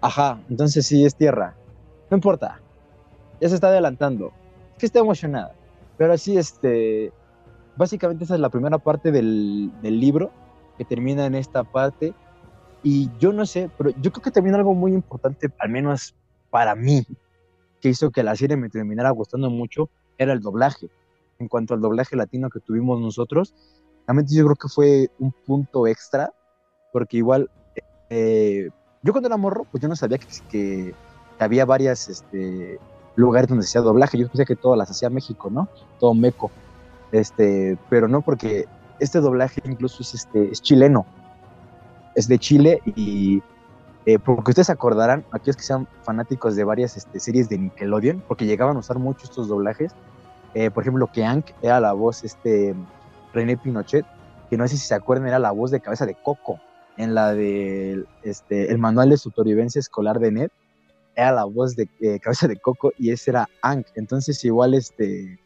Ajá, 0.00 0.40
entonces 0.48 0.86
sí 0.86 1.04
es 1.04 1.14
tierra. 1.14 1.54
No 2.10 2.16
importa. 2.16 2.60
Ya 3.40 3.48
se 3.48 3.54
está 3.54 3.68
adelantando. 3.68 4.32
Es 4.72 4.78
que 4.78 4.86
está 4.86 4.98
emocionada. 4.98 5.54
Pero 5.96 6.16
sí, 6.18 6.36
este 6.36 7.12
básicamente 7.80 8.24
esa 8.24 8.34
es 8.34 8.40
la 8.40 8.50
primera 8.50 8.76
parte 8.76 9.10
del, 9.10 9.72
libro 9.82 10.30
que 10.76 10.84
termina 10.84 11.24
en 11.24 11.34
esta 11.34 11.64
parte. 11.64 12.12
Y 12.82 13.10
yo 13.18 13.32
no 13.32 13.46
sé, 13.46 13.70
pero 13.78 13.90
yo 14.02 14.12
creo 14.12 14.22
que 14.22 14.30
también 14.30 14.54
algo 14.54 14.74
muy 14.74 14.92
importante, 14.92 15.50
al 15.58 15.70
menos 15.70 16.14
para 16.50 16.74
mí, 16.74 17.06
que 17.80 17.88
hizo 17.88 18.10
que 18.10 18.22
la 18.22 18.36
serie 18.36 18.58
me 18.58 18.68
terminara 18.68 19.08
gustando 19.10 19.48
mucho, 19.48 19.88
era 20.18 20.34
el 20.34 20.40
doblaje. 20.40 20.90
En 21.38 21.48
cuanto 21.48 21.72
al 21.72 21.80
doblaje 21.80 22.16
latino 22.16 22.50
que 22.50 22.60
tuvimos 22.60 23.00
nosotros, 23.00 23.54
realmente 24.06 24.34
yo 24.34 24.44
creo 24.44 24.56
que 24.56 24.68
fue 24.68 25.08
un 25.18 25.32
punto 25.32 25.86
extra, 25.86 26.34
porque 26.92 27.16
igual, 27.16 27.50
eh, 28.10 28.68
yo 29.02 29.12
cuando 29.12 29.28
era 29.28 29.38
morro, 29.38 29.66
pues 29.70 29.80
yo 29.80 29.88
no 29.88 29.96
sabía 29.96 30.18
que, 30.18 30.26
que, 30.50 30.94
había 31.38 31.64
varias 31.64 32.10
este, 32.10 32.78
lugares 33.16 33.48
donde 33.48 33.64
se 33.64 33.70
hacía 33.70 33.80
doblaje. 33.80 34.18
Yo 34.18 34.28
pensé 34.28 34.44
que 34.44 34.56
todas 34.56 34.76
las 34.76 34.90
hacía 34.90 35.08
México, 35.08 35.48
¿no? 35.48 35.70
Todo 35.98 36.12
meco. 36.12 36.50
Este, 37.12 37.76
pero 37.88 38.08
no 38.08 38.20
porque 38.20 38.66
este 39.00 39.20
doblaje 39.20 39.60
incluso 39.64 40.02
es, 40.02 40.14
este, 40.14 40.50
es 40.50 40.62
chileno, 40.62 41.06
es 42.14 42.28
de 42.28 42.38
Chile 42.38 42.80
y 42.84 43.42
eh, 44.06 44.18
porque 44.18 44.52
ustedes 44.52 44.70
acordarán, 44.70 45.24
aquellos 45.30 45.56
que 45.56 45.62
sean 45.62 45.86
fanáticos 46.02 46.56
de 46.56 46.64
varias 46.64 46.96
este, 46.96 47.20
series 47.20 47.48
de 47.48 47.58
Nickelodeon, 47.58 48.22
porque 48.26 48.46
llegaban 48.46 48.76
a 48.76 48.80
usar 48.80 48.98
mucho 48.98 49.24
estos 49.24 49.48
doblajes, 49.48 49.92
eh, 50.54 50.70
por 50.70 50.82
ejemplo, 50.82 51.06
que 51.12 51.24
Ank 51.24 51.46
era 51.62 51.80
la 51.80 51.92
voz, 51.92 52.24
este, 52.24 52.74
René 53.32 53.56
Pinochet, 53.56 54.06
que 54.48 54.56
no 54.56 54.66
sé 54.66 54.76
si 54.76 54.86
se 54.86 54.94
acuerdan, 54.94 55.28
era 55.28 55.38
la 55.38 55.50
voz 55.50 55.70
de 55.70 55.80
cabeza 55.80 56.06
de 56.06 56.14
Coco, 56.14 56.58
en 56.96 57.14
la 57.14 57.34
de 57.34 58.04
este, 58.22 58.70
el 58.70 58.78
manual 58.78 59.10
de 59.10 59.16
supervivencia 59.16 59.78
escolar 59.78 60.18
de 60.18 60.32
Ned, 60.32 60.50
era 61.14 61.32
la 61.32 61.44
voz 61.44 61.76
de 61.76 61.88
eh, 62.00 62.18
cabeza 62.20 62.48
de 62.48 62.56
Coco 62.56 62.92
y 62.98 63.10
ese 63.10 63.30
era 63.30 63.48
Ank, 63.62 63.86
entonces 63.94 64.42
igual 64.44 64.74
este 64.74 65.38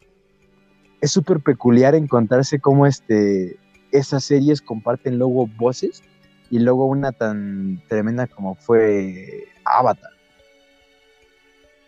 es 1.05 1.11
súper 1.11 1.39
peculiar 1.39 1.93
encontrarse 1.93 2.59
cómo 2.59 2.87
este, 2.87 3.59
esas 3.91 4.23
series 4.23 4.61
comparten 4.61 5.19
luego 5.19 5.45
voces 5.45 6.01
y 6.49 6.59
luego 6.59 6.87
una 6.87 7.11
tan 7.11 7.81
tremenda 7.87 8.25
como 8.25 8.55
fue 8.55 9.47
Avatar. 9.63 10.11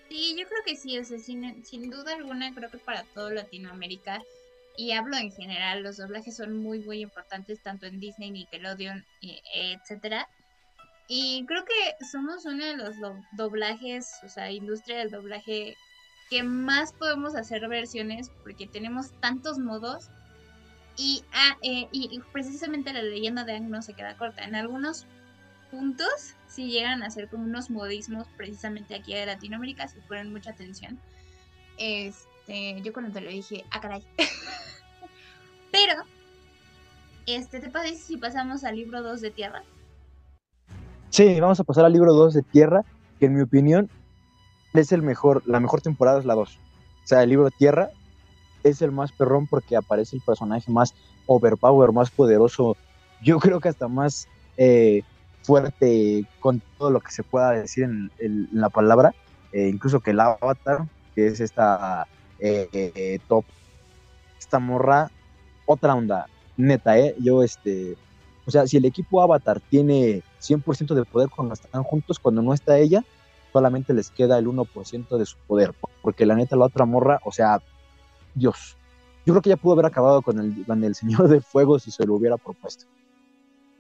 Sí, 0.09 0.35
yo 0.39 0.47
creo 0.47 0.61
que 0.65 0.75
sí, 0.75 0.97
o 0.99 1.03
sea, 1.03 1.17
sin, 1.17 1.65
sin 1.65 1.89
duda 1.89 2.13
alguna, 2.13 2.53
creo 2.53 2.69
que 2.69 2.77
para 2.77 3.03
todo 3.15 3.31
Latinoamérica, 3.31 4.21
y 4.77 4.91
hablo 4.91 5.17
en 5.17 5.31
general, 5.31 5.81
los 5.81 5.97
doblajes 5.97 6.35
son 6.35 6.55
muy, 6.55 6.79
muy 6.79 7.01
importantes, 7.01 7.61
tanto 7.63 7.87
en 7.87 7.99
Disney, 7.99 8.29
Nickelodeon, 8.29 9.03
etcétera. 9.21 10.29
Y 11.07 11.43
creo 11.47 11.65
que 11.65 12.05
somos 12.05 12.45
uno 12.45 12.63
de 12.63 12.77
los 12.77 12.95
doblajes, 13.31 14.11
o 14.23 14.29
sea, 14.29 14.51
industria 14.51 14.99
del 14.99 15.09
doblaje 15.09 15.75
que 16.29 16.43
más 16.43 16.93
podemos 16.93 17.35
hacer 17.35 17.67
versiones 17.67 18.31
porque 18.43 18.67
tenemos 18.67 19.11
tantos 19.19 19.57
modos 19.59 20.09
y, 20.97 21.23
ah, 21.31 21.57
eh, 21.61 21.87
y, 21.91 22.19
precisamente 22.31 22.91
la 22.91 23.03
leyenda 23.03 23.43
de 23.43 23.55
Ang 23.55 23.69
no 23.69 23.81
se 23.81 23.93
queda 23.93 24.17
corta. 24.17 24.43
En 24.43 24.55
algunos 24.55 25.05
puntos 25.69 26.33
sí 26.47 26.71
llegan 26.71 27.03
a 27.03 27.09
ser 27.11 27.29
como 27.29 27.43
unos 27.43 27.69
modismos 27.69 28.27
precisamente 28.35 28.95
aquí 28.95 29.13
de 29.13 29.25
Latinoamérica, 29.25 29.87
si 29.87 29.99
ponen 30.01 30.31
mucha 30.31 30.51
atención. 30.51 30.99
Este, 31.77 32.81
yo 32.81 32.93
cuando 32.93 33.11
te 33.11 33.21
lo 33.21 33.29
dije, 33.29 33.63
ah, 33.69 33.79
caray. 33.79 34.03
Pero, 35.71 36.01
este, 37.27 37.59
¿te 37.59 37.69
parece 37.69 37.97
si 37.97 38.17
pasamos 38.17 38.63
al 38.63 38.75
libro 38.75 39.03
2 39.03 39.21
de 39.21 39.31
Tierra? 39.31 39.63
Sí, 41.09 41.39
vamos 41.39 41.59
a 41.59 41.63
pasar 41.63 41.85
al 41.85 41.93
libro 41.93 42.13
2 42.13 42.33
de 42.33 42.41
Tierra, 42.41 42.83
que 43.19 43.27
en 43.27 43.35
mi 43.35 43.41
opinión 43.41 43.89
es 44.73 44.91
el 44.91 45.01
mejor, 45.01 45.43
la 45.45 45.59
mejor 45.59 45.81
temporada 45.81 46.19
es 46.19 46.25
la 46.25 46.35
2. 46.35 46.49
O 46.49 47.07
sea, 47.07 47.23
el 47.23 47.29
libro 47.29 47.49
Tierra 47.51 47.89
es 48.63 48.81
el 48.81 48.91
más 48.91 49.11
perrón 49.11 49.47
porque 49.47 49.75
aparece 49.75 50.15
el 50.15 50.21
personaje 50.21 50.71
más 50.71 50.93
overpower, 51.25 51.91
más 51.91 52.09
poderoso, 52.09 52.75
yo 53.21 53.39
creo 53.39 53.59
que 53.59 53.69
hasta 53.69 53.87
más 53.87 54.27
eh, 54.57 55.01
fuerte 55.43 56.25
con 56.39 56.61
todo 56.77 56.91
lo 56.91 56.99
que 56.99 57.11
se 57.11 57.23
pueda 57.23 57.51
decir 57.51 57.85
en, 57.85 58.49
la 58.51 58.69
palabra, 58.69 59.13
eh, 59.51 59.67
incluso 59.67 59.99
que 59.99 60.11
el 60.11 60.19
avatar, 60.19 60.87
que 61.15 61.27
es 61.27 61.39
esta 61.39 62.07
eh, 62.39 63.19
top, 63.27 63.45
esta 64.39 64.59
morra, 64.59 65.09
otra 65.65 65.95
onda, 65.95 66.27
neta, 66.55 66.97
¿eh? 66.97 67.15
Yo, 67.19 67.43
este, 67.43 67.95
o 68.45 68.51
sea, 68.51 68.67
si 68.67 68.77
el 68.77 68.85
equipo 68.85 69.21
avatar 69.21 69.59
tiene 69.59 70.23
100% 70.41 70.93
de 70.93 71.05
poder 71.05 71.29
cuando 71.29 71.53
están 71.53 71.83
juntos, 71.83 72.19
cuando 72.19 72.41
no 72.41 72.53
está 72.53 72.77
ella, 72.77 73.03
solamente 73.51 73.93
les 73.93 74.11
queda 74.11 74.37
el 74.37 74.47
1% 74.47 75.17
de 75.17 75.25
su 75.25 75.37
poder, 75.47 75.73
porque 76.01 76.25
la 76.25 76.35
neta, 76.35 76.55
la 76.55 76.65
otra 76.65 76.85
morra, 76.85 77.19
o 77.23 77.31
sea, 77.31 77.61
Dios, 78.35 78.77
yo 79.25 79.33
creo 79.33 79.41
que 79.41 79.49
ya 79.49 79.57
pudo 79.57 79.73
haber 79.73 79.85
acabado 79.85 80.21
con 80.21 80.39
el, 80.39 80.65
con 80.65 80.83
el 80.83 80.95
Señor 80.95 81.27
de 81.27 81.41
Fuego 81.41 81.79
si 81.79 81.91
se 81.91 82.05
lo 82.05 82.15
hubiera 82.15 82.37
propuesto. 82.37 82.85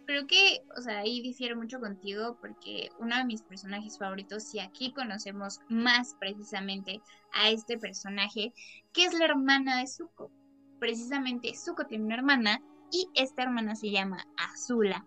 Creo 0.05 0.25
que, 0.25 0.61
o 0.77 0.81
sea, 0.81 0.99
ahí 0.99 1.21
difiero 1.21 1.57
mucho 1.57 1.79
contigo 1.79 2.37
porque 2.39 2.89
uno 2.97 3.17
de 3.17 3.25
mis 3.25 3.41
personajes 3.41 3.97
favoritos, 3.97 4.53
y 4.55 4.59
aquí 4.59 4.93
conocemos 4.93 5.59
más 5.67 6.15
precisamente 6.19 7.01
a 7.33 7.49
este 7.49 7.77
personaje, 7.77 8.53
que 8.93 9.05
es 9.05 9.13
la 9.13 9.25
hermana 9.25 9.77
de 9.79 9.87
Zuko. 9.87 10.31
Precisamente 10.79 11.53
Zuko 11.55 11.85
tiene 11.85 12.05
una 12.05 12.15
hermana 12.15 12.61
y 12.91 13.09
esta 13.15 13.43
hermana 13.43 13.75
se 13.75 13.91
llama 13.91 14.25
Azula, 14.37 15.05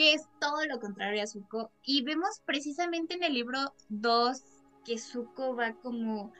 que 0.00 0.14
es 0.14 0.26
todo 0.40 0.64
lo 0.64 0.80
contrario 0.80 1.22
a 1.22 1.26
Zuko. 1.26 1.72
Y 1.82 2.02
vemos 2.02 2.40
precisamente 2.46 3.16
en 3.16 3.22
el 3.22 3.34
libro 3.34 3.74
2 3.90 4.42
que 4.82 4.96
Zuko 4.96 5.54
va 5.54 5.74
como 5.74 6.32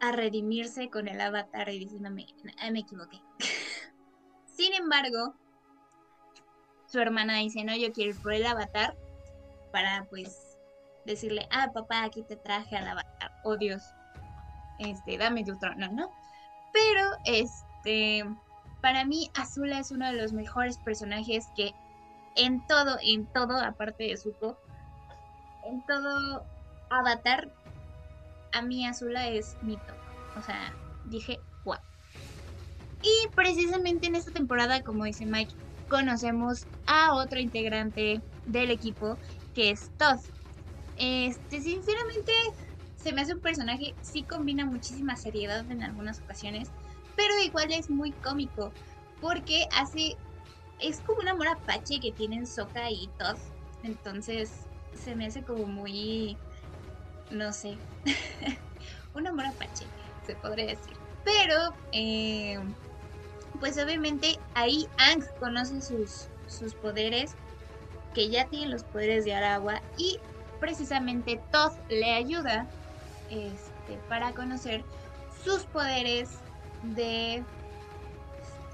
a 0.00 0.10
redimirse 0.10 0.88
con 0.88 1.06
el 1.06 1.20
avatar 1.20 1.68
y 1.68 1.80
diciéndome, 1.80 2.28
ah, 2.62 2.70
me 2.70 2.78
equivoqué. 2.78 3.20
Sin 4.46 4.72
embargo, 4.72 5.34
su 6.86 6.98
hermana 6.98 7.40
dice, 7.40 7.62
no, 7.62 7.76
yo 7.76 7.92
quiero 7.92 8.12
ir 8.12 8.22
por 8.22 8.32
el 8.32 8.46
avatar 8.46 8.96
para 9.70 10.06
pues 10.08 10.56
decirle, 11.04 11.46
ah, 11.50 11.72
papá, 11.74 12.04
aquí 12.04 12.22
te 12.22 12.36
traje 12.36 12.74
al 12.74 12.88
avatar. 12.88 13.32
Oh 13.44 13.58
Dios, 13.58 13.82
este, 14.78 15.18
dame 15.18 15.44
tu 15.44 15.58
trono, 15.58 15.92
¿no? 15.92 16.10
Pero, 16.72 17.10
este, 17.26 18.24
para 18.80 19.04
mí 19.04 19.30
Azula 19.34 19.78
es 19.78 19.90
uno 19.90 20.06
de 20.06 20.14
los 20.14 20.32
mejores 20.32 20.78
personajes 20.78 21.48
que 21.54 21.74
en 22.36 22.66
todo, 22.66 22.96
en 23.02 23.26
todo, 23.32 23.58
aparte 23.58 24.04
de 24.04 24.16
Zuko, 24.16 24.58
en 25.64 25.84
todo 25.86 26.44
Avatar 26.90 27.48
a 28.52 28.62
mí 28.62 28.86
Azula 28.86 29.28
es 29.28 29.56
mi 29.62 29.76
top. 29.76 29.96
O 30.38 30.42
sea, 30.42 30.74
dije, 31.06 31.40
wow. 31.64 31.78
Y 33.02 33.28
precisamente 33.34 34.06
en 34.06 34.14
esta 34.14 34.30
temporada, 34.30 34.82
como 34.82 35.04
dice 35.04 35.26
Mike, 35.26 35.54
conocemos 35.88 36.66
a 36.86 37.14
otro 37.14 37.40
integrante 37.40 38.22
del 38.46 38.70
equipo 38.70 39.18
que 39.54 39.70
es 39.70 39.90
Todd. 39.98 40.18
Este, 40.96 41.60
sinceramente, 41.60 42.32
se 42.96 43.12
me 43.12 43.22
hace 43.22 43.34
un 43.34 43.40
personaje, 43.40 43.94
sí 44.00 44.22
combina 44.22 44.64
muchísima 44.64 45.16
seriedad 45.16 45.68
en 45.70 45.82
algunas 45.82 46.20
ocasiones, 46.20 46.70
pero 47.16 47.34
igual 47.44 47.72
es 47.72 47.90
muy 47.90 48.12
cómico, 48.12 48.72
porque 49.20 49.66
hace, 49.72 50.16
es 50.82 51.00
como 51.00 51.20
un 51.20 51.28
amor 51.28 51.48
apache 51.48 52.00
que 52.00 52.12
tienen 52.12 52.46
Soka 52.46 52.90
y 52.90 53.08
Todd. 53.18 53.36
Entonces, 53.82 54.50
se 54.94 55.14
me 55.14 55.26
hace 55.26 55.42
como 55.42 55.66
muy 55.66 56.36
no 57.32 57.52
sé, 57.52 57.76
un 59.14 59.26
amor 59.26 59.46
apache, 59.46 59.86
se 60.26 60.34
podría 60.36 60.66
decir. 60.66 60.96
Pero, 61.24 61.74
eh, 61.92 62.58
pues 63.60 63.78
obviamente 63.78 64.38
ahí 64.54 64.88
Ang 64.98 65.24
conoce 65.38 65.80
sus, 65.80 66.28
sus 66.46 66.74
poderes, 66.74 67.34
que 68.14 68.28
ya 68.28 68.46
tienen 68.46 68.70
los 68.70 68.84
poderes 68.84 69.24
de 69.24 69.34
Aragua, 69.34 69.80
y 69.96 70.18
precisamente 70.60 71.40
Todd 71.50 71.72
le 71.88 72.12
ayuda 72.12 72.66
este, 73.30 73.96
para 74.08 74.32
conocer 74.32 74.84
sus 75.42 75.64
poderes 75.64 76.30
de, 76.82 77.42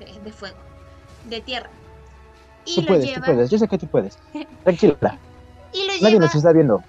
este, 0.00 0.20
de, 0.20 0.32
fuego, 0.32 0.58
de 1.26 1.40
tierra. 1.40 1.70
Y 2.68 2.74
tú 2.74 2.80
lo 2.82 2.86
puedes, 2.88 3.04
lleva... 3.06 3.26
tú 3.26 3.32
puedes, 3.32 3.50
yo 3.50 3.58
sé 3.58 3.68
que 3.68 3.78
tú 3.78 3.86
puedes. 3.86 4.18
Tranquila. 4.62 5.18
y 5.72 5.86
lo 5.86 5.92
Nadie 6.00 6.18
nos 6.18 6.34
está 6.34 6.52
viendo 6.52 6.82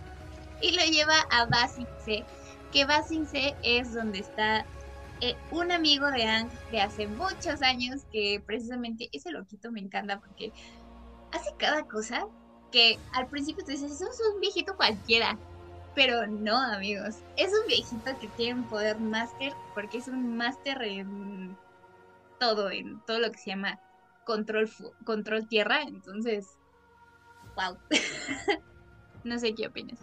y 0.61 0.71
lo 0.71 0.83
lleva 0.83 1.15
a 1.31 1.45
Basinse, 1.45 2.25
que 2.71 2.85
Basinse 2.85 3.55
es 3.63 3.93
donde 3.93 4.19
está 4.19 4.65
eh, 5.21 5.35
un 5.51 5.71
amigo 5.71 6.09
de 6.11 6.23
Ang 6.23 6.49
de 6.71 6.81
hace 6.81 7.07
muchos 7.07 7.61
años, 7.61 8.01
que 8.11 8.41
precisamente 8.45 9.09
ese 9.11 9.31
loquito 9.31 9.71
me 9.71 9.79
encanta 9.79 10.19
porque 10.19 10.51
hace 11.31 11.49
cada 11.57 11.83
cosa 11.83 12.27
que 12.71 12.99
al 13.13 13.27
principio 13.27 13.63
te 13.63 13.73
dices, 13.73 13.91
eso 13.91 14.09
es 14.09 14.21
un 14.33 14.41
viejito 14.41 14.75
cualquiera. 14.75 15.37
Pero 15.95 16.27
no, 16.27 16.55
amigos, 16.55 17.15
es 17.35 17.51
un 17.51 17.67
viejito 17.67 18.17
que 18.19 18.27
tiene 18.29 18.61
un 18.61 18.67
poder 18.67 18.99
máster 18.99 19.53
porque 19.73 19.97
es 19.97 20.07
un 20.07 20.37
máster 20.37 20.81
en 20.83 21.57
todo, 22.39 22.69
en 22.69 23.01
todo 23.05 23.19
lo 23.19 23.31
que 23.31 23.37
se 23.39 23.49
llama 23.49 23.79
control, 24.25 24.69
control 25.05 25.47
tierra. 25.47 25.81
Entonces, 25.83 26.57
wow. 27.55 27.77
no 29.23 29.39
sé 29.39 29.53
qué 29.53 29.67
opinas. 29.67 29.99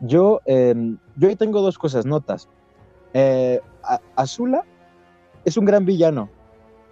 Yo, 0.00 0.40
eh, 0.46 0.74
yo 1.16 1.28
ahí 1.28 1.36
tengo 1.36 1.60
dos 1.60 1.78
cosas, 1.78 2.04
notas. 2.04 2.48
Eh, 3.12 3.60
Azula 4.16 4.64
es 5.44 5.56
un 5.56 5.64
gran 5.64 5.84
villano, 5.84 6.28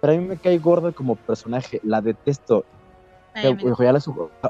pero 0.01 0.13
a 0.13 0.15
mí 0.17 0.25
me 0.25 0.37
cae 0.37 0.57
gordo 0.57 0.93
como 0.93 1.15
personaje, 1.15 1.79
la 1.83 2.01
detesto. 2.01 2.65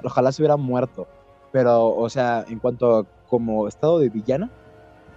ojalá, 0.03 0.31
se 0.31 0.41
hubiera 0.41 0.57
muerto, 0.57 1.07
pero, 1.51 1.95
o 1.95 2.09
sea, 2.09 2.45
en 2.47 2.59
cuanto 2.59 2.97
a 2.97 3.05
como 3.27 3.67
estado 3.67 3.99
de 3.99 4.09
villana, 4.09 4.51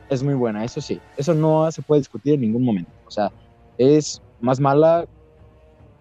es 0.09 0.23
muy 0.23 0.35
buena, 0.35 0.65
eso 0.65 0.81
sí, 0.81 1.01
eso 1.17 1.35
no 1.35 1.71
se 1.73 1.83
puede 1.83 2.01
discutir 2.01 2.35
en 2.35 2.41
ningún 2.41 2.65
momento, 2.65 2.93
o 3.07 3.11
sea, 3.11 3.31
es 3.77 4.23
más 4.41 4.61
mala 4.61 5.07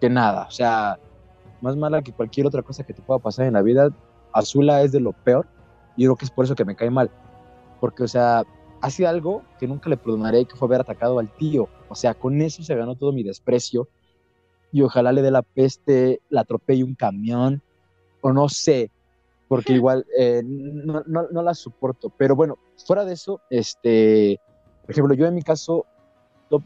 que 0.00 0.10
nada, 0.10 0.46
o 0.48 0.50
sea, 0.50 0.98
más 1.60 1.76
mala 1.76 2.02
que 2.02 2.12
cualquier 2.12 2.46
otra 2.46 2.62
cosa 2.62 2.84
que 2.84 2.92
te 2.92 3.02
pueda 3.02 3.18
pasar 3.18 3.46
en 3.46 3.54
la 3.54 3.62
vida. 3.62 3.90
Azula 4.32 4.82
es 4.82 4.92
de 4.92 5.00
lo 5.00 5.12
peor, 5.12 5.46
y 5.96 6.04
creo 6.04 6.16
que 6.16 6.24
es 6.26 6.30
por 6.30 6.44
eso 6.44 6.54
que 6.54 6.64
me 6.64 6.76
cae 6.76 6.90
mal 6.90 7.10
porque, 7.80 8.02
o 8.02 8.08
sea, 8.08 8.44
hace 8.80 9.06
algo 9.06 9.42
que 9.58 9.66
nunca 9.66 9.88
le 9.88 9.96
perdonaré, 9.96 10.44
que 10.44 10.56
fue 10.56 10.66
haber 10.66 10.80
atacado 10.80 11.18
al 11.18 11.30
tío. 11.36 11.68
O 11.88 11.94
sea, 11.94 12.14
con 12.14 12.40
eso 12.40 12.62
se 12.62 12.74
ganó 12.74 12.96
todo 12.96 13.12
mi 13.12 13.22
desprecio. 13.22 13.88
Y 14.72 14.82
ojalá 14.82 15.12
le 15.12 15.22
dé 15.22 15.30
la 15.30 15.42
peste, 15.42 16.20
la 16.28 16.42
atropelle 16.42 16.84
un 16.84 16.94
camión, 16.94 17.62
o 18.20 18.32
no 18.32 18.48
sé, 18.48 18.90
porque 19.48 19.72
igual 19.74 20.04
eh, 20.18 20.42
no, 20.44 21.02
no, 21.06 21.42
la 21.42 21.54
soporto. 21.54 22.10
Pero 22.16 22.34
bueno, 22.34 22.58
fuera 22.84 23.04
de 23.04 23.14
eso, 23.14 23.40
este, 23.50 24.40
por 24.82 24.90
ejemplo, 24.90 25.14
yo 25.14 25.26
en 25.26 25.34
mi 25.34 25.42
caso 25.42 25.86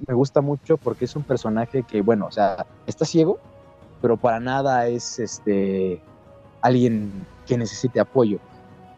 me 0.07 0.15
gusta 0.15 0.41
mucho 0.41 0.77
porque 0.77 1.07
es 1.07 1.17
un 1.17 1.23
personaje 1.23 1.83
que, 1.83 2.03
bueno, 2.03 2.27
o 2.27 2.31
sea, 2.31 2.67
está 2.87 3.05
ciego, 3.05 3.39
pero 4.01 4.17
para 4.17 4.41
nada 4.41 4.87
es 4.87 5.19
este 5.19 6.03
alguien 6.63 7.27
que 7.47 7.57
necesite 7.57 8.01
apoyo 8.01 8.39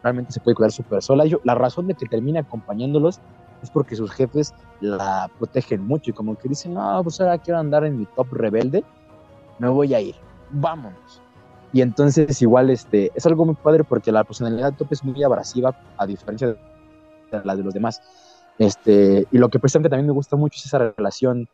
realmente 0.03 0.33
se 0.33 0.39
puede 0.41 0.55
cuidar 0.55 0.71
súper 0.71 1.01
sola. 1.01 1.23
la 1.43 1.55
razón 1.55 1.87
de 1.87 1.95
que 1.95 2.05
termine 2.05 2.39
acompañándolos 2.39 3.19
es 3.63 3.69
porque 3.71 3.95
sus 3.95 4.11
jefes 4.11 4.53
la 4.81 5.31
protegen 5.39 5.87
mucho 5.87 6.11
y 6.11 6.13
como 6.13 6.35
que 6.37 6.49
dicen, 6.49 6.73
no, 6.73 7.01
pues 7.01 7.19
ahora 7.21 7.37
quiero 7.37 7.59
andar 7.59 7.85
en 7.85 7.97
mi 7.97 8.05
top 8.05 8.27
rebelde, 8.33 8.83
me 9.57 9.69
voy 9.69 9.93
a 9.93 10.01
ir, 10.01 10.15
vámonos. 10.51 11.21
Y 11.71 11.81
entonces 11.81 12.39
igual 12.41 12.69
este, 12.69 13.11
es 13.15 13.25
algo 13.25 13.45
muy 13.45 13.55
padre 13.55 13.83
porque 13.83 14.11
la 14.11 14.25
personalidad 14.25 14.71
de 14.71 14.77
top 14.77 14.89
es 14.91 15.03
muy 15.03 15.23
abrasiva 15.23 15.73
a 15.97 16.05
diferencia 16.05 16.47
de 16.47 16.57
la 17.43 17.55
de 17.55 17.63
los 17.63 17.73
demás. 17.73 18.01
Este, 18.63 19.27
y 19.31 19.37
lo 19.37 19.49
que 19.49 19.59
precisamente 19.59 19.89
también 19.89 20.07
me 20.07 20.13
gusta 20.13 20.35
mucho 20.35 20.57
es 20.57 20.65
esa 20.65 20.93
relación 20.95 21.47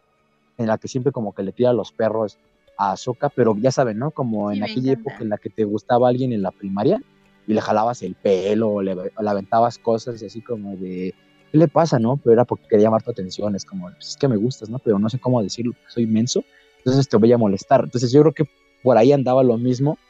en 0.57 0.67
la 0.67 0.77
que 0.77 0.87
siempre 0.87 1.11
como 1.11 1.33
que 1.33 1.43
le 1.43 1.51
tira 1.51 1.73
los 1.73 1.91
perros 1.91 2.37
a 2.77 2.95
Soka, 2.95 3.29
pero 3.29 3.55
ya 3.57 3.71
saben, 3.71 3.97
¿no? 3.97 4.11
Como 4.11 4.51
en 4.51 4.63
aquella 4.63 4.93
época 4.93 5.17
en 5.19 5.29
la 5.29 5.37
que 5.37 5.49
te 5.49 5.63
gustaba 5.63 6.07
alguien 6.07 6.33
en 6.33 6.41
la 6.41 6.51
primaria, 6.51 7.01
y 7.47 7.53
le 7.53 7.61
jalabas 7.61 8.03
el 8.03 8.15
pelo, 8.15 8.69
o 8.69 8.81
le, 8.81 8.95
aventabas 9.15 9.79
cosas 9.79 10.21
y 10.21 10.25
así 10.27 10.41
como 10.41 10.77
de, 10.77 11.15
¿qué 11.51 11.57
le 11.57 11.67
pasa, 11.67 11.97
no? 11.97 12.17
Pero 12.17 12.33
era 12.33 12.45
porque 12.45 12.67
quería 12.67 12.85
llamar 12.85 13.01
tu 13.01 13.09
atención, 13.11 13.55
es 13.55 13.65
como, 13.65 13.89
pues 13.91 14.09
es 14.09 14.17
que 14.17 14.27
me 14.27 14.37
gustas, 14.37 14.69
¿no? 14.69 14.77
Pero 14.77 14.99
no 14.99 15.09
sé 15.09 15.19
cómo 15.19 15.41
decirlo, 15.41 15.73
soy 15.87 16.03
inmenso, 16.03 16.43
entonces 16.77 17.09
te 17.09 17.17
voy 17.17 17.33
a 17.33 17.37
molestar. 17.37 17.81
Entonces 17.83 18.11
yo 18.11 18.21
creo 18.21 18.33
que 18.33 18.43
por 18.83 18.97
ahí 18.97 19.11
andaba 19.11 19.43
lo 19.43 19.57
mismo. 19.57 19.97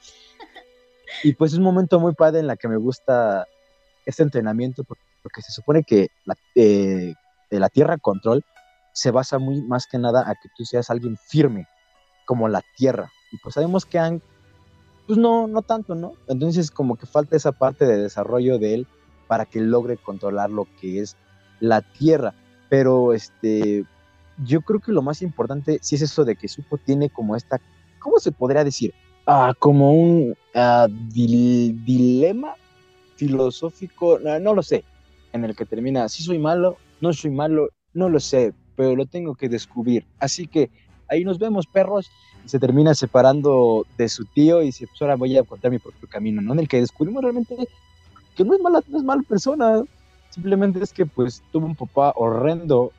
Y 1.24 1.34
pues 1.34 1.54
es 1.54 1.58
un 1.58 1.64
momento 1.64 2.00
muy 2.00 2.14
padre 2.14 2.40
en 2.40 2.46
la 2.46 2.56
que 2.56 2.68
me 2.68 2.78
gusta 2.78 3.48
este 4.06 4.22
entrenamiento 4.22 4.84
por- 4.84 4.98
porque 5.22 5.42
se 5.42 5.52
supone 5.52 5.84
que 5.84 6.10
la, 6.26 6.36
eh, 6.56 7.14
de 7.50 7.60
la 7.60 7.70
Tierra 7.70 7.98
Control 7.98 8.44
se 8.94 9.12
basa 9.12 9.40
muy 9.40 9.62
más 9.62 9.88
que 9.88 9.98
nada 9.98 10.30
a 10.30 10.34
que 10.36 10.50
tú 10.58 10.66
seas 10.66 10.90
alguien 10.90 11.18
firme, 11.18 11.68
como 12.26 12.48
la 12.48 12.62
Tierra. 12.78 13.12
Y 13.32 13.38
pues 13.38 13.56
sabemos 13.56 13.86
que 13.86 14.00
Ang, 14.00 14.22
pues 15.08 15.18
no, 15.18 15.48
no 15.48 15.62
tanto, 15.62 15.96
¿no? 15.96 16.14
Entonces 16.28 16.72
como 16.72 16.96
que 16.96 17.06
falta 17.06 17.36
esa 17.36 17.52
parte 17.52 17.86
de 17.86 17.98
desarrollo 17.98 18.60
de 18.60 18.74
él 18.76 18.88
para 19.28 19.46
que 19.46 19.62
logre 19.62 19.98
controlar 19.98 20.50
lo 20.50 20.68
que 20.80 21.00
es 21.00 21.16
la 21.60 21.82
Tierra. 21.82 22.34
Pero 22.70 23.14
este, 23.14 23.86
yo 24.46 24.62
creo 24.62 24.80
que 24.80 24.92
lo 24.92 25.02
más 25.02 25.22
importante 25.22 25.80
sí 25.82 25.96
es 25.96 26.02
eso 26.04 26.26
de 26.26 26.36
que 26.36 26.48
Zuko 26.48 26.78
tiene 26.78 27.10
como 27.10 27.36
esta, 27.36 27.60
¿cómo 28.00 28.20
se 28.20 28.32
podría 28.32 28.64
decir? 28.64 28.94
Ah, 29.26 29.54
como 29.58 29.92
un 29.92 30.36
ah, 30.56 30.88
dil- 30.90 31.84
dilema 31.84 32.56
filosófico, 33.16 34.18
no, 34.20 34.40
no 34.40 34.54
lo 34.56 34.64
sé, 34.64 34.84
en 35.34 35.46
el 35.46 35.56
que 35.56 35.66
termina, 35.66 36.10
si 36.10 36.24
soy 36.24 36.40
malo, 36.40 36.78
no 37.02 37.14
soy 37.14 37.32
malo, 37.32 37.70
no 37.94 38.10
lo 38.10 38.20
sé, 38.20 38.54
pero 38.76 38.96
lo 38.96 39.06
tengo 39.06 39.36
que 39.36 39.50
descubrir. 39.50 40.06
Así 40.20 40.48
que 40.48 40.70
ahí 41.08 41.24
nos 41.24 41.40
vemos, 41.40 41.68
perros, 41.68 42.10
y 42.46 42.50
se 42.50 42.60
termina 42.60 42.94
separando 42.96 43.86
de 43.98 44.10
su 44.10 44.26
tío 44.26 44.62
y 44.62 44.68
dice, 44.68 44.88
pues 44.88 45.02
ahora 45.02 45.16
voy 45.16 45.36
a 45.36 45.42
encontrar 45.42 45.72
mi 45.72 45.80
propio 45.80 46.08
camino, 46.08 46.42
¿no? 46.42 46.54
En 46.54 46.60
el 46.60 46.68
que 46.68 46.80
descubrimos 46.80 47.22
realmente 47.22 47.56
que 48.36 48.44
no 48.46 48.54
es 48.54 48.62
mala, 48.62 48.82
no 48.88 48.98
es 48.98 49.04
mala 49.04 49.22
persona, 49.24 49.84
simplemente 50.30 50.82
es 50.82 50.94
que 50.94 51.06
pues 51.06 51.44
tuvo 51.52 51.66
un 51.66 51.76
papá 51.76 52.14
horrendo, 52.16 52.92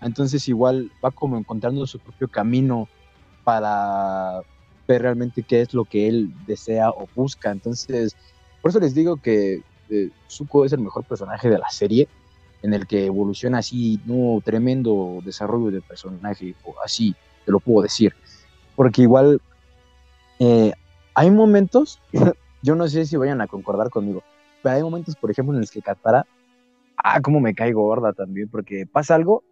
entonces 0.00 0.46
igual 0.48 0.90
va 1.02 1.10
como 1.10 1.38
encontrando 1.38 1.86
su 1.86 1.98
propio 1.98 2.28
camino 2.28 2.88
para 3.44 4.42
ver 4.86 5.02
realmente 5.02 5.42
qué 5.42 5.62
es 5.62 5.72
lo 5.72 5.84
que 5.84 6.08
él 6.08 6.32
desea 6.46 6.90
o 6.90 7.08
busca. 7.14 7.50
Entonces, 7.50 8.16
por 8.60 8.70
eso 8.70 8.80
les 8.80 8.94
digo 8.94 9.16
que 9.16 9.62
eh, 9.90 10.10
Zuko 10.28 10.64
es 10.64 10.72
el 10.72 10.80
mejor 10.80 11.04
personaje 11.04 11.48
de 11.48 11.58
la 11.58 11.70
serie, 11.70 12.08
en 12.62 12.74
el 12.74 12.86
que 12.86 13.06
evoluciona 13.06 13.58
así, 13.58 14.00
no 14.06 14.40
tremendo 14.44 15.20
desarrollo 15.24 15.70
de 15.70 15.80
personaje, 15.80 16.54
así 16.84 17.14
te 17.44 17.52
lo 17.52 17.60
puedo 17.60 17.82
decir. 17.82 18.14
Porque 18.76 19.02
igual 19.02 19.40
eh, 20.38 20.72
hay 21.14 21.30
momentos, 21.30 22.00
yo 22.62 22.74
no 22.74 22.88
sé 22.88 23.04
si 23.06 23.16
vayan 23.16 23.40
a 23.40 23.46
concordar 23.46 23.90
conmigo, 23.90 24.22
pero 24.62 24.76
hay 24.76 24.82
momentos, 24.82 25.16
por 25.16 25.30
ejemplo, 25.30 25.54
en 25.54 25.60
los 25.60 25.70
que 25.70 25.82
Katara, 25.82 26.26
ah, 26.96 27.20
cómo 27.20 27.40
me 27.40 27.54
cae 27.54 27.72
gorda 27.72 28.12
también, 28.12 28.48
porque 28.48 28.86
pasa 28.86 29.14
algo, 29.14 29.42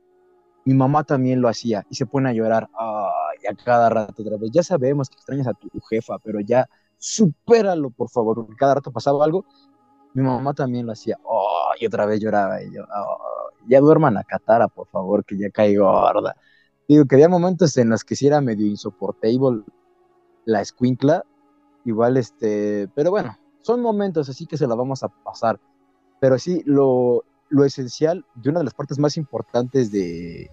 mi 0.65 0.75
mamá 0.75 1.05
también 1.05 1.41
lo 1.41 1.49
hacía 1.49 1.85
y 1.91 1.95
se 1.95 2.07
pone 2.07 2.29
a 2.29 2.33
llorar, 2.33 2.69
ay, 2.79 3.47
a 3.51 3.55
cada 3.65 3.89
rato 3.89 4.23
otra 4.23 4.37
vez. 4.37 4.51
Ya 4.53 4.63
sabemos 4.63 5.09
que 5.09 5.17
extrañas 5.17 5.47
a 5.47 5.55
tu 5.55 5.69
jefa, 5.89 6.19
pero 6.19 6.41
ya 6.41 6.69
supéralo, 6.99 7.91
por 7.91 8.11
favor, 8.11 8.47
cada 8.57 8.77
rato 8.77 8.93
pasaba 8.93 9.25
algo. 9.25 9.45
Mi 10.15 10.23
mamá 10.23 10.55
también 10.55 10.87
lo 10.87 10.93
hacía, 10.93 11.19
oh, 11.25 11.71
y 11.79 11.87
otra 11.87 12.05
vez 12.07 12.21
lloraba 12.21 12.63
y 12.63 12.73
yo, 12.73 12.83
"Oh, 12.83 13.19
ya 13.69 13.81
duerman 13.81 14.17
a 14.17 14.25
Katara, 14.25 14.69
por 14.69 14.89
favor, 14.89 15.25
que 15.25 15.39
ya 15.39 15.51
cae 15.51 15.77
gorda. 15.77 16.37
Digo 16.89 17.05
que 17.05 17.15
había 17.15 17.29
momentos 17.29 17.77
en 17.77 17.91
los 17.91 18.03
que 18.03 18.17
sí 18.17 18.27
era 18.27 18.41
medio 18.41 18.67
insoportable 18.67 19.63
la 20.45 20.61
escuincla, 20.61 21.25
igual 21.85 22.17
este, 22.17 22.89
pero 22.95 23.11
bueno, 23.11 23.39
son 23.63 23.81
momentos 23.81 24.29
así 24.29 24.47
que 24.47 24.57
se 24.57 24.67
la 24.67 24.75
vamos 24.75 25.03
a 25.03 25.09
pasar. 25.09 25.61
Pero 26.21 26.39
sí, 26.39 26.63
lo, 26.67 27.25
lo 27.49 27.65
esencial 27.65 28.27
y 28.43 28.49
una 28.49 28.61
de 28.61 28.65
las 28.65 28.75
partes 28.75 28.99
más 28.99 29.17
importantes 29.17 29.93
de, 29.93 30.51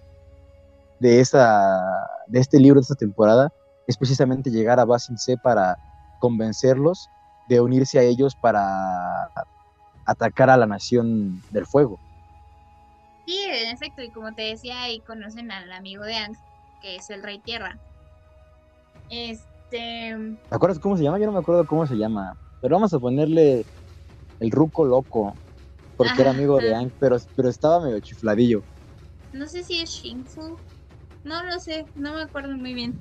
de, 1.00 1.20
esta, 1.20 1.80
de 2.28 2.38
este 2.38 2.60
libro, 2.60 2.80
de 2.80 2.82
esta 2.84 2.94
temporada, 2.94 3.52
es 3.86 3.96
precisamente 3.96 4.50
llegar 4.50 4.78
a 4.78 4.84
Basin 4.84 5.18
C 5.18 5.36
para 5.36 5.76
convencerlos 6.20 7.08
de 7.48 7.60
unirse 7.60 7.98
a 7.98 8.02
ellos 8.02 8.34
para 8.36 9.30
atacar 10.04 10.50
a 10.50 10.56
la 10.56 10.66
Nación 10.66 11.42
del 11.50 11.66
Fuego. 11.66 11.98
Sí, 13.26 13.38
en 13.44 13.68
efecto, 13.74 14.02
y 14.02 14.10
como 14.10 14.32
te 14.32 14.42
decía, 14.42 14.82
ahí 14.82 15.00
conocen 15.00 15.50
al 15.50 15.70
amigo 15.72 16.04
de 16.04 16.16
Ang, 16.16 16.36
que 16.80 16.96
es 16.96 17.10
el 17.10 17.22
Rey 17.22 17.38
Tierra. 17.38 17.78
Este. 19.10 20.16
¿Te 20.48 20.54
acuerdas 20.54 20.78
cómo 20.78 20.96
se 20.96 21.02
llama? 21.02 21.18
Yo 21.18 21.26
no 21.26 21.32
me 21.32 21.40
acuerdo 21.40 21.66
cómo 21.66 21.86
se 21.86 21.96
llama, 21.96 22.36
pero 22.62 22.76
vamos 22.76 22.92
a 22.94 22.98
ponerle 22.98 23.66
el 24.40 24.50
Ruco 24.50 24.84
Loco, 24.84 25.34
porque 25.96 26.22
era 26.22 26.30
amigo 26.30 26.58
de. 26.58 26.74
Ang, 26.74 26.90
pero, 26.98 27.18
pero 27.36 27.48
estaba 27.48 27.84
medio 27.84 28.00
chifladillo. 28.00 28.62
No 29.32 29.46
sé 29.46 29.62
si 29.62 29.80
es 29.80 29.90
Shinfu. 29.90 30.56
No 31.24 31.42
lo 31.44 31.58
sé, 31.58 31.84
no 31.96 32.14
me 32.14 32.22
acuerdo 32.22 32.56
muy 32.56 32.72
bien. 32.72 32.98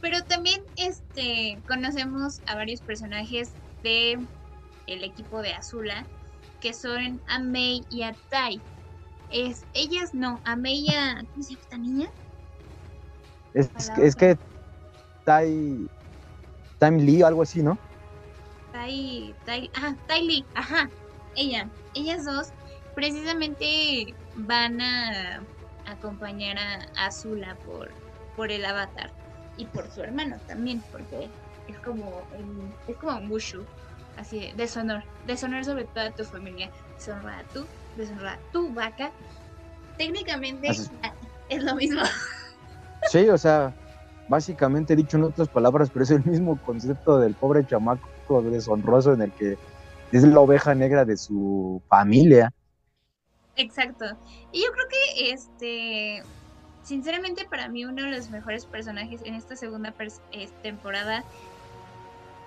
Pero 0.00 0.22
también 0.22 0.60
este 0.76 1.58
conocemos 1.66 2.40
a 2.46 2.54
varios 2.54 2.80
personajes 2.80 3.50
de 3.86 4.18
el 4.88 5.04
equipo 5.04 5.42
de 5.42 5.54
Azula 5.54 6.04
que 6.60 6.72
son 6.72 7.20
a 7.28 7.38
Mei 7.38 7.84
y 7.90 8.02
a 8.02 8.16
Tai. 8.30 8.60
Es, 9.30 9.64
ellas 9.74 10.12
no, 10.12 10.40
a 10.44 10.56
Mei 10.56 10.86
y 10.86 10.94
a 10.94 11.24
¿cómo 11.32 11.42
se 11.42 11.50
llama 11.50 11.62
esta 11.62 11.78
niña? 11.78 12.08
Es 13.54 14.16
que 14.16 14.36
Tai, 15.24 15.88
Time 16.80 17.02
Lee 17.02 17.22
o 17.22 17.26
algo 17.26 17.42
así, 17.42 17.62
¿no? 17.62 17.78
Tai, 18.72 19.34
Tai, 19.44 19.70
ah, 19.76 19.94
Tai 20.08 20.26
Lee, 20.26 20.44
ajá, 20.54 20.90
ella, 21.36 21.68
ellas 21.94 22.24
dos 22.24 22.48
precisamente 22.94 24.14
van 24.34 24.80
a 24.80 25.42
acompañar 25.86 26.58
a 26.58 27.06
Azula 27.06 27.56
por, 27.64 27.90
por 28.36 28.50
el 28.50 28.64
avatar 28.64 29.12
y 29.56 29.66
por 29.66 29.88
su 29.90 30.02
hermano 30.02 30.36
también, 30.48 30.82
porque 30.90 31.28
es 31.68 31.78
como, 31.80 32.26
el- 32.32 32.74
es 32.86 32.96
como 32.98 33.20
Mushu, 33.22 33.64
así 34.16 34.38
de 34.40 34.52
deshonor, 34.56 35.02
deshonor 35.26 35.64
sobre 35.64 35.84
toda 35.86 36.10
tu 36.12 36.24
familia, 36.24 36.70
deshonra 36.98 37.38
a 37.40 37.44
tú, 37.44 37.66
deshonra 37.96 38.34
a 38.34 38.40
tu 38.52 38.72
vaca, 38.72 39.12
técnicamente 39.96 40.68
Así- 40.68 40.90
ah, 41.02 41.12
es 41.48 41.62
lo 41.62 41.74
mismo. 41.74 42.00
Sí, 43.10 43.28
o 43.28 43.38
sea, 43.38 43.72
básicamente 44.26 44.96
dicho 44.96 45.16
en 45.16 45.24
otras 45.24 45.48
palabras, 45.48 45.90
pero 45.90 46.02
es 46.02 46.10
el 46.10 46.24
mismo 46.24 46.60
concepto 46.60 47.20
del 47.20 47.36
pobre 47.36 47.64
chamaco 47.64 48.42
deshonroso 48.50 49.12
en 49.12 49.22
el 49.22 49.32
que 49.32 49.56
es 50.10 50.24
la 50.24 50.40
oveja 50.40 50.74
negra 50.74 51.04
de 51.04 51.16
su 51.16 51.80
familia. 51.88 52.52
Exacto. 53.54 54.04
Y 54.52 54.60
yo 54.64 54.70
creo 54.72 54.86
que 54.90 55.30
este, 55.30 56.22
sinceramente 56.82 57.46
para 57.48 57.68
mí 57.68 57.84
uno 57.84 58.02
de 58.02 58.10
los 58.10 58.28
mejores 58.30 58.66
personajes 58.66 59.22
en 59.24 59.34
esta 59.34 59.54
segunda 59.54 59.94
es- 60.32 60.52
temporada 60.62 61.24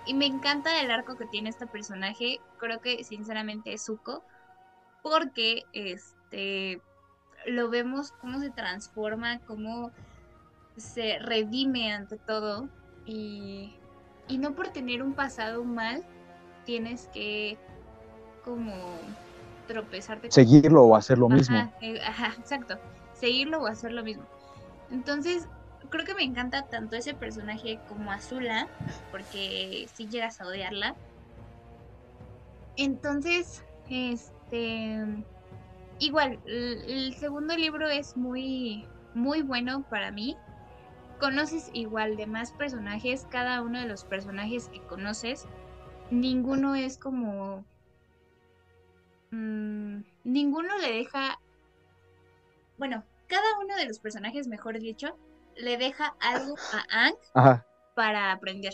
y 0.09 0.15
me 0.15 0.25
encanta 0.25 0.81
el 0.81 0.89
arco 0.89 1.17
que 1.17 1.27
tiene 1.27 1.51
este 1.51 1.67
personaje, 1.67 2.41
creo 2.57 2.81
que 2.81 3.03
sinceramente 3.03 3.73
es 3.73 3.85
Zuko 3.85 4.23
porque 5.03 5.65
este 5.71 6.81
lo 7.45 7.69
vemos 7.69 8.11
cómo 8.13 8.39
se 8.39 8.49
transforma, 8.49 9.37
cómo 9.45 9.91
se 10.77 11.19
redime 11.19 11.93
ante 11.93 12.17
todo 12.17 12.69
y, 13.05 13.75
y 14.27 14.39
no 14.39 14.55
por 14.55 14.69
tener 14.69 15.03
un 15.03 15.13
pasado 15.13 15.63
mal 15.63 16.03
tienes 16.65 17.07
que 17.13 17.59
como 18.43 18.73
tropezarte 19.67 20.29
con 20.29 20.31
Seguirlo 20.31 20.85
o 20.85 20.95
hacer 20.95 21.19
lo 21.19 21.29
mismo. 21.29 21.71
Eh, 21.81 22.01
ajá, 22.01 22.33
exacto. 22.39 22.79
Seguirlo 23.13 23.61
o 23.61 23.67
hacer 23.67 23.91
lo 23.91 24.03
mismo. 24.03 24.25
Entonces, 24.89 25.47
creo 25.89 26.05
que 26.05 26.15
me 26.15 26.23
encanta 26.23 26.67
tanto 26.67 26.95
ese 26.95 27.13
personaje 27.13 27.79
como 27.87 28.11
Azula, 28.11 28.67
porque 29.11 29.87
si 29.93 30.07
llegas 30.07 30.41
a 30.41 30.47
odiarla. 30.47 30.95
Entonces, 32.77 33.63
este. 33.89 35.05
Igual, 35.99 36.39
el, 36.45 36.83
el 36.87 37.13
segundo 37.15 37.57
libro 37.57 37.89
es 37.89 38.15
muy, 38.15 38.87
muy 39.13 39.41
bueno 39.41 39.83
para 39.89 40.11
mí. 40.11 40.37
Conoces 41.19 41.69
igual 41.73 42.15
de 42.15 42.27
más 42.27 42.53
personajes, 42.53 43.27
cada 43.29 43.61
uno 43.61 43.79
de 43.81 43.87
los 43.87 44.05
personajes 44.05 44.69
que 44.69 44.81
conoces, 44.83 45.45
ninguno 46.11 46.75
es 46.75 46.97
como 46.97 47.65
mm, 49.31 49.99
ninguno 50.23 50.77
le 50.77 50.91
deja, 50.93 51.39
bueno, 52.77 53.03
cada 53.27 53.59
uno 53.59 53.75
de 53.75 53.85
los 53.85 53.99
personajes, 53.99 54.47
mejor 54.47 54.79
dicho, 54.79 55.17
le 55.59 55.77
deja 55.77 56.13
algo 56.19 56.55
a 56.73 57.05
Ang 57.05 57.15
Ajá. 57.33 57.65
para 57.93 58.31
aprender. 58.31 58.73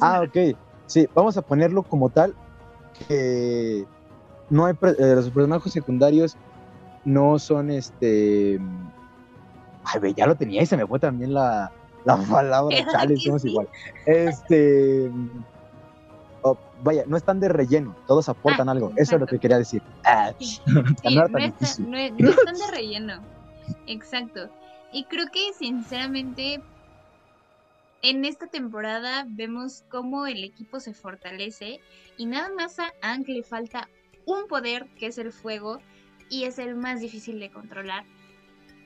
Ah, 0.00 0.22
ok. 0.22 0.56
Sí, 0.86 1.08
vamos 1.14 1.36
a 1.36 1.42
ponerlo 1.42 1.82
como 1.82 2.10
tal 2.10 2.34
que 3.08 3.84
no 4.50 4.66
hay 4.66 4.74
eh, 4.82 5.14
los 5.14 5.30
personajes 5.30 5.72
secundarios 5.72 6.36
no 7.04 7.38
son 7.38 7.70
este 7.70 8.60
ay 9.84 10.00
ve, 10.00 10.12
ya 10.12 10.26
lo 10.26 10.34
tenía 10.34 10.62
y 10.62 10.66
se 10.66 10.76
me 10.76 10.86
fue 10.86 10.98
también 10.98 11.32
la, 11.32 11.72
la 12.04 12.16
palabra 12.16 12.76
¿Verdad 12.76 12.92
chale 12.92 13.16
somos 13.16 13.42
sí? 13.42 13.48
igual 13.50 13.68
este 14.06 15.10
oh, 16.42 16.58
vaya 16.82 17.04
no 17.06 17.16
están 17.16 17.40
de 17.40 17.48
relleno 17.48 17.96
todos 18.06 18.28
aportan 18.28 18.68
Ah, 18.68 18.72
algo 18.72 18.92
eso 18.96 19.14
es 19.16 19.20
lo 19.20 19.26
que 19.26 19.38
quería 19.38 19.58
decir 19.58 19.82
Ah, 20.04 20.32
Sí, 20.38 20.60
no 20.66 20.82
Sí, 20.86 20.94
era 21.14 21.28
no, 21.28 21.32
tan 21.32 21.42
está- 21.42 21.58
difícil. 21.60 21.90
no 21.90 21.96
es- 21.98 22.12
no 22.18 22.30
están 22.30 22.54
de 22.56 22.70
relleno. 22.70 23.22
Exacto. 23.86 24.50
Y 24.92 25.04
creo 25.04 25.26
que 25.32 25.52
sinceramente 25.58 26.60
en 28.02 28.24
esta 28.24 28.46
temporada 28.46 29.26
vemos 29.28 29.84
cómo 29.90 30.26
el 30.26 30.42
equipo 30.42 30.80
se 30.80 30.94
fortalece 30.94 31.80
y 32.16 32.26
nada 32.26 32.48
más 32.56 32.78
a 32.78 32.92
Ang 33.02 33.24
le 33.28 33.42
falta 33.42 33.88
un 34.26 34.46
poder 34.48 34.86
que 34.98 35.06
es 35.06 35.18
el 35.18 35.32
fuego 35.32 35.78
y 36.30 36.44
es 36.44 36.58
el 36.58 36.74
más 36.76 37.00
difícil 37.00 37.38
de 37.40 37.50
controlar 37.50 38.04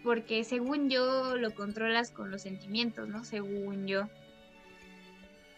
porque 0.02 0.44
según 0.44 0.90
yo 0.90 1.36
lo 1.36 1.54
controlas 1.54 2.10
con 2.10 2.30
los 2.30 2.42
sentimientos, 2.42 3.08
¿no? 3.08 3.24
Según 3.24 3.86
yo. 3.86 4.02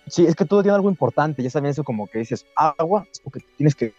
Sí, 0.09 0.25
es 0.25 0.37
que 0.37 0.45
todo 0.45 0.63
tiene 0.63 0.77
algo 0.77 0.89
importante, 0.89 1.43
ya 1.43 1.51
saben 1.51 1.71
eso 1.71 1.83
como 1.83 2.07
que 2.07 2.21
dices, 2.21 2.47
agua, 2.55 3.07
es 3.11 3.21
porque 3.21 3.41
tienes 3.57 3.75
que 3.75 3.93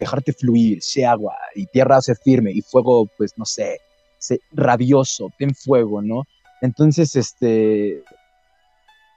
dejarte 0.00 0.32
fluir, 0.32 0.82
sé 0.82 1.04
agua, 1.04 1.36
y 1.54 1.66
tierra 1.66 2.00
sé 2.00 2.14
firme, 2.14 2.52
y 2.52 2.62
fuego, 2.62 3.06
pues 3.18 3.32
no 3.36 3.44
sé, 3.44 3.78
sé 4.18 4.40
rabioso, 4.52 5.30
ten 5.38 5.54
fuego, 5.54 6.00
¿no? 6.00 6.24
Entonces, 6.62 7.16
este, 7.16 8.02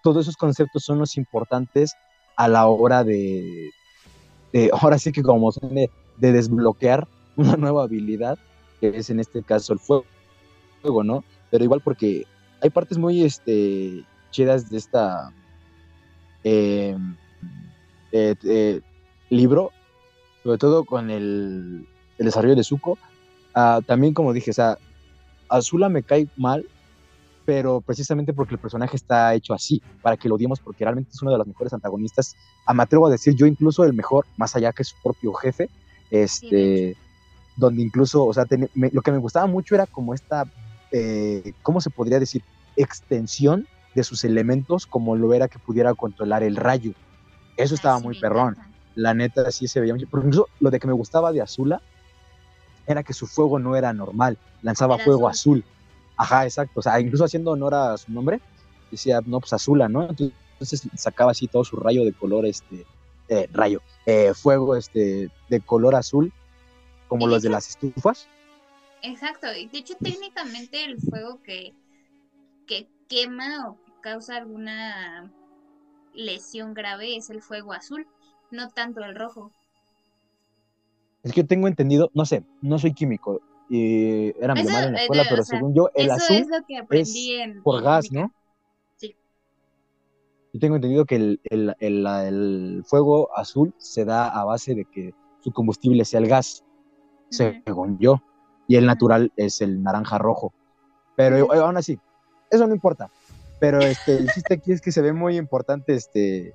todos 0.04 0.26
esos 0.26 0.36
conceptos 0.36 0.84
son 0.84 1.00
los 1.00 1.18
importantes 1.18 1.94
a 2.36 2.48
la 2.48 2.68
hora 2.68 3.04
de, 3.04 3.70
ahora 4.74 5.00
sí 5.00 5.12
que 5.12 5.24
como 5.24 5.52
son 5.52 5.74
de, 5.74 5.90
de 6.18 6.32
desbloquear 6.34 7.08
una 7.38 7.56
nueva 7.56 7.84
habilidad, 7.84 8.38
que 8.82 8.90
es 8.90 9.10
en 9.10 9.20
este 9.20 9.42
caso 9.44 9.74
el 9.74 9.80
fuego 9.80 10.06
¿no? 11.04 11.24
Pero 11.50 11.64
igual 11.64 11.82
porque 11.82 12.26
hay 12.62 12.70
partes 12.70 12.98
muy 12.98 13.24
este, 13.24 14.04
chidas 14.32 14.70
de 14.70 14.78
esta 14.78 15.34
eh, 16.44 16.98
eh, 18.12 18.36
eh, 18.44 18.82
libro, 19.30 19.72
sobre 20.44 20.58
todo 20.58 20.86
con 20.86 21.10
el, 21.10 21.88
desarrollo 22.18 22.56
de 22.56 22.64
Zuko. 22.64 22.98
Ah, 23.54 23.82
también, 23.86 24.14
como 24.14 24.34
dije, 24.34 24.52
o 24.52 24.54
sea, 24.54 24.78
Azula 25.48 25.90
me 25.90 26.04
cae 26.04 26.28
mal, 26.36 26.66
pero 27.46 27.82
precisamente 27.82 28.34
porque 28.34 28.56
el 28.56 28.60
personaje 28.60 28.96
está 28.96 29.34
hecho 29.34 29.54
así, 29.54 29.82
para 30.02 30.18
que 30.18 30.30
lo 30.30 30.36
odiemos, 30.36 30.60
porque 30.60 30.84
realmente 30.84 31.12
es 31.14 31.22
uno 31.22 31.32
de 31.32 31.38
los 31.38 31.48
mejores 31.48 31.74
antagonistas. 31.74 32.36
A 32.66 32.74
me 32.74 32.84
atrevo 32.84 33.08
a 33.08 33.12
decir 33.12 33.36
yo 33.36 33.46
incluso 33.46 33.84
el 33.84 33.94
mejor, 33.94 34.26
más 34.38 34.56
allá 34.56 34.72
que 34.74 34.84
su 34.84 34.96
propio 35.02 35.34
jefe, 35.34 35.70
este, 36.12 36.96
donde 37.56 37.82
incluso, 37.82 38.26
o 38.26 38.34
sea, 38.34 38.46
lo 38.76 39.02
que 39.02 39.12
me 39.12 39.18
gustaba 39.18 39.48
mucho 39.48 39.76
era 39.76 39.86
como 39.86 40.14
esta 40.14 40.46
eh, 40.92 41.54
¿cómo 41.62 41.82
se 41.82 41.90
podría 41.90 42.20
decir? 42.20 42.44
Extensión 42.76 43.68
de 44.00 44.04
sus 44.04 44.24
elementos 44.24 44.86
como 44.86 45.16
lo 45.16 45.34
era 45.34 45.48
que 45.48 45.60
pudiera 45.60 45.94
controlar 45.94 46.44
el 46.44 46.56
rayo. 46.56 46.94
Eso 47.58 47.76
estaba 47.76 48.00
muy 48.00 48.20
perrón. 48.20 48.58
La 48.96 49.14
neta 49.14 49.52
sí 49.52 49.68
se 49.68 49.80
veía 49.80 49.94
mucho. 49.94 50.08
Por 50.08 50.20
incluso 50.20 50.48
lo 50.60 50.72
de 50.72 50.80
que 50.80 50.88
me 50.88 50.94
gustaba 50.94 51.32
de 51.32 51.42
Azula 51.42 51.82
era 52.88 53.04
que 53.04 53.14
su 53.14 53.28
fuego 53.28 53.60
no 53.60 53.76
era 53.76 53.94
normal, 53.94 54.38
lanzaba 54.62 54.98
fuego 54.98 55.28
azul. 55.28 55.64
Ajá, 56.18 56.46
exacto. 56.46 56.80
O 56.80 56.84
sea, 56.84 57.00
incluso 57.00 57.24
haciendo 57.24 57.52
honor 57.52 57.76
a 57.76 57.98
su 57.98 58.12
nombre, 58.12 58.42
decía, 58.90 59.22
no, 59.26 59.40
pues 59.40 59.54
Azula, 59.54 59.88
¿no? 59.88 60.10
Entonces 60.10 60.90
sacaba 60.96 61.32
así 61.32 61.48
todo 61.48 61.64
su 61.64 61.76
rayo 61.76 62.04
de 62.04 62.14
color, 62.14 62.46
este, 62.46 62.86
eh, 63.30 63.48
rayo, 63.54 63.82
eh, 64.06 64.34
fuego, 64.34 64.76
este, 64.76 65.30
de 65.50 65.62
color 65.62 65.96
azul, 65.96 66.34
como 67.08 67.28
los 67.28 67.44
de 67.44 67.50
las 67.50 67.70
estufas. 67.70 68.28
Exacto, 69.02 69.48
y 69.56 69.68
de 69.68 69.78
hecho 69.78 69.96
técnicamente 70.02 70.84
el 70.84 71.00
fuego 71.00 71.42
que, 71.44 71.74
que 72.66 72.88
quema 73.08 73.70
o 73.70 73.78
que 73.86 73.89
causa 74.02 74.38
alguna 74.38 75.32
lesión 76.14 76.74
grave 76.74 77.16
es 77.16 77.30
el 77.30 77.42
fuego 77.42 77.74
azul, 77.74 78.08
no 78.52 78.70
tanto 78.70 79.04
el 79.04 79.16
rojo. 79.16 79.52
Es 81.24 81.34
que 81.34 81.44
tengo 81.44 81.68
entendido, 81.68 82.10
no 82.14 82.26
sé, 82.26 82.44
no 82.62 82.80
soy 82.80 82.94
químico, 82.94 83.42
y 83.70 84.30
era 84.44 84.56
mi 84.56 84.64
madre 84.64 84.88
en 84.88 84.94
la 84.94 85.02
escuela, 85.02 85.24
pero 85.30 85.44
según 85.44 85.76
yo, 85.76 85.90
el 85.94 86.10
azul 86.10 86.38
es, 86.38 86.48
lo 86.48 86.66
que 86.68 86.78
aprendí 86.78 87.34
en, 87.34 87.62
por 87.62 87.84
gas, 87.84 88.12
¿no? 88.12 88.34
Sí. 88.96 89.16
Yo 90.54 90.60
tengo 90.60 90.76
entendido 90.76 91.06
que 91.06 91.16
el, 91.16 91.42
el, 91.44 91.76
el, 91.80 92.84
fuego 92.86 93.30
azul 93.38 93.74
se 93.78 94.06
da 94.06 94.28
a 94.30 94.44
base 94.46 94.74
de 94.74 94.86
que 94.86 95.14
su 95.42 95.52
combustible 95.52 96.04
sea 96.06 96.20
el 96.20 96.28
gas, 96.28 96.64
según 97.30 98.00
yo 98.00 98.24
y 98.70 98.76
el 98.76 98.86
natural 98.86 99.34
es 99.36 99.62
el 99.62 99.82
naranja 99.82 100.20
rojo. 100.20 100.54
Pero 101.16 101.52
aún 101.52 101.76
así, 101.76 102.00
eso 102.52 102.68
no 102.68 102.74
importa. 102.74 103.10
Pero 103.60 103.80
este, 103.80 104.18
el 104.18 104.30
chiste 104.32 104.54
aquí 104.54 104.72
es 104.72 104.82
que 104.82 104.92
se 104.92 105.02
ve 105.02 105.14
muy 105.14 105.38
importante 105.38 105.94
este, 105.94 106.54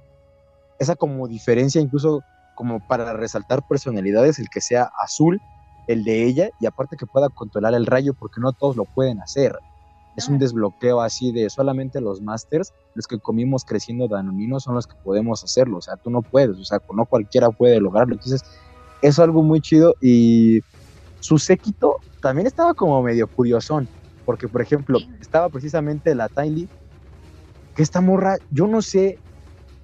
esa 0.79 0.97
como 0.97 1.29
diferencia, 1.29 1.81
incluso 1.81 2.23
como 2.55 2.87
para 2.87 3.13
resaltar 3.13 3.67
personalidades, 3.69 4.39
el 4.39 4.49
que 4.49 4.61
sea 4.61 4.91
azul, 5.03 5.41
el 5.87 6.05
de 6.05 6.25
ella, 6.25 6.51
y 6.61 6.67
aparte 6.67 6.97
que 6.97 7.07
pueda 7.07 7.29
controlar 7.29 7.75
el 7.75 7.87
rayo, 7.87 8.15
porque 8.15 8.41
no 8.41 8.53
todos 8.53 8.77
lo 8.77 8.85
pueden 8.85 9.21
hacer. 9.21 9.57
Es 10.17 10.29
un 10.29 10.39
desbloqueo 10.39 11.01
así 11.01 11.33
de 11.33 11.51
solamente 11.51 12.01
los 12.01 12.21
masters, 12.21 12.73
los 12.95 13.09
que 13.09 13.19
comimos 13.19 13.65
creciendo 13.65 14.07
danonino 14.07 14.61
son 14.61 14.77
los 14.77 14.87
que 14.87 14.95
podemos 15.03 15.43
hacerlo. 15.43 15.79
O 15.79 15.83
sea, 15.83 15.97
tú 15.97 16.09
no 16.09 16.23
puedes, 16.23 16.57
o 16.57 16.65
sea, 16.65 16.79
no 16.95 17.05
cualquiera 17.05 17.51
puede 17.51 17.81
lograrlo. 17.81 18.15
Entonces, 18.15 18.43
es 19.03 19.19
algo 19.19 19.43
muy 19.43 19.61
chido 19.61 19.95
y 20.01 20.61
su 21.19 21.39
séquito 21.39 21.97
también 22.23 22.47
estaba 22.47 22.75
como 22.75 23.03
medio 23.03 23.27
curiosón, 23.27 23.89
porque 24.25 24.49
por 24.49 24.63
ejemplo, 24.63 24.99
estaba 25.21 25.49
precisamente 25.49 26.15
la 26.15 26.29
Tiny, 26.29 26.69
que 27.75 27.83
esta 27.83 28.01
morra, 28.01 28.37
yo 28.51 28.67
no 28.67 28.83
sé 28.83 29.19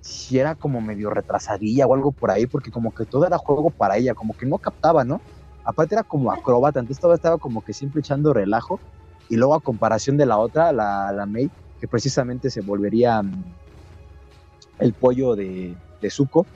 si 0.01 0.39
era 0.39 0.55
como 0.55 0.81
medio 0.81 1.11
retrasadilla 1.11 1.87
o 1.87 1.95
algo 1.95 2.13
por 2.13 2.31
ahí, 2.31 2.47
porque 2.47 2.71
como 2.71 2.95
que 2.95 3.05
todo 3.05 3.27
era 3.27 3.39
juego 3.39 3.71
para 3.71 3.97
ella, 3.97 4.15
como 4.15 4.35
que 4.37 4.47
no 4.47 4.59
captaba, 4.59 5.05
¿no? 5.05 5.21
Aparte 5.65 5.95
era 5.95 6.05
como 6.05 6.33
acróbata, 6.33 6.81
entonces 6.81 7.01
todo 7.01 7.15
estaba 7.15 7.39
como 7.39 7.63
que 7.63 7.73
siempre 7.73 8.01
echando 8.01 8.33
relajo, 8.33 8.81
y 9.29 9.37
luego 9.37 9.55
a 9.55 9.61
comparación 9.61 10.17
de 10.17 10.27
la 10.27 10.39
otra, 10.39 10.73
la, 10.73 11.13
la 11.13 11.27
May, 11.27 11.51
que 11.81 11.87
precisamente 11.87 12.51
se 12.51 12.63
volvería 12.63 13.23
mm, 13.23 13.45
el 14.81 14.93
pollo 14.95 15.37
de, 15.37 15.77
de 16.01 16.11
Zuko, 16.11 16.47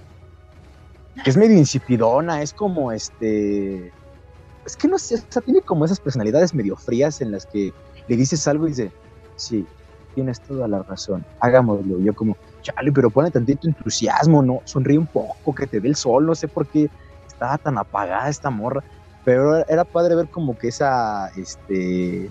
que 1.23 1.31
es 1.31 1.37
medio 1.37 1.57
insipidona, 1.57 2.43
es 2.43 2.53
como 2.53 2.91
este 2.91 3.93
es 4.67 4.77
que 4.77 4.89
no 4.89 4.99
sé, 4.99 5.17
o 5.17 5.19
sea, 5.29 5.43
tiene 5.43 5.61
como 5.61 5.85
esas 5.85 6.01
personalidades 6.01 6.55
medio 6.55 6.77
frías 6.77 7.21
en 7.21 7.31
las 7.31 7.47
que 7.47 7.73
le 8.09 8.17
dices 8.17 8.49
algo 8.49 8.67
y 8.67 8.71
dice, 8.71 8.93
sí, 9.37 9.67
tienes 10.15 10.41
toda 10.41 10.69
la 10.69 10.83
razón, 10.83 11.25
hagámoslo. 11.41 11.99
Yo 12.01 12.15
como, 12.15 12.37
chale, 12.63 12.93
pero 12.93 13.11
pone 13.11 13.31
tantito 13.31 13.69
entusiasmo, 13.69 14.43
¿no? 14.43 14.61
Sonríe 14.65 14.99
un 14.99 15.07
poco, 15.07 15.55
que 15.55 15.67
te 15.67 15.81
ve 15.81 15.89
el 15.89 15.97
sol, 15.97 16.27
no 16.27 16.35
sé 16.35 16.49
por 16.49 16.67
qué 16.67 16.89
estaba 17.27 17.59
tan 17.59 17.79
apagada 17.79 18.29
esta 18.29 18.51
morra. 18.51 18.83
Pero 19.25 19.67
era 19.69 19.85
padre 19.85 20.15
ver 20.15 20.29
como 20.29 20.57
que 20.57 20.69
esa, 20.69 21.29
este, 21.37 22.31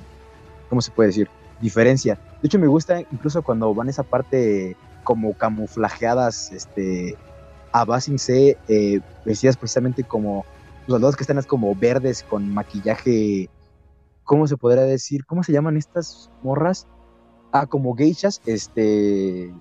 ¿cómo 0.69 0.81
se 0.81 0.91
puede 0.91 1.07
decir? 1.07 1.29
Diferencia. 1.59 2.19
De 2.41 2.47
hecho, 2.47 2.59
me 2.59 2.67
gusta 2.67 2.99
incluso 2.99 3.41
cuando 3.41 3.73
van 3.73 3.89
esa 3.89 4.03
parte 4.03 4.75
como 5.03 5.33
camuflajeadas, 5.33 6.51
este, 6.51 7.17
a 7.71 7.85
Basing 7.85 8.19
C, 8.19 8.57
eh, 8.67 8.99
vestidas 9.25 9.57
precisamente 9.57 10.03
como 10.03 10.45
los 10.87 10.95
soldados 10.95 11.15
que 11.15 11.23
están 11.23 11.37
es 11.37 11.45
como 11.45 11.73
verdes 11.75 12.23
con 12.23 12.53
maquillaje, 12.53 13.49
¿cómo 14.23 14.47
se 14.47 14.57
podría 14.57 14.83
decir? 14.83 15.25
¿Cómo 15.25 15.43
se 15.43 15.51
llaman 15.51 15.77
estas 15.77 16.29
morras? 16.43 16.87
Ah, 17.53 17.67
como 17.67 17.95
geishas, 17.95 18.41
este, 18.47 19.53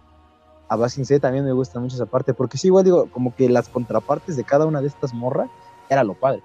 a 0.69 0.77
Basin 0.77 1.05
C 1.05 1.21
también 1.21 1.45
me 1.45 1.53
gusta 1.53 1.79
mucho 1.79 1.95
esa 1.95 2.07
parte, 2.07 2.33
porque 2.33 2.57
sí, 2.57 2.69
igual 2.69 2.85
digo, 2.85 3.11
como 3.11 3.37
que 3.37 3.51
las 3.51 3.69
contrapartes 3.69 4.37
de 4.37 4.45
cada 4.45 4.65
una 4.65 4.81
de 4.81 4.89
estas 4.89 5.13
morras 5.13 5.51
era 5.91 6.03
lo 6.03 6.15
padre. 6.15 6.43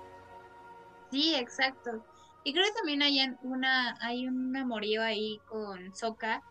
Sí, 1.09 1.33
exacto. 1.35 2.03
Y 2.43 2.51
creo 2.51 2.65
que 2.65 2.73
también 2.73 3.01
hay 3.01 3.19
una, 3.43 3.97
hay 4.01 4.27
un 4.27 4.55
amorío 4.57 5.01
ahí 5.01 5.39
con 5.47 5.95
Soka, 5.95 6.41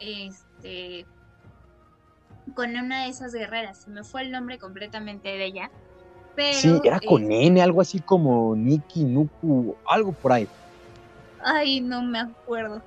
este, 0.00 1.04
con 2.54 2.70
una 2.70 3.04
de 3.04 3.10
esas 3.10 3.34
guerreras, 3.34 3.82
se 3.82 3.90
me 3.90 4.02
fue 4.02 4.22
el 4.22 4.32
nombre 4.32 4.58
completamente 4.58 5.28
de 5.28 5.44
ella, 5.44 5.70
sí, 6.52 6.80
era 6.82 7.00
con 7.00 7.30
eh, 7.30 7.46
N, 7.46 7.62
algo 7.62 7.80
así 7.80 8.00
como 8.00 8.54
Nikki, 8.56 9.04
Nuku, 9.04 9.76
algo 9.86 10.12
por 10.12 10.32
ahí. 10.32 10.48
Ay, 11.44 11.80
no 11.80 12.02
me 12.02 12.20
acuerdo. 12.20 12.82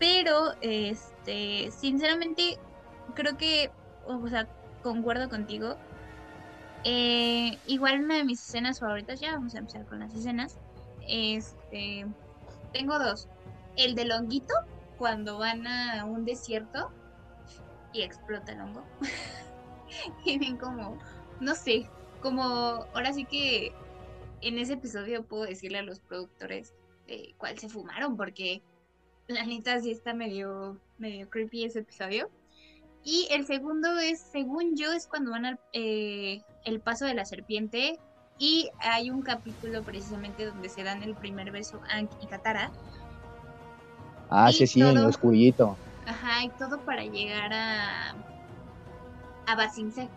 Pero, 0.00 0.54
este, 0.62 1.70
sinceramente, 1.70 2.58
creo 3.14 3.36
que, 3.36 3.70
o 4.06 4.26
sea, 4.28 4.48
concuerdo 4.82 5.28
contigo. 5.28 5.76
Eh, 6.84 7.58
igual 7.66 8.04
una 8.04 8.16
de 8.16 8.24
mis 8.24 8.40
escenas 8.40 8.80
favoritas, 8.80 9.20
ya 9.20 9.32
vamos 9.32 9.54
a 9.54 9.58
empezar 9.58 9.84
con 9.84 10.00
las 10.00 10.14
escenas. 10.14 10.58
Este, 11.06 12.06
tengo 12.72 12.98
dos. 12.98 13.28
El 13.76 13.94
de 13.94 14.06
Longuito, 14.06 14.54
cuando 14.96 15.38
van 15.38 15.66
a 15.66 16.02
un 16.06 16.24
desierto 16.24 16.90
y 17.92 18.00
explota 18.00 18.52
el 18.52 18.62
hongo. 18.62 18.82
y 20.24 20.38
ven 20.38 20.56
como, 20.56 20.98
no 21.40 21.54
sé, 21.54 21.86
como 22.22 22.42
ahora 22.94 23.12
sí 23.12 23.26
que 23.26 23.74
en 24.40 24.58
ese 24.58 24.74
episodio 24.74 25.24
puedo 25.24 25.44
decirle 25.44 25.80
a 25.80 25.82
los 25.82 26.00
productores 26.00 26.74
cuál 27.36 27.58
se 27.58 27.68
fumaron, 27.68 28.16
porque 28.16 28.62
la 29.30 29.44
neta 29.44 29.80
sí 29.80 29.90
está 29.90 30.14
medio, 30.14 30.78
medio 30.98 31.28
creepy 31.30 31.64
ese 31.64 31.80
episodio. 31.80 32.30
Y 33.02 33.28
el 33.30 33.46
segundo 33.46 33.98
es, 33.98 34.20
según 34.20 34.76
yo, 34.76 34.92
es 34.92 35.06
cuando 35.06 35.30
van 35.30 35.46
al 35.46 35.60
eh, 35.72 36.42
el 36.64 36.80
paso 36.80 37.06
de 37.06 37.14
la 37.14 37.24
serpiente. 37.24 37.98
Y 38.38 38.70
hay 38.78 39.10
un 39.10 39.22
capítulo 39.22 39.82
precisamente 39.82 40.46
donde 40.46 40.68
se 40.68 40.82
dan 40.82 41.02
el 41.02 41.14
primer 41.14 41.50
beso 41.50 41.80
Ank 41.90 42.10
y 42.22 42.26
Katara. 42.26 42.70
Ah, 44.30 44.50
sí, 44.52 44.66
sí, 44.66 44.80
en 44.80 44.96
el 44.96 45.04
oscurito. 45.04 45.76
Ajá, 46.06 46.44
y 46.44 46.48
todo 46.50 46.80
para 46.80 47.04
llegar 47.04 47.52
a. 47.52 48.14
a 49.46 49.56
Basingse. 49.56 50.08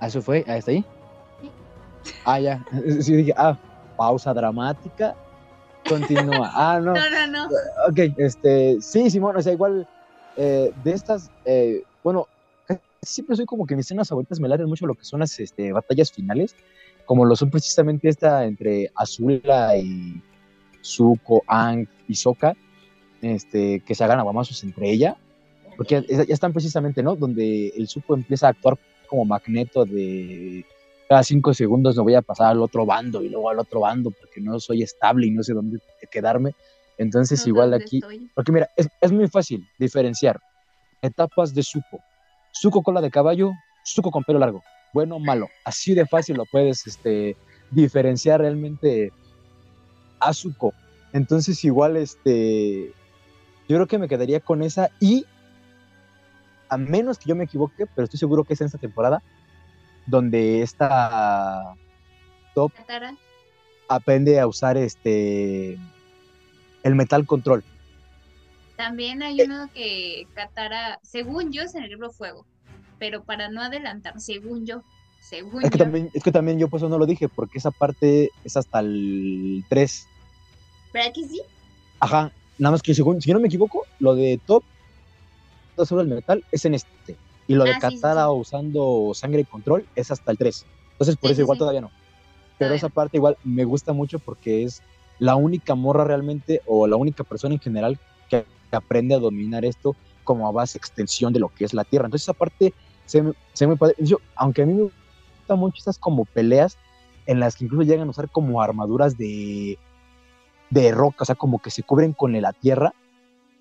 ¿Ah, 0.00 0.06
eso 0.06 0.22
fue? 0.22 0.44
¿Ah, 0.46 0.56
está 0.56 0.70
ahí? 0.70 0.84
Ah, 2.24 2.40
ya. 2.40 2.64
Sí, 3.00 3.16
dije, 3.16 3.34
ah, 3.36 3.56
pausa 3.96 4.32
dramática. 4.34 5.14
Continúa. 5.88 6.50
Ah, 6.54 6.80
no. 6.80 6.94
No, 6.94 7.10
no, 7.10 7.26
no. 7.26 7.44
Ok, 7.88 8.14
este, 8.18 8.80
sí, 8.80 9.10
Simón, 9.10 9.36
o 9.36 9.42
sea, 9.42 9.52
igual 9.52 9.86
eh, 10.36 10.72
de 10.84 10.92
estas, 10.92 11.30
eh, 11.44 11.82
bueno, 12.02 12.26
siempre 13.02 13.36
soy 13.36 13.46
como 13.46 13.66
que 13.66 13.76
mis 13.76 13.86
escenas 13.86 14.08
favoritas 14.08 14.40
me 14.40 14.48
laten 14.48 14.68
mucho 14.68 14.86
lo 14.86 14.94
que 14.94 15.04
son 15.04 15.20
las 15.20 15.38
este, 15.40 15.72
batallas 15.72 16.12
finales, 16.12 16.54
como 17.06 17.24
lo 17.24 17.34
son 17.36 17.50
precisamente 17.50 18.08
esta 18.08 18.44
entre 18.44 18.90
Azula 18.94 19.76
y 19.76 20.22
Zuko, 20.82 21.42
Ang 21.46 21.86
y 22.08 22.14
Sokka, 22.14 22.56
este, 23.22 23.80
que 23.80 23.94
se 23.94 24.04
hagan 24.04 24.18
aguamazos 24.18 24.62
entre 24.64 24.90
ella, 24.90 25.16
porque 25.76 26.04
ya 26.08 26.24
están 26.28 26.52
precisamente, 26.52 27.02
¿no? 27.02 27.16
Donde 27.16 27.68
el 27.68 27.88
Zuko 27.88 28.14
empieza 28.14 28.46
a 28.46 28.50
actuar 28.50 28.78
como 29.08 29.24
magneto 29.24 29.84
de 29.84 30.64
cada 31.10 31.24
cinco 31.24 31.52
segundos 31.52 31.96
me 31.96 32.04
voy 32.04 32.14
a 32.14 32.22
pasar 32.22 32.52
al 32.52 32.62
otro 32.62 32.86
bando 32.86 33.20
y 33.20 33.28
luego 33.28 33.50
al 33.50 33.58
otro 33.58 33.80
bando 33.80 34.12
porque 34.12 34.40
no 34.40 34.60
soy 34.60 34.84
estable 34.84 35.26
y 35.26 35.32
no 35.32 35.42
sé 35.42 35.54
dónde 35.54 35.80
quedarme. 36.08 36.54
Entonces, 36.98 37.44
No 37.44 37.48
igual 37.48 37.74
aquí, 37.74 37.96
estoy. 37.96 38.30
porque 38.32 38.52
mira, 38.52 38.68
es, 38.76 38.88
es 39.00 39.10
muy 39.10 39.26
fácil 39.26 39.68
diferenciar 39.76 40.40
etapas 41.02 41.52
de 41.52 41.64
Zuko. 41.64 41.98
Zuko 42.54 42.84
cola 42.84 43.00
de 43.00 43.10
caballo, 43.10 43.50
Zuko 43.84 44.12
con 44.12 44.22
pelo 44.22 44.38
largo. 44.38 44.62
Bueno 44.92 45.16
o 45.16 45.18
malo. 45.18 45.48
Así 45.64 45.94
de 45.94 46.06
fácil 46.06 46.36
lo 46.36 46.44
puedes 46.46 46.86
este, 46.86 47.36
diferenciar 47.72 48.40
realmente 48.40 49.10
a 50.20 50.32
Zuko. 50.32 50.74
Entonces, 51.12 51.64
igual, 51.64 51.96
este, 51.96 52.92
yo 53.68 53.76
creo 53.76 53.88
que 53.88 53.98
me 53.98 54.06
quedaría 54.06 54.38
con 54.38 54.62
esa 54.62 54.90
y, 55.00 55.26
a 56.68 56.76
menos 56.76 57.18
que 57.18 57.30
yo 57.30 57.34
me 57.34 57.44
equivoque, 57.44 57.86
pero 57.96 58.04
estoy 58.04 58.20
seguro 58.20 58.44
que 58.44 58.52
es 58.54 58.60
en 58.60 58.66
esta 58.66 58.78
temporada, 58.78 59.24
donde 60.10 60.62
esta 60.62 61.74
Top 62.54 62.72
aprende 63.88 64.38
a 64.40 64.46
usar 64.46 64.76
este 64.76 65.78
el 66.82 66.94
metal 66.94 67.26
control. 67.26 67.62
También 68.76 69.22
Eh. 69.22 69.26
hay 69.26 69.40
uno 69.42 69.68
que 69.74 70.26
Katara, 70.34 70.98
según 71.02 71.52
yo, 71.52 71.62
es 71.62 71.74
en 71.74 71.84
el 71.84 71.90
libro 71.90 72.10
Fuego. 72.10 72.46
Pero 72.98 73.22
para 73.24 73.48
no 73.48 73.62
adelantar, 73.62 74.20
según 74.20 74.66
yo, 74.66 74.82
según 75.20 75.64
Es 75.64 75.70
que 75.70 75.78
yo. 75.78 75.84
también, 75.84 76.10
es 76.12 76.22
que 76.22 76.32
también 76.32 76.58
yo 76.58 76.68
por 76.68 76.78
eso 76.78 76.88
no 76.88 76.98
lo 76.98 77.06
dije, 77.06 77.28
porque 77.28 77.58
esa 77.58 77.70
parte 77.70 78.30
es 78.44 78.56
hasta 78.56 78.80
el 78.80 79.64
3. 79.68 80.06
¿Verdad 80.92 81.12
que 81.14 81.24
sí? 81.24 81.40
Ajá, 82.00 82.32
nada 82.58 82.72
más 82.72 82.82
que 82.82 82.94
según, 82.94 83.20
si 83.22 83.32
no 83.32 83.40
me 83.40 83.48
equivoco, 83.48 83.86
lo 84.00 84.14
de 84.14 84.40
Top 84.46 84.64
sobre 85.84 86.02
el 86.02 86.08
metal 86.08 86.44
es 86.52 86.64
en 86.64 86.74
este. 86.74 87.16
Y 87.50 87.56
lo 87.56 87.64
de 87.64 87.72
Ah, 87.72 87.80
sí, 87.80 87.88
sí, 87.88 87.94
Katara 87.96 88.26
sí. 88.26 88.30
usando 88.32 89.10
sangre 89.12 89.40
y 89.40 89.44
control 89.44 89.84
es 89.96 90.12
hasta 90.12 90.30
el 90.30 90.38
3. 90.38 90.64
Entonces 90.92 91.16
por 91.16 91.32
eso 91.32 91.40
igual 91.40 91.58
todavía 91.58 91.80
no. 91.80 91.90
Pero 92.58 92.74
esa 92.74 92.88
parte 92.88 93.16
igual 93.16 93.36
me 93.42 93.64
gusta 93.64 93.92
mucho 93.92 94.20
porque 94.20 94.62
es 94.62 94.84
la 95.18 95.34
única 95.34 95.74
morra 95.74 96.04
realmente 96.04 96.62
o 96.64 96.86
la 96.86 96.94
única 96.94 97.24
persona 97.24 97.54
en 97.54 97.60
general 97.60 97.98
que, 98.28 98.44
que 98.70 98.76
aprende 98.76 99.16
a 99.16 99.18
dominar 99.18 99.64
esto 99.64 99.96
como 100.22 100.46
a 100.46 100.52
base 100.52 100.78
extensión 100.78 101.32
de 101.32 101.40
lo 101.40 101.48
que 101.48 101.64
es 101.64 101.74
la 101.74 101.82
Tierra. 101.82 102.06
Entonces 102.06 102.26
esa 102.26 102.34
parte 102.34 102.72
se 103.04 103.20
me, 103.20 103.32
se 103.52 103.66
me 103.66 103.76
padre. 103.76 103.96
Yo, 103.98 104.18
aunque 104.36 104.62
a 104.62 104.66
mí 104.66 104.74
me 104.74 104.82
gustan 104.82 105.58
mucho 105.58 105.78
estas 105.78 105.98
como 105.98 106.26
peleas 106.26 106.78
en 107.26 107.40
las 107.40 107.56
que 107.56 107.64
incluso 107.64 107.82
llegan 107.82 108.06
a 108.06 108.10
usar 108.12 108.30
como 108.30 108.62
armaduras 108.62 109.18
de, 109.18 109.76
de 110.70 110.92
roca, 110.92 111.16
o 111.22 111.24
sea, 111.24 111.34
como 111.34 111.58
que 111.58 111.72
se 111.72 111.82
cubren 111.82 112.12
con 112.12 112.40
la 112.40 112.52
tierra 112.52 112.94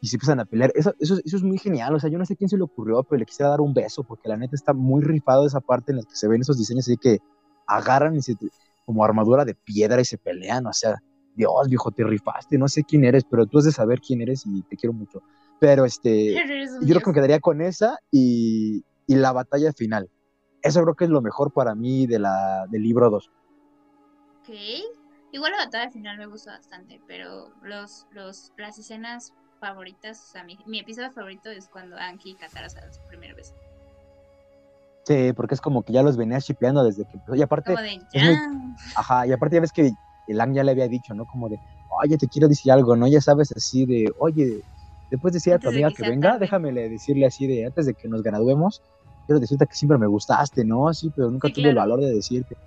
y 0.02 0.08
se 0.08 0.16
empiezan 0.16 0.40
a 0.40 0.46
pelear. 0.46 0.72
Eso, 0.76 0.94
eso, 1.00 1.18
eso 1.24 1.38
es 1.38 1.44
muy 1.44 1.58
genial, 1.58 1.94
o 1.96 2.00
sea, 2.00 2.10
yo 2.10 2.18
no 2.18 2.26
sé 2.26 2.36
quién 2.36 2.50
se 2.50 2.58
le 2.58 2.64
ocurrió, 2.64 3.04
pero 3.04 3.20
le 3.20 3.26
quisiera 3.26 3.50
dar 3.50 3.62
un 3.62 3.74
beso 3.74 4.04
porque 4.04 4.30
la 4.30 4.38
neta 4.38 4.56
está 4.56 4.74
muy 4.74 5.04
rifado 5.04 5.46
esa 5.46 5.60
parte 5.60 5.92
en 5.92 5.98
la 5.98 6.04
que 6.04 6.16
se 6.16 6.28
ven 6.28 6.42
esos 6.42 6.58
diseños 6.58 6.86
así 6.86 6.98
que 6.98 7.20
agarran 7.68 8.16
y 8.16 8.22
se, 8.22 8.36
como 8.86 9.04
armadura 9.04 9.46
de 9.46 9.56
piedra 9.56 10.02
y 10.02 10.06
se 10.06 10.18
pelean, 10.18 10.66
o 10.66 10.74
sea, 10.74 11.02
Dios, 11.36 11.70
viejo, 11.70 11.92
te 11.92 12.04
rifaste, 12.04 12.58
no 12.58 12.68
sé 12.68 12.84
quién 12.84 13.06
eres, 13.06 13.24
pero 13.24 13.46
tú 13.46 13.60
has 13.60 13.66
de 13.66 13.72
saber 13.72 14.02
quién 14.02 14.22
eres 14.22 14.46
y 14.46 14.62
te 14.64 14.76
quiero 14.76 14.94
mucho. 14.94 15.22
Pero 15.60 15.86
este, 15.86 16.34
yo 16.82 16.88
creo 16.88 17.02
que 17.02 17.10
me 17.10 17.14
quedaría 17.14 17.40
con 17.40 17.62
esa 17.62 17.98
y, 18.12 18.84
y 19.08 19.16
la 19.16 19.32
batalla 19.32 19.72
final. 19.74 20.10
Eso 20.62 20.82
creo 20.84 20.96
que 20.96 21.06
es 21.06 21.10
lo 21.10 21.22
mejor 21.22 21.54
para 21.54 21.76
mí 21.76 22.08
de 22.08 22.20
la, 22.20 22.66
del 22.70 22.84
libro 22.84 23.10
2. 23.10 23.32
Ok. 24.40 24.50
Igual 25.32 25.52
la 25.52 25.66
batalla 25.66 25.92
final 25.92 26.18
me 26.18 26.26
gustó 26.26 26.50
bastante, 26.50 27.00
pero 27.08 27.54
los, 27.62 28.08
los, 28.12 28.52
las 28.58 28.80
escenas 28.80 29.34
favoritas, 29.60 30.24
o 30.28 30.32
sea, 30.32 30.44
mi, 30.44 30.58
mi 30.66 30.80
episodio 30.80 31.12
favorito 31.12 31.50
es 31.50 31.68
cuando 31.68 31.98
Anki 31.98 32.32
y 32.32 32.36
Katara 32.36 32.70
se 32.70 32.80
dan 32.80 32.94
su 32.94 33.02
primera 33.08 33.34
vez. 33.34 33.54
Sí, 35.06 35.34
porque 35.34 35.56
es 35.56 35.62
como 35.62 35.84
que 35.84 35.94
ya 35.94 36.04
los 36.04 36.18
venía 36.18 36.40
shipeando 36.40 36.84
desde 36.84 37.04
que 37.06 37.14
empezó. 37.14 37.36
Y 37.36 37.42
aparte, 37.42 37.74
Como 37.74 37.82
de 37.82 38.00
ya. 38.14 38.24
muy- 38.26 38.76
ajá, 38.96 39.28
y 39.28 39.32
aparte 39.32 39.56
ya 39.56 39.62
ves 39.62 39.72
que 39.72 39.92
el 40.28 40.54
ya 40.54 40.64
le 40.64 40.72
había 40.72 40.88
dicho, 40.88 41.14
¿no? 41.14 41.26
Como 41.26 41.50
de, 41.50 41.60
oye, 42.04 42.18
te 42.18 42.28
quiero 42.28 42.48
decir 42.48 42.72
algo, 42.72 42.96
¿no? 42.96 43.08
Ya 43.08 43.20
sabes, 43.22 43.52
así 43.52 43.86
de, 43.86 44.12
oye, 44.20 44.62
después 45.10 45.34
decir 45.34 45.54
a 45.54 45.60
tu 45.60 45.70
de 45.70 45.76
amiga 45.76 45.92
que 45.92 46.04
venga, 46.04 46.30
tarde. 46.30 46.40
déjame 46.42 46.72
le- 46.72 46.90
decirle 46.90 47.26
así 47.26 47.48
de, 47.48 47.66
antes 47.66 47.88
de 47.88 47.96
que 47.96 48.08
nos 48.08 48.22
graduemos, 48.22 48.82
quiero 49.30 49.40
decirte 49.40 49.68
que 49.68 49.76
siempre 49.76 50.00
me 50.00 50.08
gustaste, 50.08 50.66
¿no? 50.66 50.92
Sí, 50.92 51.12
pero 51.16 51.30
nunca 51.30 51.50
Sí, 51.50 51.54
tuve 51.54 51.70
el 51.70 51.76
valor 51.76 52.00
de 52.02 52.12
decirte. 52.12 52.58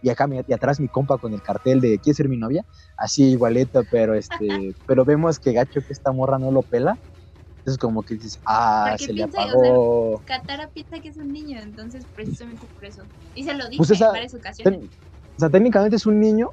Y 0.00 0.08
acá, 0.08 0.26
y 0.46 0.52
atrás 0.54 0.80
mi 0.80 0.88
compa 0.88 1.18
con 1.18 1.34
el 1.34 1.42
cartel 1.42 1.80
de, 1.82 1.98
¿quieres 2.00 2.16
ser 2.16 2.30
mi 2.30 2.38
novia? 2.38 2.64
Así 2.96 3.24
igualito, 3.32 3.82
pero 3.90 4.14
este, 4.14 4.38
pero 4.86 5.04
vemos 5.04 5.38
que 5.38 5.52
gacho 5.52 5.80
que 5.82 5.92
esta 5.92 6.10
morra 6.12 6.38
no 6.38 6.50
lo 6.50 6.62
pela. 6.62 6.96
Entonces 7.58 7.78
como 7.78 8.04
que 8.04 8.14
dices, 8.14 8.38
ah, 8.46 8.96
se 8.98 9.08
le 9.12 9.24
piensa, 9.24 9.42
o 9.44 9.48
sea, 9.48 9.52
apagó. 9.52 10.22
Katara 10.24 10.70
piensa 10.70 10.98
que 11.00 11.08
es 11.10 11.18
un 11.18 11.30
niño, 11.30 11.60
entonces 11.60 12.06
precisamente 12.14 12.66
por 12.68 12.86
eso. 12.86 13.02
Y 13.34 13.44
se 13.44 13.52
lo 13.52 13.68
dije 13.68 13.76
Pues 13.76 13.90
esa- 13.90 14.06
en 14.06 14.12
varias 14.14 14.32
ocasiones. 14.34 14.80
Ten- 14.80 14.90
o 15.36 15.40
sea, 15.40 15.50
técnicamente 15.50 15.96
es 15.96 16.06
un 16.06 16.20
niño, 16.20 16.48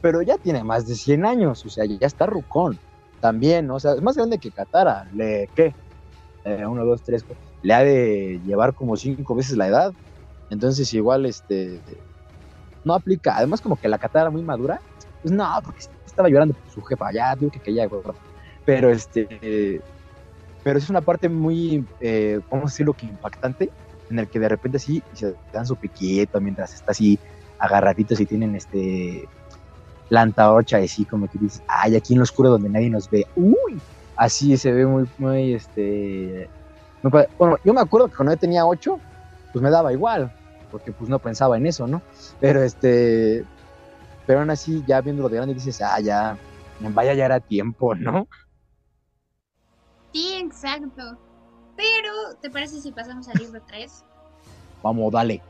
pero 0.00 0.22
ya 0.22 0.38
tiene 0.38 0.64
más 0.64 0.86
de 0.86 0.94
100 0.94 1.26
años, 1.26 1.62
o 1.66 1.68
sea, 1.68 1.84
ya 1.84 2.06
está 2.06 2.24
rucón. 2.24 2.80
También, 3.20 3.66
¿no? 3.66 3.74
o 3.74 3.80
sea, 3.80 3.92
es 3.94 4.02
más 4.02 4.16
grande 4.16 4.38
que 4.38 4.50
Katara. 4.52 5.10
¿Le 5.12 5.50
qué? 5.54 5.76
Eh, 6.44 6.66
uno, 6.66 6.84
dos, 6.86 7.02
tres, 7.02 7.24
cuatro. 7.24 7.47
Le 7.62 7.74
ha 7.74 7.82
de 7.82 8.40
llevar 8.46 8.74
como 8.74 8.96
cinco 8.96 9.34
veces 9.34 9.56
la 9.56 9.68
edad. 9.68 9.92
Entonces, 10.50 10.92
igual, 10.94 11.26
este. 11.26 11.80
No 12.84 12.94
aplica. 12.94 13.36
Además, 13.36 13.60
como 13.60 13.76
que 13.76 13.88
la 13.88 13.98
Katara 13.98 14.30
muy 14.30 14.42
madura. 14.42 14.80
Pues 15.22 15.32
no, 15.32 15.46
porque 15.64 15.80
estaba 16.06 16.28
llorando 16.28 16.54
por 16.54 16.70
su 16.72 16.82
jefa. 16.82 17.12
Ya, 17.12 17.34
digo 17.34 17.50
que, 17.50 17.60
que. 17.60 17.88
Pero, 18.64 18.90
este. 18.90 19.80
pero 20.62 20.78
es 20.78 20.90
una 20.90 21.00
parte 21.00 21.28
muy, 21.28 21.84
eh, 22.00 22.40
a 22.50 22.56
decirlo 22.58 22.92
que 22.92 23.06
impactante, 23.06 23.70
en 24.10 24.18
el 24.18 24.28
que 24.28 24.38
de 24.38 24.48
repente 24.48 24.78
sí 24.78 25.02
se 25.12 25.34
dan 25.52 25.66
su 25.66 25.76
piquito 25.76 26.40
mientras 26.40 26.74
está 26.74 26.92
así 26.92 27.18
agarraditos 27.58 28.20
y 28.20 28.26
tienen 28.26 28.54
este 28.54 29.28
la 30.10 30.22
antorcha 30.22 30.78
así 30.78 31.04
como 31.04 31.28
que 31.28 31.38
dices, 31.38 31.62
ay, 31.68 31.96
aquí 31.96 32.14
en 32.14 32.20
lo 32.20 32.22
oscuro 32.22 32.50
donde 32.50 32.70
nadie 32.70 32.90
nos 32.90 33.10
ve, 33.10 33.26
uy, 33.36 33.80
así 34.16 34.56
se 34.56 34.72
ve 34.72 34.86
muy, 34.86 35.08
muy, 35.18 35.54
este. 35.54 36.48
Bueno, 37.02 37.58
yo 37.64 37.74
me 37.74 37.80
acuerdo 37.80 38.08
que 38.08 38.16
cuando 38.16 38.32
yo 38.32 38.38
tenía 38.38 38.66
ocho, 38.66 38.98
pues 39.52 39.62
me 39.62 39.70
daba 39.70 39.92
igual, 39.92 40.32
porque 40.70 40.92
pues 40.92 41.08
no 41.08 41.18
pensaba 41.18 41.56
en 41.56 41.66
eso, 41.66 41.86
¿no? 41.86 42.02
Pero 42.40 42.62
este, 42.62 43.44
pero 44.26 44.40
aún 44.40 44.50
así, 44.50 44.84
ya 44.86 45.00
viéndolo 45.00 45.28
de 45.28 45.36
grande 45.36 45.54
dices, 45.54 45.80
ah, 45.80 46.00
ya, 46.00 46.36
vaya, 46.80 47.14
ya 47.14 47.24
era 47.24 47.40
tiempo, 47.40 47.94
¿no? 47.94 48.28
Sí, 50.12 50.34
exacto. 50.34 51.18
Pero, 51.76 52.34
¿te 52.40 52.50
parece 52.50 52.80
si 52.80 52.90
pasamos 52.92 53.28
al 53.28 53.38
libro 53.38 53.62
3? 53.66 54.04
Vamos, 54.82 55.12
dale. 55.12 55.40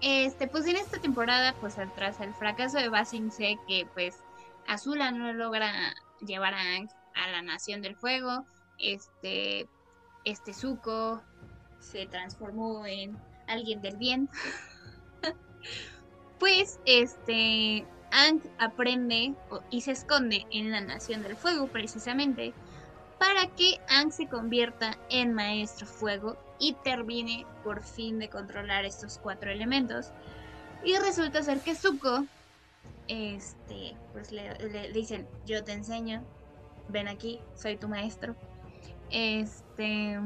Este, 0.00 0.48
pues 0.48 0.66
en 0.66 0.76
esta 0.76 1.00
temporada, 1.00 1.54
pues 1.60 1.76
tras 1.94 2.20
el 2.20 2.34
fracaso 2.34 2.78
de 2.78 2.88
Basing 2.88 3.30
sé 3.30 3.56
que 3.68 3.86
pues 3.94 4.16
Azula 4.66 5.10
no 5.12 5.32
logra 5.32 5.72
llevar 6.20 6.54
a 6.54 6.58
Aang 6.60 6.88
a 7.14 7.30
la 7.30 7.42
Nación 7.42 7.82
del 7.82 7.96
Fuego. 7.96 8.44
Este, 8.78 9.68
este 10.24 10.52
Zuko 10.52 11.22
se 11.80 12.06
transformó 12.06 12.86
en 12.86 13.16
alguien 13.46 13.82
del 13.82 13.96
bien. 13.96 14.28
pues 16.38 16.80
este 16.86 17.86
Aang 18.10 18.40
aprende 18.58 19.34
y 19.70 19.80
se 19.80 19.92
esconde 19.92 20.46
en 20.50 20.70
la 20.70 20.80
Nación 20.80 21.22
del 21.22 21.36
Fuego 21.36 21.66
precisamente 21.66 22.52
para 23.18 23.46
que 23.54 23.80
Aang 23.88 24.12
se 24.12 24.26
convierta 24.28 24.98
en 25.08 25.32
Maestro 25.32 25.86
Fuego 25.86 26.36
y 26.58 26.74
termine 26.84 27.46
por 27.64 27.82
fin 27.82 28.18
de 28.18 28.28
controlar 28.28 28.84
estos 28.84 29.18
cuatro 29.18 29.50
elementos. 29.50 30.12
Y 30.84 30.96
resulta 30.98 31.42
ser 31.42 31.60
que 31.60 31.74
Zuko, 31.74 32.24
este, 33.08 33.96
pues 34.12 34.32
le, 34.32 34.54
le 34.68 34.92
dicen, 34.92 35.28
yo 35.46 35.62
te 35.62 35.72
enseño, 35.72 36.24
ven 36.88 37.08
aquí, 37.08 37.40
soy 37.54 37.76
tu 37.76 37.88
maestro. 37.88 38.34
Este, 39.72 40.18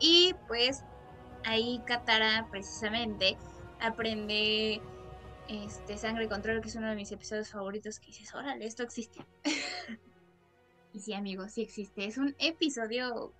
y 0.00 0.34
pues 0.48 0.82
ahí 1.44 1.80
Katara 1.86 2.46
precisamente 2.50 3.36
aprende 3.80 4.80
este 5.48 5.96
Sangre 5.96 6.28
Control, 6.28 6.60
que 6.60 6.68
es 6.68 6.76
uno 6.76 6.88
de 6.88 6.96
mis 6.96 7.12
episodios 7.12 7.50
favoritos, 7.50 8.00
que 8.00 8.06
dices, 8.06 8.34
órale, 8.34 8.66
esto 8.66 8.82
existe. 8.82 9.24
y 10.92 11.00
sí, 11.00 11.14
amigos, 11.14 11.52
sí 11.52 11.62
existe. 11.62 12.06
Es 12.06 12.18
un 12.18 12.34
episodio 12.38 13.32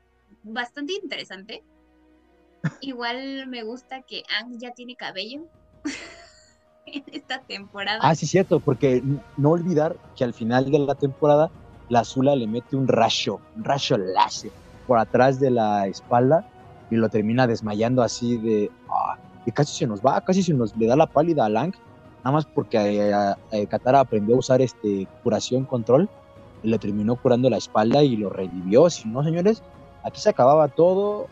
bastante 0.42 0.94
interesante. 0.94 1.62
Igual 2.80 3.46
me 3.46 3.62
gusta 3.62 4.02
que 4.02 4.22
Ang 4.40 4.58
ya 4.58 4.72
tiene 4.72 4.96
cabello 4.96 5.46
en 6.86 7.04
esta 7.12 7.42
temporada. 7.42 8.00
Ah, 8.02 8.14
sí, 8.14 8.26
cierto, 8.26 8.60
porque 8.60 9.02
no 9.36 9.50
olvidar 9.50 9.96
que 10.16 10.24
al 10.24 10.32
final 10.32 10.70
de 10.70 10.78
la 10.78 10.94
temporada 10.94 11.50
la 11.88 12.00
Azula 12.00 12.34
le 12.36 12.46
mete 12.46 12.76
un 12.76 12.88
rayo, 12.88 13.40
un 13.56 13.64
rayo 13.64 13.98
láser 13.98 14.50
por 14.86 14.98
atrás 14.98 15.40
de 15.40 15.50
la 15.50 15.86
espalda 15.86 16.46
y 16.90 16.96
lo 16.96 17.08
termina 17.08 17.46
desmayando 17.46 18.02
así 18.02 18.36
de... 18.38 18.70
ah, 18.90 19.16
y 19.46 19.52
casi 19.52 19.76
se 19.76 19.86
nos 19.86 20.00
va, 20.00 20.20
casi 20.22 20.42
se 20.42 20.54
nos 20.54 20.76
le 20.76 20.86
da 20.86 20.96
la 20.96 21.06
pálida 21.06 21.44
a 21.44 21.48
Lang, 21.48 21.74
nada 22.18 22.32
más 22.32 22.46
porque 22.46 22.78
eh, 22.78 23.34
eh, 23.52 23.66
Katara 23.66 24.00
aprendió 24.00 24.36
a 24.36 24.38
usar 24.38 24.62
este 24.62 25.06
curación 25.22 25.64
control 25.64 26.08
y 26.62 26.68
le 26.68 26.78
terminó 26.78 27.16
curando 27.16 27.50
la 27.50 27.58
espalda 27.58 28.02
y 28.02 28.16
lo 28.16 28.30
revivió. 28.30 28.88
Si 28.88 29.06
no, 29.06 29.22
señores, 29.22 29.62
aquí 30.02 30.20
se 30.20 30.30
acababa 30.30 30.68
todo. 30.68 31.26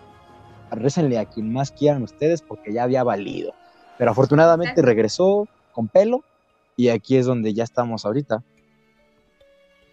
Récenle 0.70 1.18
a 1.18 1.24
quien 1.24 1.52
más 1.52 1.70
quieran 1.70 2.02
ustedes 2.02 2.42
porque 2.42 2.72
ya 2.72 2.82
había 2.82 3.02
valido. 3.02 3.54
Pero 3.98 4.10
afortunadamente 4.10 4.82
regresó 4.82 5.48
con 5.72 5.88
pelo 5.88 6.22
y 6.76 6.88
aquí 6.88 7.16
es 7.16 7.26
donde 7.26 7.54
ya 7.54 7.64
estamos 7.64 8.04
ahorita. 8.04 8.42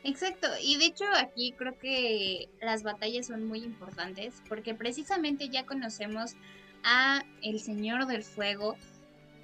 Exacto, 0.03 0.47
y 0.61 0.77
de 0.77 0.85
hecho 0.85 1.05
aquí 1.15 1.53
creo 1.57 1.77
que 1.77 2.49
las 2.61 2.83
batallas 2.83 3.27
son 3.27 3.45
muy 3.45 3.63
importantes 3.63 4.41
porque 4.47 4.73
precisamente 4.73 5.49
ya 5.49 5.65
conocemos 5.65 6.35
a 6.83 7.23
el 7.41 7.59
Señor 7.59 8.05
del 8.05 8.23
Fuego 8.23 8.77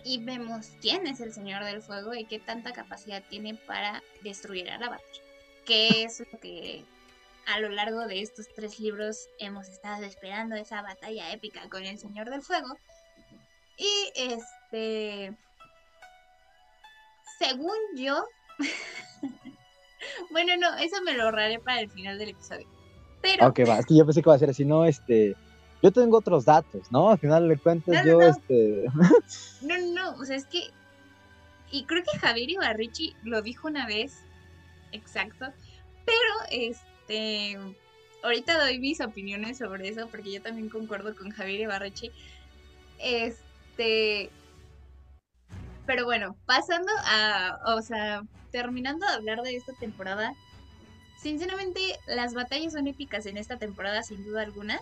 y 0.06 0.24
vemos 0.24 0.68
quién 0.82 1.08
es 1.08 1.20
el 1.20 1.34
Señor 1.34 1.64
del 1.66 1.82
Fuego 1.82 2.14
y 2.14 2.26
qué 2.26 2.40
tanta 2.40 2.72
capacidad 2.72 3.24
tiene 3.28 3.56
para 3.56 4.04
destruir 4.22 4.70
al 4.70 4.84
Avatar. 4.84 5.02
Que 5.66 6.04
es 6.04 6.20
lo 6.20 6.40
que 6.40 6.86
a 7.48 7.60
lo 7.60 7.70
largo 7.70 8.08
de 8.08 8.22
estos 8.22 8.48
tres 8.56 8.80
libros 8.80 9.28
hemos 9.40 9.68
estado 9.68 10.04
esperando 10.04 10.56
esa 10.56 10.82
batalla 10.84 11.32
épica 11.32 11.68
con 11.70 11.84
el 11.84 11.98
Señor 11.98 12.30
del 12.30 12.44
Fuego. 12.44 12.78
Y 13.78 14.12
este, 14.16 15.36
según 17.40 17.76
yo, 17.96 18.26
bueno, 20.32 20.54
no, 20.58 20.76
eso 20.78 21.02
me 21.04 21.14
lo 21.14 21.24
ahorraré 21.24 21.60
para 21.60 21.82
el 21.82 21.90
final 21.90 22.18
del 22.18 22.30
episodio. 22.30 22.68
Pero 23.22 23.48
Ok, 23.48 23.60
va, 23.68 23.80
es 23.80 23.86
que 23.86 23.98
yo 23.98 24.06
pensé 24.06 24.22
que 24.22 24.30
iba 24.30 24.36
a 24.36 24.40
ser 24.40 24.50
así, 24.50 24.66
no, 24.66 24.86
este, 24.86 25.36
yo 25.82 25.92
tengo 25.92 26.18
otros 26.18 26.46
datos, 26.46 26.92
¿no? 26.92 27.12
Al 27.12 27.20
final 27.20 27.48
de 27.48 27.58
cuentas 27.58 27.94
No, 27.94 28.02
no, 28.02 28.08
yo, 28.08 28.20
no. 28.20 28.28
este, 28.28 28.86
No, 29.62 29.78
no, 29.78 29.94
no, 29.94 30.22
o 30.22 30.26
sea, 30.26 30.36
es 30.36 30.46
que. 30.46 30.70
Y 31.72 31.86
creo 31.86 32.04
que 32.04 32.18
Javier 32.20 32.50
Ibarrichi 32.52 33.16
lo 33.24 33.42
dijo 33.42 33.68
una 33.68 33.86
vez, 33.86 34.24
exacto, 34.92 35.46
pero 36.06 36.34
este. 36.50 37.58
Ahorita 38.24 38.60
doy 38.60 38.80
mis 38.80 39.02
opiniones 39.02 39.60
sobre 39.60 39.88
eso 39.90 40.08
porque 40.10 40.32
yo 40.32 40.42
también 40.42 40.70
concuerdo 40.70 41.16
con 41.16 41.30
Javier 41.30 41.62
Ibarrichi. 41.62 42.12
Este. 43.00 44.32
Pero 45.86 46.06
bueno, 46.06 46.38
pasando 46.46 46.92
a. 47.06 47.58
O 47.78 47.82
sea, 47.82 48.22
terminando 48.52 49.06
de 49.08 49.14
hablar 49.14 49.42
de 49.42 49.56
esta 49.56 49.74
temporada. 49.74 50.34
Sinceramente, 51.16 51.82
las 52.06 52.34
batallas 52.34 52.74
son 52.74 52.88
épicas 52.88 53.26
en 53.26 53.38
esta 53.38 53.58
temporada, 53.58 54.04
sin 54.04 54.24
duda 54.24 54.44
alguna. 54.44 54.80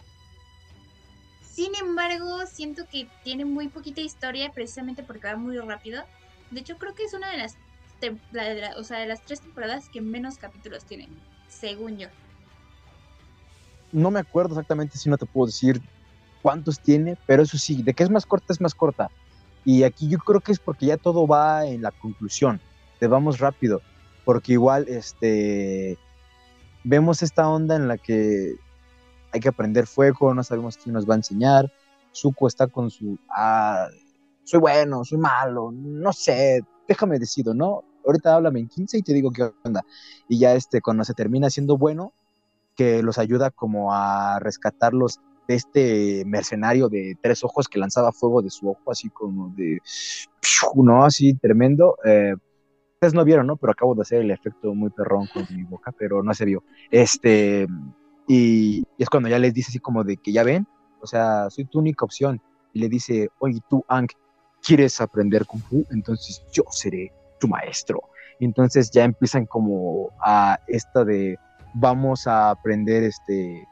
Sin 1.41 1.75
embargo, 1.75 2.45
siento 2.51 2.83
que 2.89 3.09
tiene 3.21 3.45
muy 3.45 3.69
poquita 3.69 4.01
historia 4.01 4.51
precisamente 4.53 5.03
porque 5.03 5.27
va 5.27 5.37
muy 5.37 5.57
rápido. 5.59 6.03
De 6.49 6.61
hecho, 6.61 6.77
creo 6.77 6.93
que 6.95 7.03
es 7.03 7.13
una 7.13 7.29
de 7.31 7.37
las, 7.37 7.57
la- 8.31 8.75
o 8.77 8.83
sea, 8.83 8.99
de 8.99 9.07
las 9.07 9.23
tres 9.23 9.41
temporadas 9.41 9.89
que 9.91 10.01
menos 10.01 10.37
capítulos 10.37 10.85
tienen, 10.85 11.21
según 11.47 11.97
yo. 11.97 12.07
no 13.91 14.11
me 14.11 14.19
acuerdo 14.19 14.53
exactamente 14.55 14.97
si 14.97 15.09
no 15.09 15.17
te 15.17 15.25
puedo 15.25 15.47
decir 15.47 15.81
cuántos 16.41 16.79
tiene, 16.81 17.15
pero 17.25 17.43
eso 17.43 17.57
sí, 17.57 17.83
de 17.83 17.93
que 17.93 18.03
es 18.03 18.09
más 18.09 18.25
corta, 18.25 18.53
es 18.53 18.61
más 18.61 18.75
corta. 18.75 19.09
Y 19.65 19.83
aquí 19.83 20.09
yo 20.09 20.17
creo 20.19 20.41
que 20.41 20.51
es 20.51 20.59
porque 20.59 20.87
ya 20.87 20.97
todo 20.97 21.25
va 21.27 21.65
en 21.65 21.81
la 21.81 21.91
conclusión, 21.91 22.59
te 22.99 23.07
vamos 23.07 23.39
rápido, 23.39 23.81
porque 24.25 24.53
igual, 24.53 24.85
este, 24.89 25.97
vemos 26.83 27.23
esta 27.23 27.47
onda 27.47 27.75
en 27.75 27.87
la 27.87 27.97
que 27.97 28.55
hay 29.31 29.39
que 29.39 29.49
aprender 29.49 29.87
fuego, 29.87 30.33
no 30.33 30.43
sabemos 30.43 30.77
quién 30.77 30.93
nos 30.93 31.09
va 31.09 31.13
a 31.13 31.17
enseñar, 31.17 31.71
Zuko 32.13 32.47
está 32.47 32.67
con 32.67 32.91
su, 32.91 33.17
ah, 33.29 33.87
soy 34.43 34.59
bueno, 34.59 35.03
soy 35.05 35.17
malo, 35.17 35.71
no 35.71 36.13
sé, 36.13 36.61
déjame 36.87 37.19
decido, 37.19 37.53
¿no? 37.53 37.83
Ahorita 38.05 38.35
háblame 38.35 38.59
en 38.59 38.67
15 38.67 38.97
y 38.97 39.01
te 39.01 39.13
digo 39.13 39.31
qué 39.31 39.49
onda. 39.63 39.85
Y 40.27 40.37
ya 40.37 40.53
este, 40.53 40.81
cuando 40.81 41.05
se 41.05 41.13
termina 41.13 41.49
siendo 41.49 41.77
bueno, 41.77 42.13
que 42.75 43.01
los 43.01 43.17
ayuda 43.17 43.49
como 43.51 43.93
a 43.93 44.39
rescatarlos 44.39 45.19
de 45.47 45.55
este 45.55 46.23
mercenario 46.25 46.89
de 46.89 47.17
tres 47.21 47.43
ojos 47.43 47.67
que 47.67 47.79
lanzaba 47.79 48.11
fuego 48.11 48.41
de 48.41 48.49
su 48.49 48.69
ojo, 48.69 48.91
así 48.91 49.09
como 49.09 49.53
de, 49.55 49.79
¿no? 50.75 51.05
Así 51.05 51.33
tremendo. 51.35 51.97
Eh, 52.05 52.35
ustedes 52.95 53.13
no 53.13 53.25
vieron, 53.25 53.47
¿no? 53.47 53.57
Pero 53.57 53.71
acabo 53.71 53.95
de 53.95 54.01
hacer 54.01 54.21
el 54.21 54.31
efecto 54.31 54.73
muy 54.73 54.89
perrón 54.89 55.27
con 55.33 55.45
mi 55.55 55.63
boca, 55.63 55.91
pero 55.97 56.23
no 56.23 56.33
se 56.33 56.45
vio. 56.45 56.63
Este, 56.89 57.67
y, 58.27 58.83
y 58.97 59.03
es 59.03 59.09
cuando 59.09 59.29
ya 59.29 59.39
les 59.39 59.53
dice 59.53 59.69
así 59.69 59.79
como 59.79 60.03
de 60.03 60.17
que 60.17 60.31
ya 60.31 60.43
ven, 60.43 60.67
o 61.01 61.07
sea, 61.07 61.49
soy 61.49 61.65
tu 61.65 61.79
única 61.79 62.05
opción. 62.05 62.41
Y 62.71 62.79
le 62.79 62.89
dice, 62.89 63.29
oye, 63.39 63.59
tú, 63.69 63.83
Ang, 63.87 64.07
¿quieres 64.63 64.99
aprender 65.01 65.45
Kung 65.45 65.61
Fu? 65.61 65.85
Entonces 65.91 66.43
yo 66.51 66.63
seré 66.71 67.11
tu 67.39 67.47
maestro. 67.47 68.01
Y 68.39 68.45
entonces 68.45 68.89
ya 68.89 69.03
empiezan 69.03 69.45
como 69.45 70.09
a 70.25 70.59
esta 70.67 71.03
de 71.03 71.37
vamos 71.73 72.25
a 72.25 72.51
aprender 72.51 73.03
este 73.03 73.67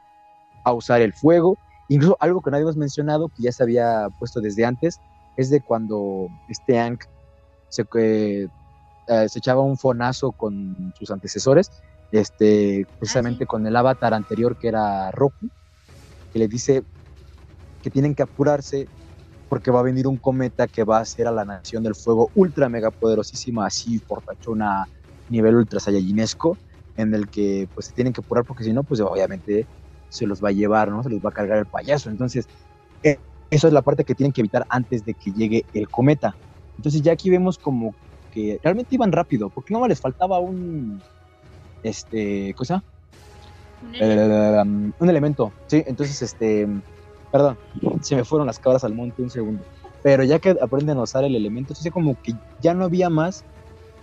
a 0.64 0.72
usar 0.72 1.00
el 1.00 1.12
fuego. 1.12 1.56
Incluso 1.88 2.16
algo 2.20 2.40
que 2.40 2.50
no 2.50 2.56
habíamos 2.56 2.76
mencionado, 2.76 3.28
que 3.28 3.42
ya 3.42 3.52
se 3.52 3.62
había 3.62 4.08
puesto 4.18 4.40
desde 4.40 4.64
antes, 4.64 5.00
es 5.36 5.50
de 5.50 5.60
cuando 5.60 6.28
este 6.48 6.98
se, 7.68 7.82
eh, 7.94 8.48
eh, 9.08 9.28
se 9.28 9.38
echaba 9.38 9.62
un 9.62 9.76
fonazo 9.76 10.32
con 10.32 10.92
sus 10.98 11.10
antecesores, 11.10 11.70
este, 12.12 12.86
precisamente 12.98 13.44
sí. 13.44 13.46
con 13.46 13.66
el 13.66 13.74
avatar 13.74 14.14
anterior 14.14 14.58
que 14.58 14.68
era 14.68 15.10
Roku, 15.10 15.48
que 16.32 16.38
le 16.38 16.48
dice 16.48 16.82
que 17.82 17.90
tienen 17.90 18.14
que 18.14 18.22
apurarse 18.22 18.86
porque 19.48 19.70
va 19.70 19.80
a 19.80 19.82
venir 19.82 20.06
un 20.06 20.16
cometa 20.16 20.66
que 20.66 20.84
va 20.84 20.98
a 20.98 21.02
hacer 21.02 21.26
a 21.26 21.30
la 21.30 21.44
nación 21.44 21.82
del 21.82 21.94
fuego 21.94 22.30
ultra 22.34 22.70
mega 22.70 22.90
poderosísima, 22.90 23.66
así 23.66 23.98
fortachona, 23.98 24.88
nivel 25.28 25.56
ultra 25.56 25.78
saiyajinesco, 25.78 26.56
en 26.96 27.14
el 27.14 27.28
que 27.28 27.68
pues 27.74 27.86
se 27.86 27.92
tienen 27.92 28.12
que 28.12 28.22
apurar 28.22 28.44
porque 28.44 28.64
si 28.64 28.72
no, 28.72 28.82
pues 28.82 29.00
obviamente 29.00 29.66
se 30.12 30.26
los 30.26 30.44
va 30.44 30.50
a 30.50 30.52
llevar, 30.52 30.90
¿no? 30.90 31.02
Se 31.02 31.08
los 31.08 31.24
va 31.24 31.30
a 31.30 31.32
cargar 31.32 31.58
el 31.58 31.66
payaso. 31.66 32.10
Entonces, 32.10 32.46
eh, 33.02 33.18
eso 33.50 33.66
es 33.66 33.72
la 33.72 33.82
parte 33.82 34.04
que 34.04 34.14
tienen 34.14 34.32
que 34.32 34.42
evitar 34.42 34.66
antes 34.68 35.04
de 35.04 35.14
que 35.14 35.32
llegue 35.32 35.64
el 35.72 35.88
cometa. 35.88 36.36
Entonces 36.76 37.00
ya 37.00 37.12
aquí 37.12 37.30
vemos 37.30 37.58
como 37.58 37.94
que 38.30 38.60
realmente 38.62 38.94
iban 38.94 39.10
rápido, 39.10 39.48
porque 39.50 39.72
no 39.72 39.86
les 39.88 40.00
faltaba 40.00 40.38
un, 40.38 41.02
este, 41.82 42.54
cosa, 42.54 42.82
Un 43.82 43.94
eh, 43.94 44.62
um, 44.62 44.92
un 44.98 45.10
elemento, 45.10 45.52
sí, 45.66 45.82
entonces, 45.86 46.22
este, 46.22 46.66
perdón, 47.30 47.58
se 48.00 48.16
me 48.16 48.24
fueron 48.24 48.46
las 48.46 48.58
cabras 48.58 48.84
al 48.84 48.94
monte 48.94 49.22
un 49.22 49.30
segundo, 49.30 49.62
pero 50.02 50.24
ya 50.24 50.38
que 50.38 50.56
aprenden 50.60 50.96
a 50.96 51.02
usar 51.02 51.24
el 51.24 51.36
elemento, 51.36 51.72
entonces 51.72 51.92
como 51.92 52.20
que 52.22 52.32
ya 52.60 52.72
no 52.72 52.84
había 52.84 53.10
más 53.10 53.44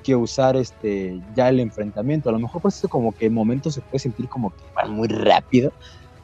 que 0.03 0.15
usar 0.15 0.55
este, 0.55 1.21
ya 1.35 1.49
el 1.49 1.59
enfrentamiento, 1.59 2.29
a 2.29 2.31
lo 2.31 2.39
mejor 2.39 2.61
por 2.61 2.69
eso 2.69 2.87
como 2.87 3.11
que 3.11 3.27
en 3.27 3.33
momentos 3.33 3.75
se 3.75 3.81
puede 3.81 3.99
sentir 3.99 4.27
como 4.27 4.51
que 4.51 4.63
van 4.75 4.91
muy 4.91 5.07
rápido, 5.07 5.71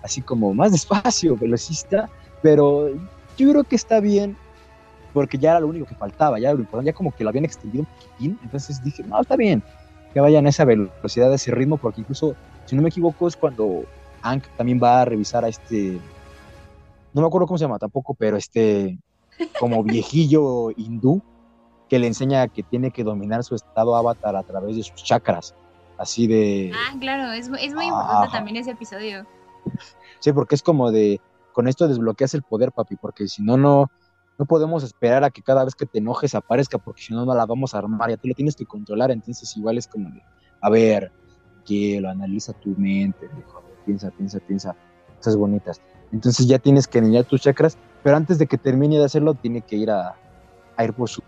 así 0.03 0.21
como 0.21 0.53
más 0.53 0.71
despacio, 0.71 1.35
velocista, 1.39 2.09
pero 2.41 2.89
yo 3.37 3.51
creo 3.51 3.63
que 3.63 3.75
está 3.75 3.99
bien, 3.99 4.37
porque 5.13 5.37
ya 5.37 5.51
era 5.51 5.59
lo 5.59 5.67
único 5.67 5.85
que 5.85 5.95
faltaba, 5.95 6.39
ya 6.39 6.53
ya 6.83 6.93
como 6.93 7.11
que 7.11 7.23
lo 7.23 7.29
habían 7.29 7.45
extendido 7.45 7.83
un 7.83 7.87
poquitín, 7.87 8.39
entonces 8.43 8.83
dije, 8.83 9.03
no, 9.03 9.21
está 9.21 9.35
bien, 9.35 9.63
que 10.13 10.19
vayan 10.19 10.45
a 10.45 10.49
esa 10.49 10.65
velocidad, 10.65 11.31
a 11.31 11.35
ese 11.35 11.51
ritmo, 11.51 11.77
porque 11.77 12.01
incluso, 12.01 12.35
si 12.65 12.75
no 12.75 12.81
me 12.81 12.89
equivoco, 12.89 13.27
es 13.27 13.35
cuando 13.35 13.83
Hank 14.21 14.45
también 14.57 14.79
va 14.81 15.01
a 15.01 15.05
revisar 15.05 15.43
a 15.45 15.49
este, 15.49 15.99
no 17.13 17.21
me 17.21 17.27
acuerdo 17.27 17.47
cómo 17.47 17.57
se 17.57 17.65
llama 17.65 17.79
tampoco, 17.79 18.13
pero 18.13 18.37
este, 18.37 18.97
como 19.59 19.83
viejillo 19.83 20.71
hindú, 20.71 21.21
que 21.89 21.99
le 21.99 22.07
enseña 22.07 22.47
que 22.47 22.63
tiene 22.63 22.91
que 22.91 23.03
dominar 23.03 23.43
su 23.43 23.55
estado 23.55 23.95
avatar 23.95 24.35
a 24.35 24.43
través 24.43 24.75
de 24.75 24.83
sus 24.83 25.03
chakras, 25.03 25.53
así 25.97 26.27
de... 26.27 26.71
Ah, 26.73 26.95
claro, 26.99 27.31
es, 27.31 27.49
es 27.59 27.73
muy 27.73 27.85
importante 27.85 28.31
también 28.31 28.57
ese 28.57 28.71
episodio. 28.71 29.25
Sí, 30.19 30.33
porque 30.33 30.55
es 30.55 30.63
como 30.63 30.91
de, 30.91 31.21
con 31.53 31.67
esto 31.67 31.87
desbloqueas 31.87 32.33
el 32.33 32.43
poder, 32.43 32.71
papi, 32.71 32.95
porque 32.95 33.27
si 33.27 33.43
no, 33.43 33.57
no, 33.57 33.91
no 34.37 34.45
podemos 34.45 34.83
esperar 34.83 35.23
a 35.23 35.29
que 35.29 35.41
cada 35.41 35.63
vez 35.63 35.75
que 35.75 35.85
te 35.85 35.99
enojes 35.99 36.35
aparezca, 36.35 36.77
porque 36.77 37.01
si 37.01 37.13
no, 37.13 37.25
no 37.25 37.35
la 37.35 37.45
vamos 37.45 37.73
a 37.73 37.79
armar, 37.79 38.09
ya 38.09 38.17
tú 38.17 38.27
lo 38.27 38.33
tienes 38.33 38.55
que 38.55 38.65
controlar, 38.65 39.11
entonces 39.11 39.55
igual 39.55 39.77
es 39.77 39.87
como 39.87 40.09
de, 40.09 40.23
a 40.61 40.69
ver, 40.69 41.11
que 41.65 41.99
lo 42.01 42.09
analiza 42.09 42.53
tu 42.53 42.69
mente, 42.77 43.27
viejo, 43.33 43.63
piensa, 43.85 44.11
piensa, 44.11 44.39
piensa, 44.39 44.75
cosas 45.17 45.35
bonitas. 45.35 45.81
Entonces 46.11 46.47
ya 46.47 46.59
tienes 46.59 46.87
que 46.87 46.99
alinear 46.99 47.25
tus 47.25 47.41
chakras, 47.41 47.77
pero 48.03 48.17
antes 48.17 48.37
de 48.37 48.47
que 48.47 48.57
termine 48.57 48.97
de 48.97 49.05
hacerlo, 49.05 49.33
tiene 49.33 49.61
que 49.61 49.75
ir 49.75 49.91
a, 49.91 50.15
a 50.77 50.83
ir 50.83 50.93
por 50.93 51.09
su 51.09 51.21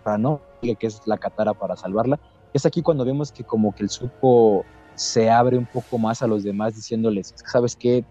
para 0.00 0.18
no 0.18 0.40
que 0.60 0.86
es 0.86 1.00
la 1.06 1.18
Katara 1.18 1.54
para 1.54 1.76
salvarla. 1.76 2.20
Es 2.52 2.66
aquí 2.66 2.82
cuando 2.82 3.04
vemos 3.04 3.32
que 3.32 3.44
como 3.44 3.74
que 3.74 3.82
el 3.82 3.90
supo 3.90 4.64
se 4.94 5.30
abre 5.30 5.56
un 5.56 5.66
poco 5.66 5.98
más 5.98 6.22
a 6.22 6.26
los 6.26 6.42
demás 6.42 6.74
diciéndoles, 6.74 7.34
¿sabes 7.46 7.76
qué? 7.76 8.04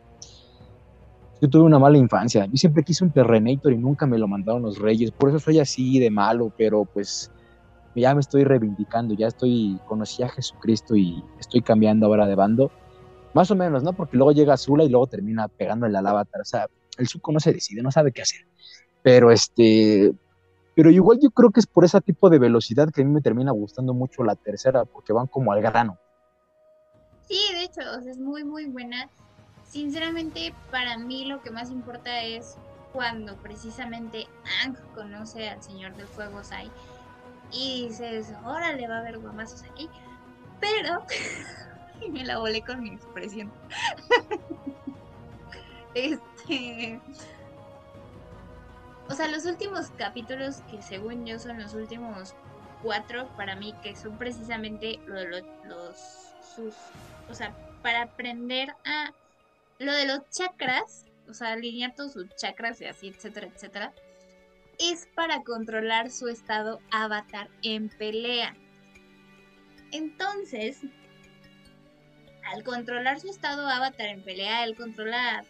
Yo 1.41 1.49
tuve 1.49 1.63
una 1.63 1.79
mala 1.79 1.97
infancia. 1.97 2.45
Yo 2.45 2.55
siempre 2.55 2.83
quise 2.83 3.03
un 3.03 3.11
Terrenator 3.11 3.71
y 3.71 3.77
nunca 3.77 4.05
me 4.05 4.17
lo 4.17 4.27
mandaron 4.27 4.61
los 4.61 4.79
reyes. 4.79 5.11
Por 5.11 5.29
eso 5.29 5.39
soy 5.39 5.59
así 5.59 5.99
de 5.99 6.09
malo, 6.09 6.51
pero 6.57 6.85
pues 6.85 7.31
ya 7.95 8.13
me 8.13 8.19
estoy 8.19 8.43
reivindicando, 8.43 9.13
ya 9.13 9.27
estoy, 9.27 9.79
conocí 9.85 10.23
a 10.23 10.29
Jesucristo 10.29 10.95
y 10.95 11.23
estoy 11.39 11.61
cambiando 11.61 12.07
ahora 12.07 12.27
de 12.27 12.35
bando. 12.35 12.71
Más 13.33 13.51
o 13.51 13.55
menos, 13.55 13.83
¿no? 13.83 13.93
Porque 13.93 14.17
luego 14.17 14.31
llega 14.31 14.53
Azula 14.53 14.83
y 14.83 14.89
luego 14.89 15.07
termina 15.07 15.47
pegándole 15.47 15.97
al 15.97 16.07
avatar. 16.07 16.41
O 16.41 16.45
sea, 16.45 16.67
el 16.97 17.07
suco 17.07 17.31
no 17.31 17.39
se 17.39 17.53
decide, 17.53 17.81
no 17.81 17.91
sabe 17.91 18.11
qué 18.11 18.23
hacer. 18.23 18.45
Pero 19.01 19.31
este, 19.31 20.11
pero 20.79 20.91
igual 20.91 21.19
yo 21.21 21.29
creo 21.31 21.51
que 21.51 21.59
es 21.59 21.67
por 21.67 21.83
ese 21.83 21.99
tipo 21.99 22.29
de 22.29 22.39
velocidad 22.39 22.89
que 22.89 23.01
a 23.01 23.03
mí 23.03 23.11
me 23.11 23.19
termina 23.19 23.51
gustando 23.51 23.93
mucho 23.93 24.23
la 24.23 24.35
tercera, 24.35 24.85
porque 24.85 25.11
van 25.11 25.27
como 25.27 25.51
al 25.51 25.61
grano. 25.61 25.97
Sí, 27.27 27.37
de 27.51 27.63
hecho, 27.63 27.81
es 28.09 28.17
muy, 28.17 28.45
muy 28.45 28.63
buena. 28.67 29.09
Sinceramente, 29.65 30.53
para 30.71 30.97
mí 30.97 31.25
lo 31.25 31.41
que 31.41 31.51
más 31.51 31.69
importa 31.69 32.23
es 32.23 32.55
cuando 32.93 33.35
precisamente 33.35 34.27
Ang 34.63 34.77
conoce 34.95 35.49
al 35.49 35.61
Señor 35.61 35.97
del 35.97 36.07
Fuego 36.07 36.45
Sai 36.45 36.71
y 37.51 37.89
dices, 37.89 38.31
órale, 38.45 38.87
va 38.87 38.95
a 38.95 38.99
haber 38.99 39.19
guamazos 39.19 39.63
aquí. 39.63 39.89
Pero, 40.61 41.03
me 42.09 42.23
la 42.23 42.37
volé 42.37 42.61
con 42.61 42.79
mi 42.79 42.91
expresión. 42.91 43.51
este. 45.93 47.01
O 49.09 49.13
sea, 49.13 49.27
los 49.27 49.45
últimos 49.45 49.89
capítulos 49.97 50.61
que 50.69 50.81
según 50.81 51.25
yo 51.25 51.39
son 51.39 51.59
los 51.59 51.73
últimos 51.73 52.35
cuatro 52.83 53.27
para 53.35 53.55
mí, 53.55 53.73
que 53.81 53.95
son 53.95 54.17
precisamente 54.17 54.99
lo 55.07 55.25
los, 55.25 55.43
los 55.65 55.95
sus, 56.55 56.75
o 57.29 57.33
sea, 57.33 57.55
para 57.81 58.03
aprender 58.03 58.69
a 58.85 59.11
lo 59.79 59.93
de 59.93 60.05
los 60.05 60.29
chakras, 60.29 61.05
o 61.27 61.33
sea, 61.33 61.53
alinear 61.53 61.95
todos 61.95 62.13
sus 62.13 62.35
chakras 62.35 62.81
y 62.81 62.85
así, 62.85 63.07
etcétera, 63.07 63.47
etcétera, 63.47 63.93
es 64.77 65.07
para 65.15 65.43
controlar 65.43 66.11
su 66.11 66.27
estado 66.27 66.79
avatar 66.91 67.49
en 67.63 67.89
pelea. 67.89 68.55
Entonces, 69.91 70.81
al 72.45 72.63
controlar 72.63 73.19
su 73.19 73.29
estado 73.29 73.67
avatar 73.67 74.07
en 74.07 74.23
pelea, 74.23 74.63
él 74.63 74.75
controla 74.75 75.43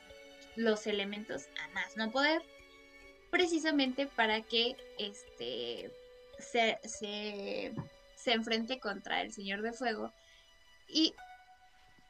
los 0.56 0.88
elementos 0.88 1.48
a 1.64 1.74
más 1.74 1.96
no 1.98 2.12
poder, 2.12 2.42
precisamente 3.30 4.08
para 4.08 4.42
que 4.42 4.76
este 4.98 5.92
se, 6.40 6.80
se, 6.84 7.74
se 8.16 8.34
enfrente 8.34 8.80
contra 8.80 9.22
el 9.22 9.32
Señor 9.32 9.62
de 9.62 9.74
Fuego. 9.74 10.12
Y 10.88 11.14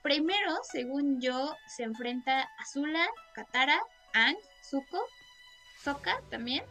Primero, 0.02 0.60
según 0.64 1.20
yo, 1.20 1.56
se 1.68 1.84
enfrenta 1.84 2.44
a 2.44 2.66
Zula, 2.66 3.06
Katara, 3.34 3.80
Ang, 4.14 4.38
Zuko, 4.64 5.06
Sokka 5.84 6.22
también. 6.30 6.64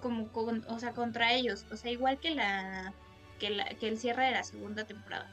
como, 0.00 0.30
o 0.68 0.78
sea, 0.78 0.92
contra 0.92 1.32
ellos. 1.32 1.66
O 1.70 1.76
sea, 1.76 1.90
igual 1.90 2.18
que 2.20 2.34
la, 2.34 2.94
que 3.38 3.50
la 3.50 3.66
que 3.66 3.88
el 3.88 3.98
cierre 3.98 4.26
de 4.26 4.30
la 4.32 4.44
segunda 4.44 4.84
temporada. 4.86 5.30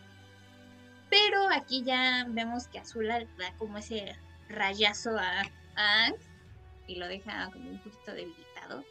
Pero 1.10 1.50
aquí 1.50 1.84
ya 1.84 2.26
vemos 2.28 2.68
que 2.68 2.80
Azula 2.80 3.26
da 3.38 3.54
como 3.58 3.78
ese 3.78 4.16
rayazo 4.50 5.18
a, 5.18 5.44
Ang 5.76 6.16
y 6.90 6.96
lo 6.96 7.08
deja 7.08 7.50
como 7.54 7.70
un 7.70 7.78
poquito 7.80 8.14
debilitado. 8.14 8.84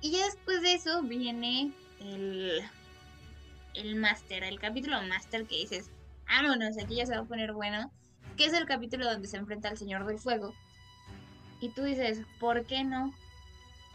Y 0.00 0.10
ya 0.12 0.24
después 0.24 0.60
de 0.62 0.74
eso 0.74 1.02
viene 1.02 1.72
el, 2.00 2.62
el 3.74 3.94
Master, 3.94 4.42
el 4.42 4.58
capítulo 4.58 5.00
Master 5.02 5.46
que 5.46 5.56
dices, 5.56 5.90
vámonos, 6.26 6.76
aquí 6.78 6.96
ya 6.96 7.06
se 7.06 7.14
va 7.14 7.22
a 7.22 7.24
poner 7.24 7.52
bueno, 7.52 7.90
que 8.36 8.46
es 8.46 8.52
el 8.52 8.66
capítulo 8.66 9.04
donde 9.04 9.28
se 9.28 9.36
enfrenta 9.36 9.68
al 9.68 9.78
Señor 9.78 10.06
del 10.06 10.18
Fuego. 10.18 10.54
Y 11.60 11.68
tú 11.68 11.84
dices, 11.84 12.22
¿por 12.40 12.64
qué 12.64 12.82
no? 12.82 13.14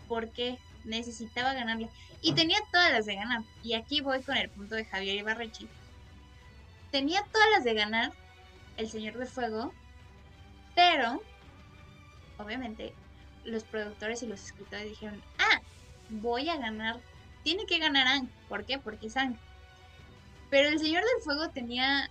¿Por 0.08 0.30
qué? 0.30 0.58
Necesitaba 0.84 1.54
ganarle. 1.54 1.90
Y 2.22 2.34
tenía 2.34 2.60
todas 2.72 2.92
las 2.92 3.06
de 3.06 3.16
ganar. 3.16 3.42
Y 3.64 3.74
aquí 3.74 4.02
voy 4.02 4.22
con 4.22 4.38
el 4.38 4.50
punto 4.50 4.76
de 4.76 4.86
Javier 4.86 5.18
Ibarrechi. 5.18 5.68
Tenía 6.92 7.24
todas 7.32 7.50
las 7.52 7.64
de 7.64 7.74
ganar 7.74 8.14
el 8.78 8.90
Señor 8.90 9.18
del 9.18 9.28
Fuego, 9.28 9.74
pero, 10.76 11.22
obviamente, 12.38 12.94
los 13.46 13.64
productores 13.64 14.22
y 14.24 14.28
los 14.28 14.44
escritores 14.44 14.90
dijeron, 14.90 15.22
ah, 15.40 15.62
voy 16.10 16.50
a 16.50 16.58
ganar, 16.58 17.00
tiene 17.44 17.66
que 17.66 17.80
ganar 17.80 18.08
Ang. 18.08 18.30
¿Por 18.50 18.66
qué? 18.66 18.78
Porque 18.80 19.08
es 19.08 19.18
Ang. 19.18 19.38
Pero 20.50 20.70
el 20.70 20.80
Señor 20.80 21.04
del 21.04 21.24
Fuego 21.24 21.50
tenía 21.50 22.10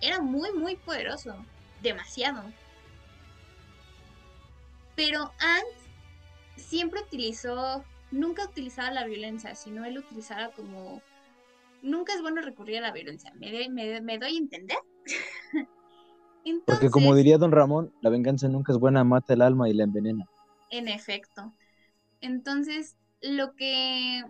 era 0.00 0.20
muy, 0.20 0.52
muy 0.52 0.76
poderoso. 0.76 1.34
Demasiado. 1.82 2.42
Pero 4.96 5.32
Ant 5.38 5.66
siempre 6.56 7.00
utilizó, 7.00 7.84
nunca 8.10 8.44
utilizaba 8.44 8.90
la 8.90 9.04
violencia, 9.04 9.54
sino 9.54 9.84
él 9.84 9.98
utilizaba 9.98 10.50
como... 10.50 11.02
Nunca 11.82 12.14
es 12.14 12.22
bueno 12.22 12.40
recurrir 12.40 12.78
a 12.78 12.82
la 12.82 12.92
violencia. 12.92 13.32
¿Me 13.38 13.52
doy, 13.52 13.68
me, 13.68 14.18
doy 14.18 14.36
a 14.36 14.38
entender? 14.38 14.78
Porque 16.66 16.90
como 16.90 17.14
diría 17.14 17.38
don 17.38 17.52
Ramón, 17.52 17.92
la 18.00 18.10
venganza 18.10 18.48
nunca 18.48 18.72
es 18.72 18.78
buena, 18.78 19.04
mata 19.04 19.32
el 19.34 19.42
alma 19.42 19.68
y 19.68 19.74
la 19.74 19.84
envenena. 19.84 20.26
En 20.74 20.88
efecto. 20.88 21.54
Entonces, 22.20 22.96
lo 23.20 23.54
que 23.54 24.24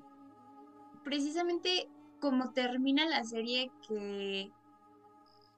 precisamente 1.03 1.89
como 2.21 2.53
termina 2.53 3.07
la 3.07 3.25
serie 3.25 3.71
que 3.89 4.51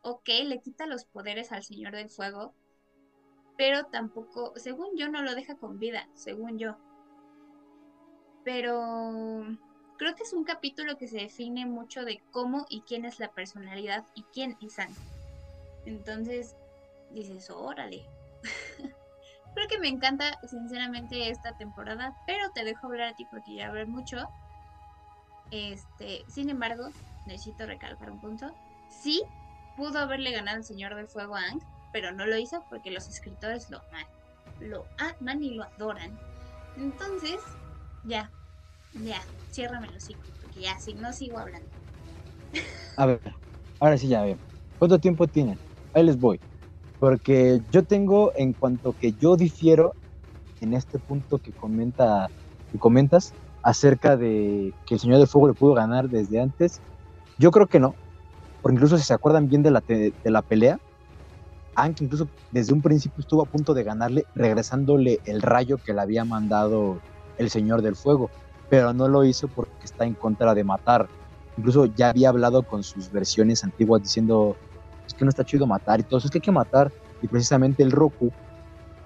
ok, 0.03 0.29
le 0.45 0.61
quita 0.61 0.87
los 0.87 1.05
poderes 1.05 1.51
al 1.51 1.65
Señor 1.65 1.93
del 1.93 2.09
Fuego, 2.09 2.55
pero 3.57 3.87
tampoco, 3.87 4.53
según 4.55 4.97
yo, 4.97 5.09
no 5.09 5.23
lo 5.23 5.35
deja 5.35 5.57
con 5.57 5.81
vida, 5.81 6.09
según 6.15 6.57
yo. 6.57 6.77
Pero 8.45 9.45
creo 9.99 10.15
que 10.15 10.23
es 10.23 10.33
un 10.33 10.45
capítulo 10.45 10.97
que 10.99 11.09
se 11.09 11.19
define 11.19 11.67
mucho 11.67 12.05
de 12.05 12.23
cómo 12.31 12.65
y 12.69 12.83
quién 12.83 13.05
es 13.05 13.19
la 13.19 13.33
personalidad 13.33 14.05
y 14.15 14.23
quién 14.33 14.57
es 14.63 14.75
Sam. 14.75 14.95
Entonces, 15.85 16.55
dices, 17.11 17.51
órale. 17.51 18.07
creo 19.57 19.69
que 19.69 19.79
me 19.81 19.89
encanta, 19.89 20.39
sinceramente, 20.47 21.31
esta 21.31 21.53
temporada, 21.53 22.15
pero 22.27 22.51
te 22.51 22.63
dejo 22.63 22.87
hablar 22.87 23.09
a 23.09 23.15
ti 23.15 23.25
porque 23.25 23.55
ya 23.55 23.69
hablé 23.69 23.87
mucho. 23.87 24.29
Este, 25.51 26.25
sin 26.29 26.51
embargo, 26.51 26.91
necesito 27.25 27.65
recalcar 27.65 28.11
un 28.11 28.21
punto. 28.21 28.55
Sí, 28.91 29.25
pudo 29.77 29.99
haberle 29.99 30.31
ganado 30.31 30.59
el 30.59 30.65
Señor 30.65 30.95
del 30.95 31.09
Fuego 31.09 31.37
a 31.37 31.41
Ang, 31.41 31.61
pero 31.91 32.13
no 32.13 32.27
lo 32.27 32.37
hizo 32.37 32.63
porque 32.69 32.91
los 32.91 33.09
escritores 33.09 33.71
lo 33.71 33.79
aman. 33.91 34.07
Lo 34.61 34.87
aman 34.99 35.43
y 35.43 35.55
lo 35.55 35.65
adoran. 35.65 36.19
Entonces, 36.77 37.41
ya, 38.05 38.31
ya, 38.93 39.23
ciérrame 39.51 39.89
los 39.89 40.11
hijos, 40.11 40.29
porque 40.43 40.61
ya, 40.61 40.79
si 40.79 40.93
no 40.95 41.15
sigo 41.15 41.39
hablando. 41.39 41.71
A 42.99 43.07
ver, 43.07 43.23
ahora 43.81 43.97
sí 43.97 44.07
ya 44.09 44.23
veo. 44.23 44.39
¿Cuánto 44.79 44.99
tiempo 44.99 45.27
tienen? 45.27 45.59
Ahí 45.95 46.05
les 46.05 46.19
voy. 46.19 46.41
Porque 46.99 47.61
yo 47.71 47.85
tengo, 47.85 48.33
en 48.37 48.55
cuanto 48.55 48.95
que 48.95 49.13
yo 49.13 49.37
difiero 49.37 49.95
en 50.61 50.75
este 50.75 50.99
punto 50.99 51.39
que 51.39 51.53
comenta, 51.53 52.29
que 52.73 52.79
comentas, 52.79 53.35
acerca 53.63 54.17
de 54.17 54.73
que 54.87 54.95
el 54.95 55.01
Señor 55.01 55.19
del 55.19 55.29
Fuego 55.29 55.49
le 55.49 55.55
pudo 55.55 55.75
ganar 55.75 56.09
desde 56.09 56.41
antes, 56.41 56.81
yo 57.39 57.51
creo 57.51 57.67
que 57.67 57.81
no 57.81 57.95
porque 58.67 58.75
incluso 58.75 58.99
si 58.99 59.05
se 59.05 59.15
acuerdan 59.15 59.49
bien 59.49 59.63
de 59.63 59.71
la, 59.71 59.81
de 59.87 60.13
la 60.25 60.43
pelea, 60.43 60.77
Anki 61.77 62.03
incluso 62.03 62.27
desde 62.51 62.73
un 62.73 62.83
principio 62.83 63.21
estuvo 63.21 63.43
a 63.43 63.47
punto 63.47 63.75
de 63.75 63.85
ganarle, 63.85 64.25
regresándole 64.35 65.21
el 65.25 65.41
rayo 65.41 65.79
que 65.79 65.93
le 65.93 66.01
había 66.01 66.25
mandado 66.25 67.01
el 67.39 67.49
Señor 67.49 67.81
del 67.83 67.95
Fuego, 67.95 68.29
pero 68.69 68.93
no 68.93 69.07
lo 69.07 69.25
hizo 69.25 69.47
porque 69.47 69.71
está 69.85 70.05
en 70.05 70.15
contra 70.15 70.53
de 70.53 70.65
matar. 70.65 71.07
Incluso 71.57 71.87
ya 71.87 72.09
había 72.11 72.31
hablado 72.31 72.65
con 72.65 72.83
sus 72.83 73.13
versiones 73.13 73.63
antiguas 73.63 74.03
diciendo, 74.03 74.57
que 75.17 75.25
no 75.25 75.31
está 75.31 75.45
chido 75.45 75.67
matar 75.67 76.01
y 76.01 76.03
todo 76.03 76.19
eso, 76.19 76.29
es 76.29 76.31
que 76.31 76.39
hay 76.39 76.43
que 76.43 76.53
matar. 76.53 76.93
Y 77.23 77.29
precisamente 77.29 77.83
el 77.83 77.93
Roku, 77.93 78.33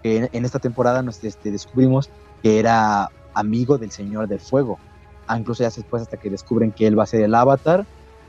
que 0.03 0.29
en, 0.33 0.45
esta 0.45 0.59
temporada 0.59 1.03
nos 1.03 1.23
este, 1.25 1.51
descubrimos 1.51 2.11
que 2.43 2.59
era 2.59 3.09
amigo 3.35 3.79
del 3.79 3.91
Señor 3.91 4.29
del 4.29 4.41
Fuego. 4.41 4.79
Ah, 5.27 5.39
incluso 5.39 5.63
ya 5.63 5.71
después 5.71 6.03
hasta 6.03 6.17
que 6.17 6.31
descubren 6.31 6.73
que 6.73 6.87
él 6.87 6.99
va 6.99 7.05
a 7.05 7.07
ser 7.07 7.23
el 7.23 7.35
avatar 7.35 7.87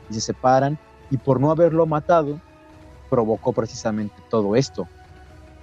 y 0.08 0.14
se 0.14 0.20
separan 0.20 0.78
y 1.10 1.16
por 1.16 1.40
no 1.40 1.50
haberlo 1.50 1.84
matado, 1.84 2.40
provocó 3.10 3.52
precisamente 3.52 4.14
todo 4.30 4.56
esto. 4.56 4.88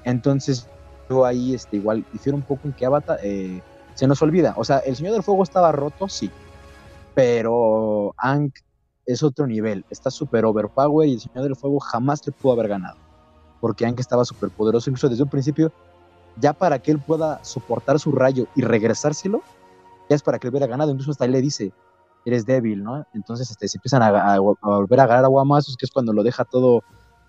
Entonces, 0.03 0.67
yo 1.09 1.25
ahí 1.25 1.55
este, 1.55 1.77
igual 1.77 2.05
difiero 2.13 2.35
un 2.35 2.43
poco 2.43 2.67
en 2.67 2.73
que 2.73 2.85
Avatar 2.85 3.19
eh, 3.23 3.61
se 3.95 4.07
nos 4.07 4.21
olvida. 4.21 4.53
O 4.57 4.63
sea, 4.63 4.77
el 4.79 4.95
Señor 4.95 5.13
del 5.13 5.23
Fuego 5.23 5.43
estaba 5.43 5.71
roto, 5.71 6.07
sí, 6.07 6.29
pero 7.15 8.13
Ang 8.17 8.51
es 9.11 9.23
otro 9.23 9.47
nivel, 9.47 9.85
está 9.89 10.11
súper 10.11 10.45
overpower 10.45 11.07
y 11.07 11.13
el 11.13 11.19
Señor 11.19 11.43
del 11.43 11.55
Fuego 11.55 11.79
jamás 11.79 12.25
le 12.25 12.31
pudo 12.31 12.53
haber 12.53 12.67
ganado, 12.67 12.97
porque 13.59 13.85
Ang 13.85 13.99
estaba 13.99 14.23
súper 14.23 14.49
poderoso, 14.51 14.89
incluso 14.89 15.09
desde 15.09 15.23
un 15.23 15.29
principio, 15.29 15.71
ya 16.39 16.53
para 16.53 16.79
que 16.79 16.91
él 16.91 16.99
pueda 16.99 17.43
soportar 17.43 17.99
su 17.99 18.11
rayo 18.11 18.45
y 18.55 18.61
regresárselo, 18.61 19.41
ya 20.09 20.15
es 20.15 20.21
para 20.23 20.37
que 20.39 20.47
él 20.47 20.51
hubiera 20.51 20.67
ganado, 20.67 20.91
incluso 20.91 21.11
hasta 21.11 21.25
él 21.25 21.31
le 21.31 21.41
dice, 21.41 21.71
eres 22.25 22.45
débil, 22.45 22.83
¿no? 22.83 23.05
Entonces 23.13 23.49
este, 23.49 23.67
se 23.67 23.77
empiezan 23.77 24.01
a, 24.03 24.07
a- 24.09 24.35
a 24.35 24.39
volver 24.39 24.99
a 24.99 25.03
agarrar 25.03 25.25
a 25.25 25.27
guamazos, 25.27 25.75
que 25.75 25.85
es 25.85 25.91
cuando 25.91 26.13
lo 26.13 26.23
deja 26.23 26.45
todo 26.45 26.83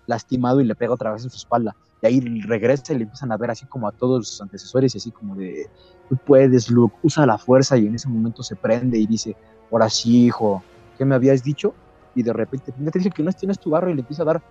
lastimado 0.07 0.61
y 0.61 0.65
le 0.65 0.75
pega 0.75 0.93
otra 0.93 1.11
vez 1.11 1.23
en 1.23 1.29
su 1.29 1.37
espalda. 1.37 1.75
Y 2.01 2.07
ahí 2.07 2.19
regresa 2.41 2.93
y 2.93 2.97
le 2.97 3.03
empiezan 3.03 3.31
a 3.31 3.37
ver 3.37 3.51
así 3.51 3.65
como 3.67 3.87
a 3.87 3.91
todos 3.91 4.27
sus 4.27 4.41
antecesores 4.41 4.93
y 4.93 4.97
así 4.97 5.11
como 5.11 5.35
de, 5.35 5.67
tú 6.09 6.17
puedes, 6.25 6.69
Luke, 6.69 6.95
usa 7.03 7.25
la 7.25 7.37
fuerza 7.37 7.77
y 7.77 7.87
en 7.87 7.95
ese 7.95 8.09
momento 8.09 8.43
se 8.43 8.55
prende 8.55 8.97
y 8.97 9.07
dice, 9.07 9.35
ahora 9.71 9.89
sí, 9.89 10.25
hijo, 10.25 10.63
¿qué 10.97 11.05
me 11.05 11.15
habías 11.15 11.43
dicho? 11.43 11.73
Y 12.15 12.23
de 12.23 12.33
repente, 12.33 12.71
te 12.71 12.99
dije 12.99 13.11
que 13.15 13.23
no 13.23 13.31
tienes 13.31 13.59
tu 13.59 13.69
barro 13.69 13.89
y 13.89 13.93
le 13.93 14.01
empieza 14.01 14.23
a 14.23 14.25
dar 14.25 14.41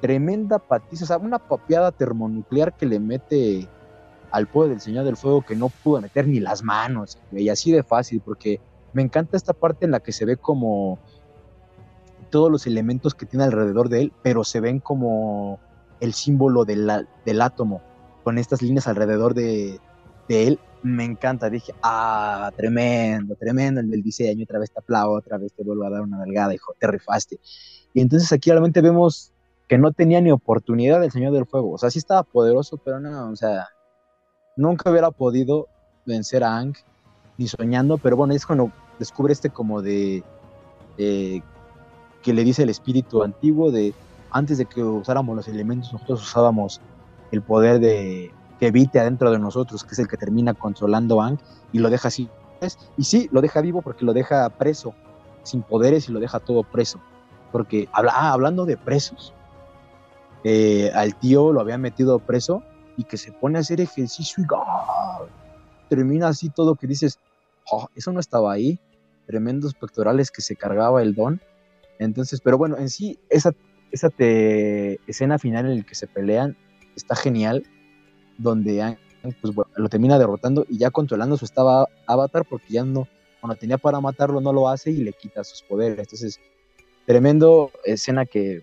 tremenda 0.00 0.58
patiza, 0.58 1.04
o 1.04 1.06
sea, 1.06 1.18
una 1.18 1.38
papeada 1.38 1.92
termonuclear 1.92 2.76
que 2.76 2.86
le 2.86 2.98
mete 2.98 3.68
al 4.32 4.48
poder 4.48 4.70
del 4.70 4.80
Señor 4.80 5.04
del 5.04 5.16
Fuego 5.16 5.42
que 5.42 5.54
no 5.54 5.68
pudo 5.68 6.00
meter 6.00 6.26
ni 6.26 6.40
las 6.40 6.62
manos, 6.62 7.18
güey, 7.30 7.48
así 7.48 7.70
de 7.70 7.84
fácil, 7.84 8.20
porque 8.24 8.60
me 8.92 9.02
encanta 9.02 9.36
esta 9.36 9.52
parte 9.52 9.84
en 9.84 9.92
la 9.92 10.00
que 10.00 10.12
se 10.12 10.24
ve 10.24 10.36
como 10.36 10.98
todos 12.30 12.50
los 12.50 12.66
elementos 12.66 13.14
que 13.14 13.26
tiene 13.26 13.44
alrededor 13.44 13.88
de 13.88 14.02
él, 14.02 14.12
pero 14.22 14.42
se 14.42 14.60
ven 14.60 14.80
como 14.80 15.60
el 16.00 16.14
símbolo 16.14 16.64
del, 16.64 16.90
del 17.24 17.40
átomo, 17.40 17.80
con 18.24 18.38
estas 18.38 18.60
líneas 18.60 18.88
alrededor 18.88 19.34
de, 19.34 19.78
de 20.28 20.48
él. 20.48 20.58
Me 20.82 21.04
encanta, 21.04 21.48
dije, 21.48 21.72
ah, 21.82 22.50
tremendo, 22.56 23.36
tremendo 23.36 23.80
el 23.80 23.88
del 23.88 24.02
diseño, 24.02 24.42
otra 24.44 24.58
vez 24.58 24.72
te 24.72 24.80
aplaudo, 24.80 25.12
otra 25.12 25.38
vez 25.38 25.52
te 25.52 25.62
vuelvo 25.62 25.84
a 25.84 25.90
dar 25.90 26.02
una 26.02 26.18
nalgada, 26.18 26.54
hijo, 26.54 26.74
te 26.78 26.88
rifaste. 26.88 27.38
Y 27.94 28.00
entonces 28.00 28.32
aquí 28.32 28.50
realmente 28.50 28.80
vemos 28.80 29.32
que 29.68 29.78
no 29.78 29.92
tenía 29.92 30.20
ni 30.20 30.32
oportunidad 30.32 31.02
el 31.04 31.12
Señor 31.12 31.32
del 31.32 31.46
Fuego, 31.46 31.72
o 31.72 31.78
sea, 31.78 31.90
sí 31.90 31.98
estaba 31.98 32.24
poderoso, 32.24 32.78
pero 32.78 32.98
no, 32.98 33.30
o 33.30 33.36
sea, 33.36 33.68
nunca 34.56 34.90
hubiera 34.90 35.10
podido 35.12 35.68
vencer 36.04 36.42
a 36.42 36.58
Ang, 36.58 36.74
ni 37.38 37.46
soñando, 37.46 37.96
pero 37.98 38.16
bueno, 38.16 38.34
es 38.34 38.44
cuando 38.44 38.72
descubre 38.98 39.32
este 39.32 39.50
como 39.50 39.82
de, 39.82 40.24
eh, 40.98 41.40
que 42.22 42.32
le 42.32 42.44
dice 42.44 42.64
el 42.64 42.70
espíritu 42.70 43.22
antiguo 43.22 43.70
de 43.70 43.94
antes 44.30 44.58
de 44.58 44.66
que 44.66 44.82
usáramos 44.82 45.36
los 45.36 45.48
elementos, 45.48 45.92
nosotros 45.92 46.22
usábamos 46.22 46.80
el 47.30 47.42
poder 47.42 47.80
de 47.80 48.30
que 48.62 48.68
evite 48.68 49.00
adentro 49.00 49.32
de 49.32 49.40
nosotros, 49.40 49.82
que 49.82 49.90
es 49.90 49.98
el 49.98 50.06
que 50.06 50.16
termina 50.16 50.54
controlando 50.54 51.20
a 51.20 51.26
Ang 51.26 51.38
y 51.72 51.80
lo 51.80 51.90
deja 51.90 52.06
así. 52.06 52.30
Y 52.96 53.02
sí, 53.02 53.28
lo 53.32 53.40
deja 53.40 53.60
vivo 53.60 53.82
porque 53.82 54.04
lo 54.04 54.12
deja 54.12 54.48
preso, 54.50 54.94
sin 55.42 55.64
poderes 55.64 56.08
y 56.08 56.12
lo 56.12 56.20
deja 56.20 56.38
todo 56.38 56.62
preso. 56.62 57.00
Porque 57.50 57.88
ah, 57.92 58.30
hablando 58.30 58.64
de 58.64 58.76
presos, 58.76 59.34
eh, 60.44 60.92
al 60.94 61.16
tío 61.16 61.52
lo 61.52 61.60
habían 61.60 61.80
metido 61.80 62.20
preso 62.20 62.62
y 62.96 63.02
que 63.02 63.16
se 63.16 63.32
pone 63.32 63.58
a 63.58 63.62
hacer 63.62 63.80
ejercicio 63.80 64.44
y 64.44 64.46
¡ah! 64.54 65.22
termina 65.88 66.28
así 66.28 66.48
todo 66.48 66.76
que 66.76 66.86
dices, 66.86 67.18
"Oh, 67.68 67.88
eso 67.96 68.12
no 68.12 68.20
estaba 68.20 68.52
ahí, 68.52 68.78
tremendos 69.26 69.74
pectorales 69.74 70.30
que 70.30 70.40
se 70.40 70.54
cargaba 70.54 71.02
el 71.02 71.16
don. 71.16 71.40
Entonces, 71.98 72.40
pero 72.40 72.58
bueno, 72.58 72.78
en 72.78 72.90
sí, 72.90 73.18
esa, 73.28 73.50
esa 73.90 74.08
te- 74.08 75.00
escena 75.08 75.40
final 75.40 75.66
en 75.66 75.78
la 75.78 75.82
que 75.82 75.96
se 75.96 76.06
pelean 76.06 76.56
está 76.94 77.16
genial, 77.16 77.64
donde 78.38 78.82
Aang, 78.82 78.98
pues, 79.40 79.54
lo 79.76 79.88
termina 79.88 80.18
derrotando 80.18 80.66
y 80.68 80.78
ya 80.78 80.90
controlando 80.90 81.36
su 81.36 81.44
estaba 81.44 81.86
avatar 82.06 82.44
porque 82.48 82.72
ya 82.74 82.84
no, 82.84 83.08
cuando 83.40 83.56
tenía 83.56 83.78
para 83.78 84.00
matarlo 84.00 84.40
no 84.40 84.52
lo 84.52 84.68
hace 84.68 84.90
y 84.90 84.98
le 84.98 85.12
quita 85.12 85.44
sus 85.44 85.62
poderes. 85.62 85.98
Entonces, 85.98 86.40
tremendo 87.06 87.70
escena 87.84 88.26
que 88.26 88.62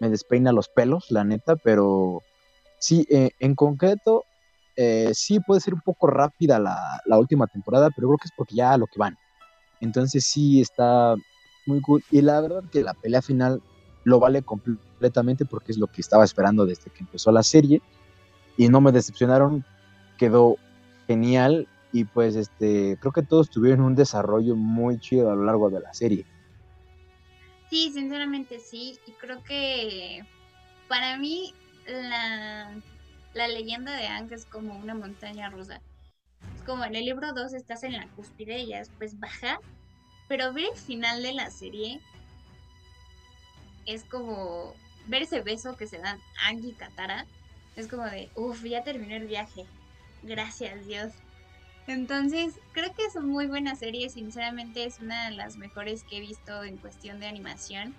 me 0.00 0.08
despeina 0.08 0.52
los 0.52 0.68
pelos, 0.68 1.10
la 1.10 1.24
neta, 1.24 1.56
pero 1.56 2.22
sí, 2.78 3.06
eh, 3.10 3.30
en 3.38 3.54
concreto, 3.54 4.24
eh, 4.76 5.10
sí 5.12 5.40
puede 5.40 5.60
ser 5.60 5.74
un 5.74 5.82
poco 5.82 6.06
rápida 6.06 6.58
la, 6.58 7.00
la 7.04 7.18
última 7.18 7.46
temporada, 7.46 7.90
pero 7.94 8.08
creo 8.08 8.18
que 8.18 8.28
es 8.28 8.34
porque 8.36 8.54
ya 8.54 8.72
a 8.72 8.78
lo 8.78 8.86
que 8.86 8.98
van. 8.98 9.18
Entonces 9.80 10.24
sí 10.24 10.60
está 10.60 11.14
muy 11.66 11.80
cool. 11.80 12.02
Y 12.10 12.22
la 12.22 12.40
verdad 12.40 12.62
que 12.70 12.82
la 12.82 12.94
pelea 12.94 13.22
final 13.22 13.62
lo 14.04 14.18
vale 14.18 14.42
completamente 14.42 15.44
porque 15.44 15.72
es 15.72 15.78
lo 15.78 15.86
que 15.86 16.00
estaba 16.00 16.24
esperando 16.24 16.66
desde 16.66 16.90
que 16.90 17.00
empezó 17.00 17.32
la 17.32 17.42
serie. 17.42 17.82
Y 18.60 18.68
no 18.68 18.82
me 18.82 18.92
decepcionaron, 18.92 19.64
quedó 20.18 20.58
genial. 21.06 21.66
Y 21.92 22.04
pues 22.04 22.36
este, 22.36 22.98
creo 23.00 23.10
que 23.10 23.22
todos 23.22 23.48
tuvieron 23.48 23.80
un 23.80 23.94
desarrollo 23.94 24.54
muy 24.54 25.00
chido 25.00 25.32
a 25.32 25.34
lo 25.34 25.46
largo 25.46 25.70
de 25.70 25.80
la 25.80 25.94
serie. 25.94 26.26
Sí, 27.70 27.90
sinceramente 27.94 28.60
sí. 28.60 28.98
Y 29.06 29.12
creo 29.12 29.42
que 29.44 30.26
para 30.88 31.16
mí 31.16 31.54
la, 31.86 32.70
la 33.32 33.48
leyenda 33.48 33.96
de 33.96 34.08
Aang 34.08 34.30
es 34.30 34.44
como 34.44 34.76
una 34.76 34.94
montaña 34.94 35.48
rusa. 35.48 35.80
Es 36.54 36.62
como 36.64 36.84
en 36.84 36.94
el 36.94 37.06
libro 37.06 37.32
2 37.32 37.54
estás 37.54 37.82
en 37.82 37.94
la 37.94 38.08
cúspide 38.08 38.58
y 38.58 38.66
ya 38.66 38.80
después 38.80 39.18
baja. 39.18 39.58
Pero 40.28 40.52
ver 40.52 40.66
el 40.70 40.78
final 40.78 41.22
de 41.22 41.32
la 41.32 41.48
serie 41.48 41.98
es 43.86 44.04
como 44.04 44.74
ver 45.06 45.22
ese 45.22 45.40
beso 45.40 45.78
que 45.78 45.86
se 45.86 45.96
dan 45.96 46.18
Aang 46.44 46.62
y 46.62 46.72
Katara. 46.72 47.24
Es 47.76 47.88
como 47.88 48.04
de, 48.04 48.30
uff, 48.34 48.64
ya 48.64 48.82
terminó 48.82 49.16
el 49.16 49.26
viaje. 49.26 49.66
Gracias 50.22 50.86
Dios. 50.86 51.12
Entonces, 51.86 52.54
creo 52.72 52.92
que 52.94 53.04
es 53.04 53.16
una 53.16 53.26
muy 53.26 53.46
buena 53.46 53.74
serie. 53.74 54.10
Sinceramente, 54.10 54.84
es 54.84 55.00
una 55.00 55.28
de 55.28 55.36
las 55.36 55.56
mejores 55.56 56.04
que 56.04 56.18
he 56.18 56.20
visto 56.20 56.62
en 56.62 56.76
cuestión 56.76 57.18
de 57.20 57.26
animación. 57.26 57.96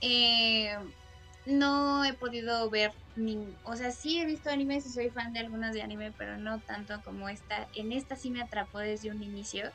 Eh, 0.00 0.76
no 1.46 2.04
he 2.04 2.12
podido 2.12 2.68
ver, 2.68 2.92
ni, 3.16 3.38
o 3.64 3.74
sea, 3.74 3.90
sí 3.90 4.20
he 4.20 4.26
visto 4.26 4.50
animes 4.50 4.86
y 4.86 4.90
soy 4.90 5.10
fan 5.10 5.32
de 5.32 5.40
algunos 5.40 5.72
de 5.72 5.82
anime, 5.82 6.12
pero 6.12 6.36
no 6.36 6.60
tanto 6.60 7.00
como 7.04 7.28
esta. 7.28 7.68
En 7.74 7.92
esta 7.92 8.16
sí 8.16 8.30
me 8.30 8.42
atrapó 8.42 8.78
desde 8.80 9.10
un 9.10 9.22
inicio. 9.22 9.70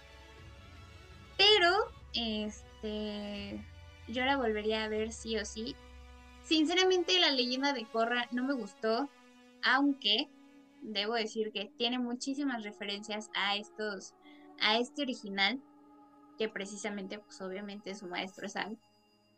Pero, 1.36 1.76
este, 2.13 3.59
yo 4.07 4.24
la 4.26 4.38
volvería 4.38 4.84
a 4.84 4.88
ver 4.88 5.11
sí 5.11 5.38
o 5.38 5.45
sí. 5.45 5.76
Sinceramente, 6.43 7.19
la 7.19 7.31
leyenda 7.31 7.73
de 7.73 7.85
Korra 7.85 8.27
no 8.31 8.43
me 8.43 8.53
gustó, 8.53 9.09
aunque 9.63 10.29
debo 10.81 11.13
decir 11.13 11.51
que 11.51 11.71
tiene 11.77 11.99
muchísimas 11.99 12.63
referencias 12.63 13.29
a 13.33 13.55
estos, 13.55 14.13
a 14.59 14.77
este 14.77 15.03
original, 15.03 15.61
que 16.37 16.49
precisamente, 16.49 17.19
pues 17.19 17.39
obviamente 17.41 17.95
su 17.95 18.07
maestro 18.07 18.45
es 18.45 18.55
Aang, 18.55 18.77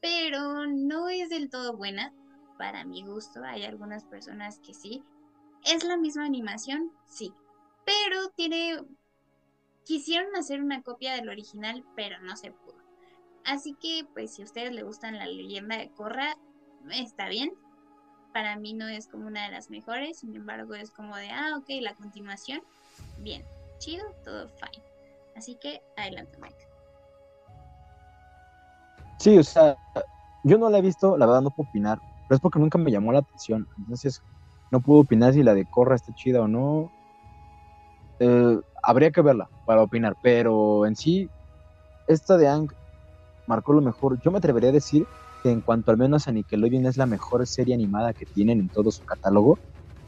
pero 0.01 0.65
no 0.67 1.09
es 1.09 1.29
del 1.29 1.49
todo 1.49 1.77
buena, 1.77 2.13
para 2.57 2.85
mi 2.85 3.03
gusto, 3.03 3.43
hay 3.43 3.63
algunas 3.63 4.05
personas 4.05 4.59
que 4.59 4.73
sí. 4.73 5.03
¿Es 5.63 5.83
la 5.83 5.97
misma 5.97 6.25
animación? 6.25 6.91
Sí, 7.05 7.33
pero 7.85 8.29
tiene, 8.35 8.77
quisieron 9.83 10.35
hacer 10.35 10.61
una 10.61 10.81
copia 10.81 11.15
del 11.15 11.29
original, 11.29 11.83
pero 11.95 12.19
no 12.21 12.35
se 12.35 12.51
pudo. 12.51 12.77
Así 13.43 13.75
que, 13.79 14.07
pues 14.13 14.33
si 14.33 14.41
a 14.41 14.45
ustedes 14.45 14.73
les 14.73 14.83
gustan 14.83 15.17
la 15.17 15.27
leyenda 15.27 15.77
de 15.77 15.91
Korra, 15.91 16.35
está 16.91 17.29
bien, 17.29 17.51
para 18.33 18.57
mí 18.57 18.73
no 18.73 18.87
es 18.87 19.07
como 19.07 19.27
una 19.27 19.45
de 19.45 19.51
las 19.51 19.69
mejores, 19.69 20.19
sin 20.19 20.35
embargo 20.35 20.75
es 20.75 20.91
como 20.91 21.15
de, 21.15 21.29
ah, 21.29 21.55
ok, 21.57 21.67
la 21.81 21.95
continuación, 21.95 22.61
bien, 23.19 23.43
chido, 23.79 24.03
todo 24.23 24.49
fine. 24.49 24.83
Así 25.35 25.55
que 25.55 25.81
adelante, 25.97 26.37
Mike. 26.39 26.67
Sí, 29.19 29.37
o 29.37 29.43
sea, 29.43 29.77
yo 30.43 30.57
no 30.57 30.69
la 30.69 30.79
he 30.79 30.81
visto, 30.81 31.17
la 31.17 31.25
verdad 31.25 31.41
no 31.41 31.49
puedo 31.49 31.69
opinar, 31.69 31.99
pero 32.27 32.35
es 32.35 32.41
porque 32.41 32.59
nunca 32.59 32.77
me 32.77 32.91
llamó 32.91 33.11
la 33.11 33.19
atención. 33.19 33.67
Entonces, 33.77 34.21
no 34.71 34.81
puedo 34.81 34.99
opinar 35.01 35.33
si 35.33 35.43
la 35.43 35.53
de 35.53 35.65
Corra 35.65 35.95
está 35.95 36.13
chida 36.13 36.41
o 36.41 36.47
no. 36.47 36.91
Eh, 38.19 38.59
habría 38.83 39.11
que 39.11 39.21
verla 39.21 39.49
para 39.65 39.81
opinar, 39.81 40.15
pero 40.21 40.85
en 40.85 40.95
sí, 40.95 41.29
esta 42.07 42.37
de 42.37 42.47
Ang 42.47 42.67
marcó 43.47 43.73
lo 43.73 43.81
mejor. 43.81 44.19
Yo 44.21 44.31
me 44.31 44.37
atrevería 44.39 44.69
a 44.69 44.73
decir 44.73 45.07
que 45.45 45.51
en 45.51 45.61
cuanto 45.61 45.91
al 45.91 45.97
menos 45.97 46.27
a 46.27 46.31
Nickelodeon 46.31 46.87
es 46.87 46.97
la 46.97 47.05
mejor 47.05 47.45
serie 47.45 47.75
animada 47.75 48.15
que 48.15 48.25
tienen 48.25 48.59
en 48.59 48.69
todo 48.71 48.89
su 48.91 49.03
catálogo, 49.03 49.59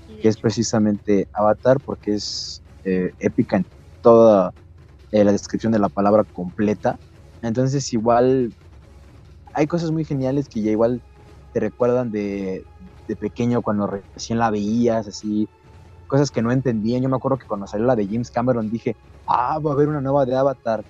que 0.07 0.27
es 0.27 0.39
precisamente 0.39 1.27
Avatar, 1.31 1.77
porque 1.85 2.15
es 2.15 2.63
eh, 2.83 3.11
épica 3.19 3.57
en 3.57 3.67
toda 4.01 4.55
eh, 5.11 5.23
la 5.23 5.31
descripción 5.31 5.71
de 5.71 5.77
la 5.77 5.89
palabra 5.89 6.23
completa. 6.23 6.97
Entonces, 7.43 7.93
igual 7.93 8.55
hay 9.53 9.67
cosas 9.67 9.91
muy 9.91 10.05
geniales 10.05 10.49
que 10.49 10.63
ya 10.63 10.71
igual 10.71 11.03
te 11.51 11.59
recuerdan 11.59 12.09
de, 12.11 12.65
de 13.07 13.15
pequeño 13.15 13.61
cuando 13.61 13.87
recién 14.15 14.39
la 14.39 14.49
veías, 14.49 15.07
así, 15.07 15.47
cosas 16.07 16.31
que 16.31 16.41
no 16.41 16.51
entendían. 16.51 17.03
Yo 17.03 17.09
me 17.09 17.17
acuerdo 17.17 17.37
que 17.37 17.45
cuando 17.47 17.67
salió 17.67 17.85
la 17.85 17.95
de 17.95 18.07
James 18.09 18.31
Cameron 18.31 18.71
dije, 18.71 18.97
ah, 19.27 19.59
va 19.59 19.71
a 19.71 19.73
haber 19.75 19.87
una 19.89 20.01
nueva 20.01 20.25
de 20.25 20.35
Avatar. 20.35 20.83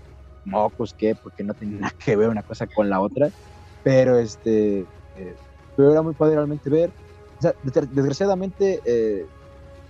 No, 0.46 0.72
pues 0.78 0.94
qué, 0.98 1.16
porque 1.22 1.44
no 1.44 1.54
tiene 1.54 1.80
nada 1.80 1.92
que 2.06 2.16
ver 2.16 2.30
una 2.30 2.44
cosa 2.44 2.66
con 2.74 2.90
la 2.90 3.02
otra. 3.02 3.30
Pero 3.88 4.18
este, 4.20 4.80
eh, 5.16 5.36
pero 5.78 5.92
era 5.94 6.02
muy 6.02 6.14
padre 6.14 6.36
realmente 6.36 6.70
ver. 6.70 6.92
O 7.38 7.42
sea, 7.42 7.54
des- 7.64 7.96
desgraciadamente 7.96 8.82
eh, 8.84 9.26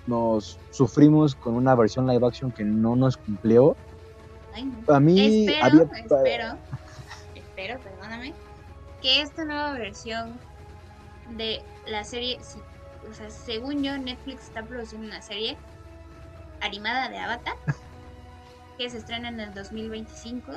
nos 0.05 0.59
sufrimos 0.69 1.33
con 1.33 1.55
una 1.55 1.73
versión 1.73 2.05
live 2.05 2.27
action 2.27 2.51
que 2.51 2.63
no 2.63 2.95
nos 2.95 3.17
cumplió. 3.17 3.75
ay, 4.53 4.65
no. 4.65 4.93
A 4.93 4.99
mí 4.99 5.47
Espero, 5.47 5.65
había... 5.65 5.81
espero, 5.81 6.57
espero, 7.33 7.79
perdóname, 7.79 8.35
que 9.01 9.21
esta 9.21 9.43
nueva 9.45 9.73
versión 9.73 10.39
de 11.35 11.63
la 11.87 12.03
serie, 12.03 12.37
o 13.09 13.13
sea, 13.15 13.31
según 13.31 13.81
yo, 13.81 13.97
Netflix 13.97 14.43
está 14.43 14.61
produciendo 14.63 15.07
una 15.07 15.23
serie 15.23 15.57
animada 16.61 17.09
de 17.09 17.17
Avatar. 17.17 17.55
que 18.77 18.91
se 18.91 18.97
estrena 18.99 19.29
en 19.29 19.39
el 19.39 19.55
2025. 19.55 20.51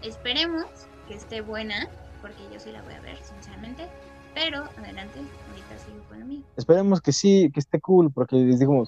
Esperemos 0.00 0.64
que 1.06 1.16
esté 1.16 1.42
buena, 1.42 1.86
porque 2.22 2.42
yo 2.52 2.58
sí 2.58 2.72
la 2.72 2.80
voy 2.82 2.94
a 2.94 3.00
ver, 3.00 3.18
sinceramente. 3.18 3.88
Pero 4.34 4.64
adelante, 4.78 5.18
ahorita 5.50 5.78
sigo 5.84 6.02
con 6.08 6.20
lo 6.20 6.26
mío. 6.26 6.42
Esperemos 6.56 7.02
que 7.02 7.12
sí, 7.12 7.50
que 7.52 7.60
esté 7.60 7.80
cool, 7.80 8.10
porque 8.10 8.36
les 8.36 8.58
digo, 8.58 8.84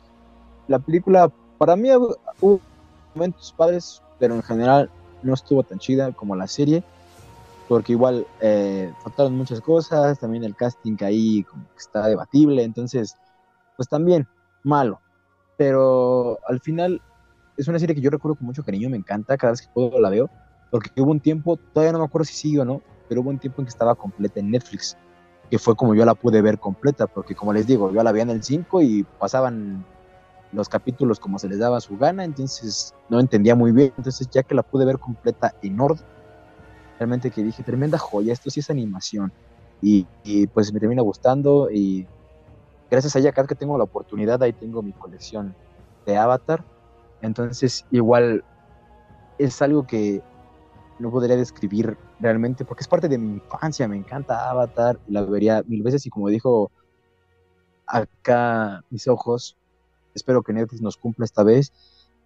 la 0.69 0.79
película 0.79 1.31
para 1.59 1.77
mí 1.77 1.91
hubo 2.41 2.61
momentos 3.15 3.53
padres, 3.57 4.01
pero 4.19 4.35
en 4.35 4.43
general 4.43 4.91
no 5.23 5.35
estuvo 5.35 5.63
tan 5.63 5.79
chida 5.79 6.13
como 6.13 6.35
la 6.35 6.47
serie, 6.47 6.83
porque 7.69 7.93
igual 7.93 8.27
eh, 8.41 8.91
faltaron 9.03 9.37
muchas 9.37 9.61
cosas, 9.61 10.19
también 10.19 10.45
el 10.45 10.57
casting 10.57 10.97
ahí 11.01 11.43
como 11.45 11.65
que 11.65 11.79
está 11.79 12.07
debatible, 12.07 12.63
entonces, 12.63 13.15
pues 13.77 13.89
también 13.89 14.27
malo, 14.63 15.01
pero 15.57 16.39
al 16.47 16.61
final 16.61 17.01
es 17.57 17.69
una 17.69 17.79
serie 17.79 17.95
que 17.95 18.03
yo 18.03 18.11
recuerdo 18.11 18.37
con 18.37 18.47
mucho 18.47 18.65
cariño, 18.65 18.91
me 18.91 18.97
encanta, 18.97 19.37
cada 19.37 19.53
vez 19.53 19.63
que 19.63 19.73
puedo 19.73 20.01
la 20.01 20.11
veo, 20.11 20.29
porque 20.71 20.91
hubo 21.01 21.11
un 21.11 21.21
tiempo, 21.21 21.57
todavía 21.73 21.93
no 21.93 21.99
me 22.01 22.05
acuerdo 22.05 22.25
si 22.25 22.35
sigue 22.35 22.61
o 22.61 22.65
no, 22.65 22.83
pero 23.09 23.21
hubo 23.21 23.31
un 23.31 23.39
tiempo 23.39 23.61
en 23.61 23.67
que 23.67 23.71
estaba 23.71 23.95
completa 23.95 24.41
en 24.41 24.51
Netflix, 24.51 24.97
que 25.51 25.59
fue 25.59 25.77
como 25.77 25.95
yo 25.95 26.05
la 26.05 26.15
pude 26.15 26.41
ver 26.43 26.59
completa, 26.59 27.07
porque 27.07 27.35
como 27.35 27.53
les 27.53 27.67
digo, 27.67 27.93
yo 27.93 28.03
la 28.03 28.13
veía 28.13 28.23
en 28.25 28.31
el 28.31 28.43
5 28.43 28.83
y 28.83 29.05
pasaban 29.19 29.85
los 30.53 30.69
capítulos 30.69 31.19
como 31.19 31.39
se 31.39 31.49
les 31.49 31.59
daba 31.59 31.81
su 31.81 31.99
gana, 31.99 32.25
entonces 32.25 32.95
no 33.09 33.21
entendía 33.21 33.55
muy 33.55 33.73
bien, 33.73 33.93
entonces 33.97 34.29
ya 34.31 34.43
que 34.43 34.55
la 34.55 34.63
pude 34.63 34.85
ver 34.85 34.99
completa 34.99 35.55
en 35.63 35.81
orden, 35.81 36.05
realmente 36.99 37.31
que 37.31 37.43
dije, 37.43 37.63
tremenda 37.63 37.99
joya, 37.99 38.33
esto 38.33 38.51
sí 38.51 38.61
es 38.61 38.71
animación, 38.71 39.33
y, 39.83 40.07
pues 40.55 40.73
me 40.73 40.81
termina 40.81 41.03
gustando, 41.03 41.71
y 41.71 42.07
gracias 42.91 43.15
a 43.17 43.19
ella 43.19 43.33
que 43.33 43.55
tengo 43.55 43.77
la 43.77 43.85
oportunidad, 43.85 44.43
ahí 44.43 44.53
tengo 44.53 44.81
mi 44.81 44.93
colección 44.93 45.55
de 46.07 46.17
Avatar, 46.17 46.65
entonces 47.21 47.85
igual 47.91 48.45
es 49.39 49.61
algo 49.61 49.87
que 49.87 50.23
no 50.99 51.11
podría 51.11 51.37
describir 51.37 51.97
realmente, 52.21 52.65
porque 52.65 52.83
es 52.83 52.89
parte 52.89 53.09
de 53.09 53.19
mi 53.19 53.35
infancia, 53.35 53.89
me 53.89 53.97
encanta 53.97 54.51
Avatar, 54.51 54.99
la 55.09 55.23
vería 55.23 55.63
mil 55.67 55.83
veces, 55.83 56.07
y 56.07 56.11
como 56.11 56.29
dijo 56.29 56.71
acá 57.87 58.83
mis 58.91 59.09
ojos, 59.09 59.57
espero 60.15 60.43
que 60.43 60.53
Netflix 60.53 60.81
nos 60.81 60.97
cumpla 60.97 61.25
esta 61.25 61.43
vez 61.43 61.73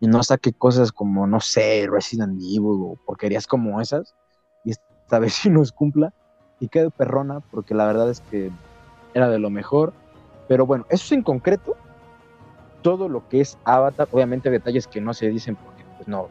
y 0.01 0.07
no 0.07 0.23
saque 0.23 0.53
cosas 0.53 0.93
como, 0.93 1.27
no 1.27 1.41
sé, 1.41 1.87
Resident 1.91 2.41
Evil 2.41 2.61
o 2.65 2.99
porquerías 3.07 3.47
como 3.47 3.81
esas, 3.81 4.15
y 4.65 4.71
esta 4.71 5.19
vez 5.19 5.35
sí 5.43 5.51
nos 5.51 5.73
cumpla 5.73 6.13
y 6.61 6.69
quede 6.69 6.91
perrona, 6.91 7.41
porque 7.41 7.75
la 7.75 7.87
verdad 7.87 8.11
es 8.11 8.21
que 8.21 8.51
era 9.15 9.29
de 9.29 9.39
lo 9.39 9.51
mejor. 9.51 9.93
Pero 10.49 10.67
bueno, 10.67 10.87
eso 10.89 11.05
es 11.05 11.13
en 11.13 11.23
concreto 11.23 11.77
todo 12.83 13.09
lo 13.09 13.29
que 13.29 13.41
es 13.41 13.59
Avatar, 13.65 14.09
obviamente 14.13 14.51
detalles 14.51 14.87
que 14.87 15.01
no 15.01 15.13
se 15.15 15.29
dicen 15.29 15.57
porque 15.57 15.85
pues 15.97 16.09
no, 16.09 16.29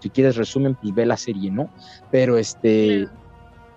si 0.00 0.10
quieres 0.10 0.36
resumen, 0.36 0.74
pues 0.74 0.94
ve 0.94 1.06
la 1.06 1.16
serie, 1.16 1.50
¿no? 1.50 1.70
Pero 2.10 2.38
este, 2.38 3.08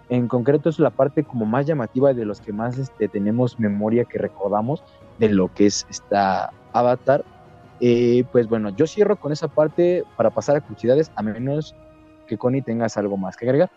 en 0.10 0.28
concreto 0.28 0.70
es 0.70 0.80
la 0.80 0.90
parte 0.90 1.24
como 1.24 1.46
más 1.46 1.66
llamativa 1.66 2.14
de 2.14 2.26
los 2.26 2.42
que 2.42 2.52
más 2.52 2.78
este, 2.78 3.08
tenemos 3.08 3.60
memoria 3.60 4.06
que 4.06 4.18
recordamos 4.18 4.84
de 5.18 5.30
lo 5.30 5.54
que 5.54 5.68
es 5.68 5.86
esta 5.90 6.52
Avatar. 6.74 7.24
Eh, 7.80 8.26
pues 8.32 8.48
bueno, 8.48 8.70
yo 8.76 8.88
cierro 8.88 9.18
con 9.18 9.32
esa 9.32 9.48
parte 9.48 10.04
para 10.18 10.32
pasar 10.32 10.58
a 10.58 10.62
curiosidades, 10.62 11.12
a 11.16 11.22
menos 11.22 11.76
que 12.28 12.38
Connie 12.38 12.62
tengas 12.62 12.98
algo 12.98 13.18
más 13.18 13.38
que 13.38 13.46
agregar. 13.46 13.72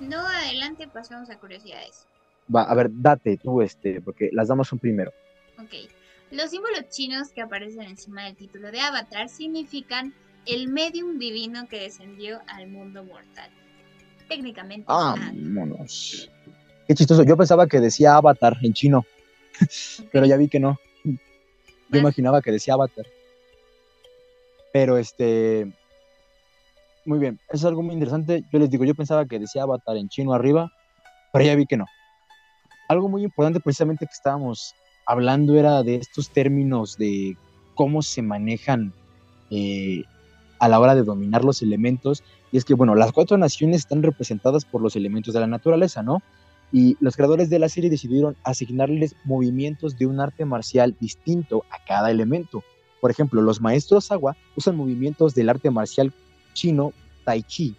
No, 0.00 0.18
adelante, 0.18 0.86
pasamos 0.88 1.30
a 1.30 1.38
curiosidades. 1.38 2.06
Va, 2.54 2.62
a 2.62 2.74
ver, 2.74 2.88
date 2.90 3.36
tú 3.36 3.62
este, 3.62 4.00
porque 4.00 4.30
las 4.32 4.48
damos 4.48 4.72
un 4.72 4.78
primero. 4.78 5.12
Ok. 5.58 5.90
Los 6.30 6.50
símbolos 6.50 6.88
chinos 6.90 7.30
que 7.30 7.40
aparecen 7.40 7.82
encima 7.82 8.24
del 8.24 8.36
título 8.36 8.70
de 8.70 8.80
Avatar 8.80 9.28
significan 9.28 10.12
el 10.48 10.68
medium 10.68 11.18
divino 11.18 11.68
que 11.68 11.80
descendió 11.80 12.40
al 12.48 12.68
mundo 12.68 13.04
mortal. 13.04 13.50
Técnicamente. 14.28 14.86
Ah, 14.88 15.14
monos. 15.34 16.30
Qué 16.86 16.94
chistoso. 16.94 17.22
Yo 17.22 17.36
pensaba 17.36 17.66
que 17.66 17.80
decía 17.80 18.16
Avatar 18.16 18.56
en 18.62 18.72
chino, 18.72 19.04
pero 20.12 20.26
ya 20.26 20.36
vi 20.36 20.48
que 20.48 20.58
no. 20.58 20.78
Yo 21.04 21.98
imaginaba 21.98 22.42
que 22.42 22.50
decía 22.50 22.74
Avatar. 22.74 23.06
Pero 24.72 24.98
este. 24.98 25.70
Muy 27.04 27.18
bien, 27.18 27.38
es 27.48 27.64
algo 27.64 27.82
muy 27.82 27.94
interesante. 27.94 28.44
Yo 28.52 28.58
les 28.58 28.68
digo, 28.68 28.84
yo 28.84 28.94
pensaba 28.94 29.26
que 29.26 29.38
decía 29.38 29.62
Avatar 29.62 29.96
en 29.96 30.08
chino 30.08 30.34
arriba, 30.34 30.70
pero 31.32 31.44
ya 31.44 31.54
vi 31.54 31.66
que 31.66 31.76
no. 31.76 31.86
Algo 32.88 33.08
muy 33.08 33.22
importante 33.22 33.60
precisamente 33.60 34.06
que 34.06 34.12
estábamos 34.12 34.74
hablando 35.06 35.58
era 35.58 35.82
de 35.82 35.96
estos 35.96 36.30
términos 36.30 36.98
de 36.98 37.36
cómo 37.74 38.02
se 38.02 38.20
manejan 38.20 38.92
eh, 39.50 40.04
a 40.58 40.68
la 40.68 40.80
hora 40.80 40.94
de 40.94 41.02
dominar 41.02 41.44
los 41.44 41.62
elementos. 41.62 42.22
Y 42.52 42.56
es 42.56 42.64
que, 42.64 42.74
bueno, 42.74 42.94
las 42.94 43.12
cuatro 43.12 43.36
naciones 43.38 43.80
están 43.80 44.02
representadas 44.02 44.64
por 44.64 44.80
los 44.80 44.96
elementos 44.96 45.34
de 45.34 45.40
la 45.40 45.46
naturaleza, 45.46 46.02
¿no? 46.02 46.22
y 46.72 46.96
los 47.00 47.16
creadores 47.16 47.48
de 47.48 47.58
la 47.58 47.68
serie 47.68 47.90
decidieron 47.90 48.36
asignarles 48.44 49.16
movimientos 49.24 49.96
de 49.96 50.06
un 50.06 50.20
arte 50.20 50.44
marcial 50.44 50.96
distinto 51.00 51.64
a 51.70 51.82
cada 51.84 52.10
elemento. 52.10 52.62
Por 53.00 53.10
ejemplo, 53.10 53.40
los 53.40 53.60
maestros 53.60 54.10
agua 54.10 54.36
usan 54.56 54.76
movimientos 54.76 55.34
del 55.34 55.48
arte 55.48 55.70
marcial 55.70 56.12
chino 56.52 56.92
Tai 57.24 57.42
Chi. 57.42 57.74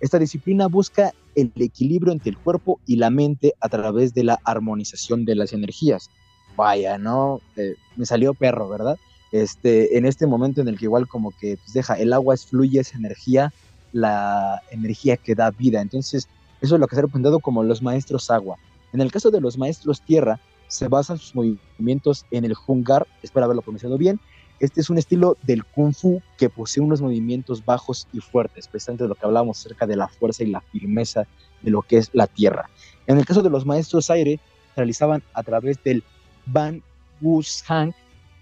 Esta 0.00 0.18
disciplina 0.18 0.66
busca 0.66 1.12
el 1.34 1.52
equilibrio 1.56 2.12
entre 2.12 2.30
el 2.30 2.38
cuerpo 2.38 2.80
y 2.86 2.96
la 2.96 3.10
mente 3.10 3.54
a 3.60 3.68
través 3.68 4.14
de 4.14 4.24
la 4.24 4.38
armonización 4.44 5.24
de 5.24 5.34
las 5.34 5.52
energías. 5.52 6.10
Vaya, 6.56 6.98
¿no? 6.98 7.40
Eh, 7.56 7.74
me 7.96 8.06
salió 8.06 8.34
perro, 8.34 8.68
¿verdad? 8.68 8.98
Este, 9.34 9.98
en 9.98 10.06
este 10.06 10.28
momento 10.28 10.60
en 10.60 10.68
el 10.68 10.78
que 10.78 10.84
igual 10.84 11.08
como 11.08 11.32
que 11.32 11.56
pues, 11.56 11.72
deja, 11.72 11.94
el 11.94 12.12
agua 12.12 12.34
es 12.34 12.46
fluye, 12.46 12.78
es 12.78 12.94
energía, 12.94 13.52
la 13.92 14.62
energía 14.70 15.16
que 15.16 15.34
da 15.34 15.50
vida. 15.50 15.80
Entonces, 15.80 16.28
eso 16.60 16.76
es 16.76 16.80
lo 16.80 16.86
que 16.86 16.94
se 16.94 17.00
ha 17.00 17.02
representado 17.02 17.40
como 17.40 17.64
los 17.64 17.82
maestros 17.82 18.30
agua. 18.30 18.58
En 18.92 19.00
el 19.00 19.10
caso 19.10 19.32
de 19.32 19.40
los 19.40 19.58
maestros 19.58 20.00
tierra, 20.02 20.38
se 20.68 20.86
basan 20.86 21.18
sus 21.18 21.34
movimientos 21.34 22.26
en 22.30 22.44
el 22.44 22.54
Hungar, 22.64 23.08
espero 23.24 23.46
haberlo 23.46 23.62
pronunciado 23.62 23.98
bien. 23.98 24.20
Este 24.60 24.80
es 24.80 24.88
un 24.88 24.98
estilo 24.98 25.36
del 25.42 25.64
Kung 25.64 25.92
Fu 25.92 26.22
que 26.38 26.48
posee 26.48 26.84
unos 26.84 27.00
movimientos 27.00 27.64
bajos 27.64 28.06
y 28.12 28.20
fuertes, 28.20 28.68
precisamente 28.68 29.02
de 29.02 29.08
lo 29.08 29.16
que 29.16 29.26
hablábamos 29.26 29.58
acerca 29.58 29.84
de 29.84 29.96
la 29.96 30.06
fuerza 30.06 30.44
y 30.44 30.46
la 30.46 30.60
firmeza 30.60 31.26
de 31.60 31.72
lo 31.72 31.82
que 31.82 31.96
es 31.96 32.08
la 32.12 32.28
tierra. 32.28 32.70
En 33.08 33.18
el 33.18 33.26
caso 33.26 33.42
de 33.42 33.50
los 33.50 33.66
maestros 33.66 34.10
aire, 34.10 34.38
realizaban 34.76 35.24
a 35.32 35.42
través 35.42 35.82
del 35.82 36.04
Ban 36.46 36.84
Wu 37.20 37.42
Hang, 37.66 37.92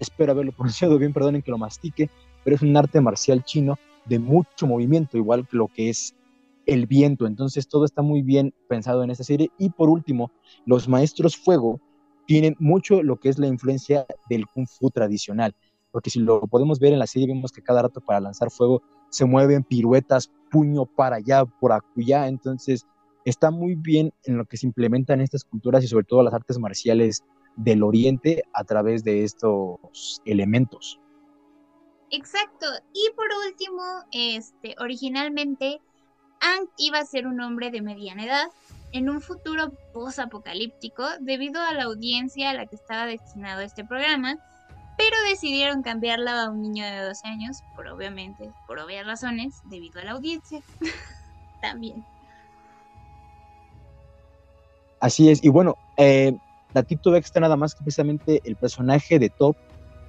espero 0.03 0.31
haberlo 0.31 0.51
pronunciado 0.55 0.97
bien, 0.97 1.13
perdonen 1.13 1.41
que 1.41 1.51
lo 1.51 1.57
mastique, 1.57 2.09
pero 2.43 2.55
es 2.55 2.61
un 2.61 2.75
arte 2.77 3.01
marcial 3.01 3.43
chino 3.43 3.77
de 4.05 4.19
mucho 4.19 4.67
movimiento, 4.67 5.17
igual 5.17 5.47
que 5.47 5.57
lo 5.57 5.67
que 5.67 5.89
es 5.89 6.15
el 6.65 6.87
viento. 6.87 7.25
Entonces 7.25 7.67
todo 7.67 7.85
está 7.85 8.01
muy 8.01 8.21
bien 8.21 8.53
pensado 8.67 9.03
en 9.03 9.11
esta 9.11 9.23
serie. 9.23 9.51
Y 9.57 9.69
por 9.69 9.89
último, 9.89 10.31
los 10.65 10.87
maestros 10.87 11.37
fuego 11.37 11.79
tienen 12.25 12.55
mucho 12.59 13.03
lo 13.03 13.17
que 13.19 13.29
es 13.29 13.37
la 13.37 13.47
influencia 13.47 14.05
del 14.29 14.47
kung 14.47 14.67
fu 14.67 14.89
tradicional. 14.89 15.55
Porque 15.91 16.09
si 16.09 16.19
lo 16.19 16.41
podemos 16.41 16.79
ver 16.79 16.93
en 16.93 16.99
la 16.99 17.07
serie, 17.07 17.27
vemos 17.27 17.51
que 17.51 17.61
cada 17.61 17.83
rato 17.83 18.01
para 18.01 18.19
lanzar 18.19 18.49
fuego 18.49 18.81
se 19.09 19.25
mueven 19.25 19.63
piruetas, 19.63 20.31
puño 20.49 20.85
para 20.85 21.17
allá, 21.17 21.45
por 21.45 21.71
acullá. 21.71 22.27
Entonces 22.27 22.85
está 23.25 23.51
muy 23.51 23.75
bien 23.75 24.11
en 24.23 24.37
lo 24.37 24.45
que 24.45 24.57
se 24.57 24.65
implementan 24.65 25.21
estas 25.21 25.43
culturas 25.43 25.83
y 25.83 25.87
sobre 25.87 26.05
todo 26.05 26.23
las 26.23 26.33
artes 26.33 26.57
marciales 26.57 27.23
del 27.55 27.83
oriente 27.83 28.43
a 28.53 28.63
través 28.63 29.03
de 29.03 29.23
estos 29.23 30.21
elementos. 30.25 30.99
Exacto. 32.09 32.67
Y 32.93 33.09
por 33.15 33.27
último, 33.47 33.81
este, 34.11 34.75
originalmente 34.79 35.81
Ang 36.41 36.67
iba 36.77 36.99
a 36.99 37.05
ser 37.05 37.25
un 37.25 37.39
hombre 37.39 37.71
de 37.71 37.81
mediana 37.81 38.25
edad 38.25 38.47
en 38.91 39.09
un 39.09 39.21
futuro 39.21 39.71
post-apocalíptico 39.93 41.03
debido 41.21 41.61
a 41.61 41.73
la 41.73 41.83
audiencia 41.83 42.49
a 42.49 42.53
la 42.53 42.65
que 42.65 42.75
estaba 42.75 43.05
destinado 43.05 43.61
este 43.61 43.85
programa, 43.85 44.37
pero 44.97 45.15
decidieron 45.29 45.81
cambiarla 45.81 46.43
a 46.43 46.49
un 46.49 46.61
niño 46.61 46.85
de 46.85 46.99
12 46.99 47.27
años, 47.27 47.63
por 47.75 47.87
obviamente, 47.87 48.51
por 48.67 48.77
obvias 48.79 49.05
razones, 49.07 49.61
debido 49.65 50.01
a 50.01 50.03
la 50.03 50.11
audiencia. 50.11 50.61
También. 51.61 52.05
Así 54.99 55.29
es, 55.29 55.43
y 55.43 55.49
bueno, 55.49 55.77
eh, 55.97 56.37
datito 56.73 57.15
extra 57.15 57.41
nada 57.41 57.55
más 57.55 57.75
que 57.75 57.83
precisamente 57.83 58.41
el 58.43 58.55
personaje 58.55 59.19
de 59.19 59.29
Top 59.29 59.55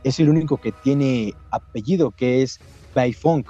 es 0.03 0.21
el 0.21 0.29
único 0.29 0.59
que 0.59 0.73
tiene 0.73 1.35
apellido, 1.51 2.11
que 2.11 2.43
es 2.43 2.61
Bai 2.95 3.13
Fong. 3.13 3.45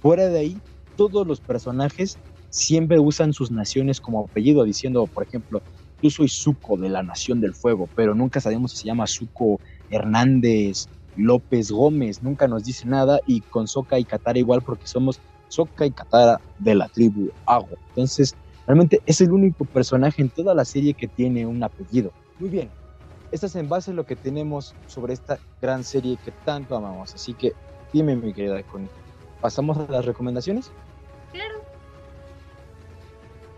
Fuera 0.00 0.26
de 0.26 0.38
ahí, 0.38 0.58
todos 0.96 1.26
los 1.26 1.40
personajes 1.40 2.18
siempre 2.50 2.98
usan 2.98 3.32
sus 3.32 3.50
naciones 3.50 4.00
como 4.00 4.24
apellido, 4.24 4.64
diciendo, 4.64 5.06
por 5.06 5.24
ejemplo, 5.24 5.62
yo 6.02 6.10
soy 6.10 6.28
Zuko 6.28 6.76
de 6.76 6.88
la 6.88 7.02
Nación 7.02 7.40
del 7.40 7.54
Fuego, 7.54 7.88
pero 7.94 8.14
nunca 8.14 8.40
sabemos 8.40 8.72
si 8.72 8.78
se 8.78 8.86
llama 8.86 9.06
Zuko 9.06 9.60
Hernández, 9.90 10.88
López 11.16 11.70
Gómez, 11.70 12.22
nunca 12.22 12.46
nos 12.46 12.64
dice 12.64 12.86
nada, 12.86 13.20
y 13.26 13.40
con 13.40 13.66
Soka 13.66 13.98
y 13.98 14.04
Katara 14.04 14.38
igual, 14.38 14.62
porque 14.62 14.86
somos 14.86 15.20
Soka 15.48 15.86
y 15.86 15.90
Katara 15.90 16.40
de 16.58 16.74
la 16.74 16.88
tribu 16.88 17.30
Agua. 17.46 17.78
Entonces, 17.88 18.34
realmente 18.66 19.00
es 19.06 19.20
el 19.20 19.32
único 19.32 19.64
personaje 19.64 20.22
en 20.22 20.28
toda 20.28 20.54
la 20.54 20.64
serie 20.64 20.94
que 20.94 21.08
tiene 21.08 21.46
un 21.46 21.62
apellido. 21.62 22.12
Muy 22.38 22.50
bien, 22.50 22.70
esto 23.32 23.46
es 23.46 23.56
en 23.56 23.68
base 23.68 23.90
a 23.90 23.94
lo 23.94 24.04
que 24.04 24.14
tenemos 24.14 24.74
sobre 24.86 25.14
esta 25.14 25.38
gran 25.60 25.82
serie 25.84 26.18
que 26.24 26.32
tanto 26.44 26.76
amamos, 26.76 27.14
así 27.14 27.34
que 27.34 27.52
dime 27.92 28.14
mi 28.14 28.32
querida 28.32 28.62
Connie. 28.64 28.90
¿Pasamos 29.40 29.78
a 29.78 29.90
las 29.90 30.04
recomendaciones? 30.04 30.70
Claro. 31.32 31.60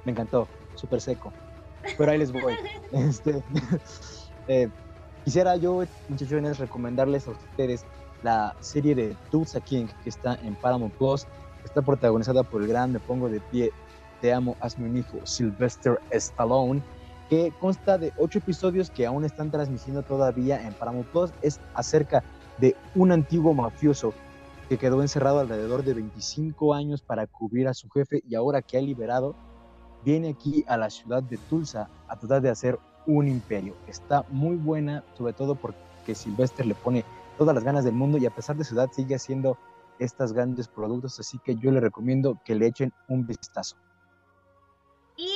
Me 0.05 0.13
encantó, 0.13 0.49
súper 0.75 1.01
seco. 1.01 1.33
Pero 1.97 2.11
ahí 2.11 2.19
les 2.19 2.33
voy. 2.33 2.55
Este, 2.93 3.43
eh, 4.49 4.69
quisiera 5.25 5.57
yo, 5.57 5.85
muchachones, 6.09 6.59
recomendarles 6.59 7.29
a 7.29 7.33
ustedes 7.33 7.85
la 8.23 8.57
serie 8.61 8.95
de 8.95 9.17
Tulsa 9.31 9.61
King 9.61 9.87
que 10.03 10.09
está 10.09 10.37
en 10.37 10.55
Paramount 10.55 10.95
Plus. 10.95 11.27
Está 11.65 11.83
protagonizada 11.83 12.43
por 12.43 12.63
el 12.63 12.69
gran 12.69 12.93
Me 12.93 13.01
Pongo 13.01 13.29
de 13.29 13.41
Pie, 13.41 13.73
Te 14.23 14.33
Amo, 14.33 14.57
Hazme 14.61 14.89
un 14.89 14.97
Hijo, 14.97 15.19
Sylvester 15.25 16.01
Stallone, 16.11 16.83
que 17.29 17.53
consta 17.61 17.99
de 17.99 18.13
ocho 18.17 18.39
episodios 18.39 18.91
que 18.91 19.07
aún 19.07 19.25
están 19.25 19.51
transmitiendo 19.51 20.03
todavía 20.03 20.67
en 20.67 20.73
Paramount 20.75 21.07
Plus. 21.09 21.31
Es 21.43 21.61
acerca 21.75 22.23
de 22.59 22.75
un 22.95 23.13
antiguo 23.13 23.53
mafioso 23.55 24.15
que 24.69 24.79
quedó 24.79 25.01
encerrado 25.03 25.41
alrededor 25.41 25.83
de 25.85 25.95
25 25.95 26.75
años 26.75 27.03
para 27.03 27.27
cubrir 27.27 27.69
a 27.69 27.75
su 27.75 27.89
jefe 27.91 28.23
y 28.29 28.35
ahora 28.35 28.63
que 28.63 28.77
ha 28.77 28.81
liberado, 28.81 29.35
viene 30.05 30.31
aquí 30.31 30.65
a 30.69 30.77
la 30.77 30.91
ciudad 30.91 31.23
de 31.23 31.39
Tulsa 31.49 31.89
a 32.07 32.17
tratar 32.17 32.43
de 32.43 32.51
hacer 32.51 32.79
un 33.07 33.29
imperio. 33.29 33.75
Está 33.87 34.25
muy 34.29 34.57
buena, 34.57 35.05
sobre 35.17 35.33
todo 35.33 35.55
porque 35.55 36.15
Sylvester 36.15 36.67
le 36.67 36.75
pone 36.75 37.05
todas 37.39 37.55
las 37.55 37.65
ganas 37.65 37.85
del 37.85 37.95
mundo 37.95 38.19
y 38.19 38.27
a 38.27 38.35
pesar 38.35 38.57
de 38.57 38.65
su 38.65 38.75
edad 38.75 38.91
sigue 38.93 39.15
haciendo 39.15 39.57
estos 39.99 40.33
grandes 40.33 40.69
productos, 40.69 41.19
así 41.19 41.39
que 41.39 41.57
yo 41.57 41.71
le 41.73 41.81
recomiendo 41.81 42.39
que 42.45 42.55
le 42.55 42.67
echen 42.67 42.93
un 43.09 43.27
vistazo. 43.27 43.77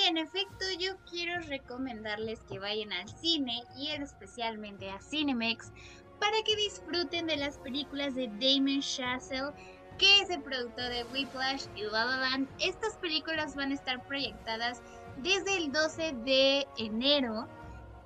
En 0.09 0.18
efecto, 0.18 0.64
yo 0.80 0.96
quiero 1.09 1.40
recomendarles 1.42 2.40
que 2.48 2.59
vayan 2.59 2.92
al 2.92 3.09
cine 3.09 3.62
y 3.76 3.88
especialmente 3.90 4.90
a 4.90 5.00
Cinemex 5.00 5.70
para 6.18 6.36
que 6.44 6.57
disfruten 6.57 7.28
de 7.28 7.36
las 7.36 7.59
películas 7.59 8.16
de 8.16 8.26
Damon 8.40 8.80
Chazelle, 8.80 9.53
que 9.98 10.20
es 10.20 10.30
el 10.30 10.42
productor 10.42 10.88
de 10.88 11.05
Whiplash 11.12 11.66
y 11.76 11.82
La 11.82 12.05
La 12.05 12.16
Land. 12.16 12.48
Estas 12.59 12.96
películas 12.96 13.55
van 13.55 13.70
a 13.70 13.74
estar 13.74 14.05
proyectadas 14.07 14.82
desde 15.18 15.57
el 15.57 15.70
12 15.70 16.14
de 16.24 16.66
enero 16.78 17.46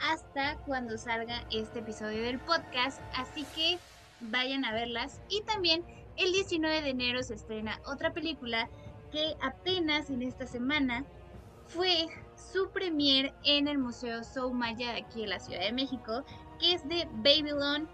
hasta 0.00 0.58
cuando 0.66 0.98
salga 0.98 1.46
este 1.50 1.78
episodio 1.78 2.22
del 2.22 2.38
podcast, 2.40 3.00
así 3.14 3.44
que 3.54 3.78
vayan 4.20 4.66
a 4.66 4.74
verlas. 4.74 5.22
Y 5.30 5.40
también 5.42 5.82
el 6.18 6.30
19 6.32 6.82
de 6.82 6.90
enero 6.90 7.22
se 7.22 7.34
estrena 7.34 7.80
otra 7.86 8.12
película 8.12 8.68
que 9.10 9.34
apenas 9.40 10.10
en 10.10 10.20
esta 10.20 10.46
semana 10.46 11.06
fue 11.68 12.08
su 12.52 12.70
premier 12.70 13.34
en 13.44 13.68
el 13.68 13.78
Museo 13.78 14.22
Soumaya 14.22 14.92
de 14.92 15.00
aquí 15.00 15.22
en 15.22 15.30
la 15.30 15.40
Ciudad 15.40 15.60
de 15.60 15.72
México, 15.72 16.24
que 16.58 16.72
es 16.72 16.88
de 16.88 17.08
Babylon. 17.16 17.88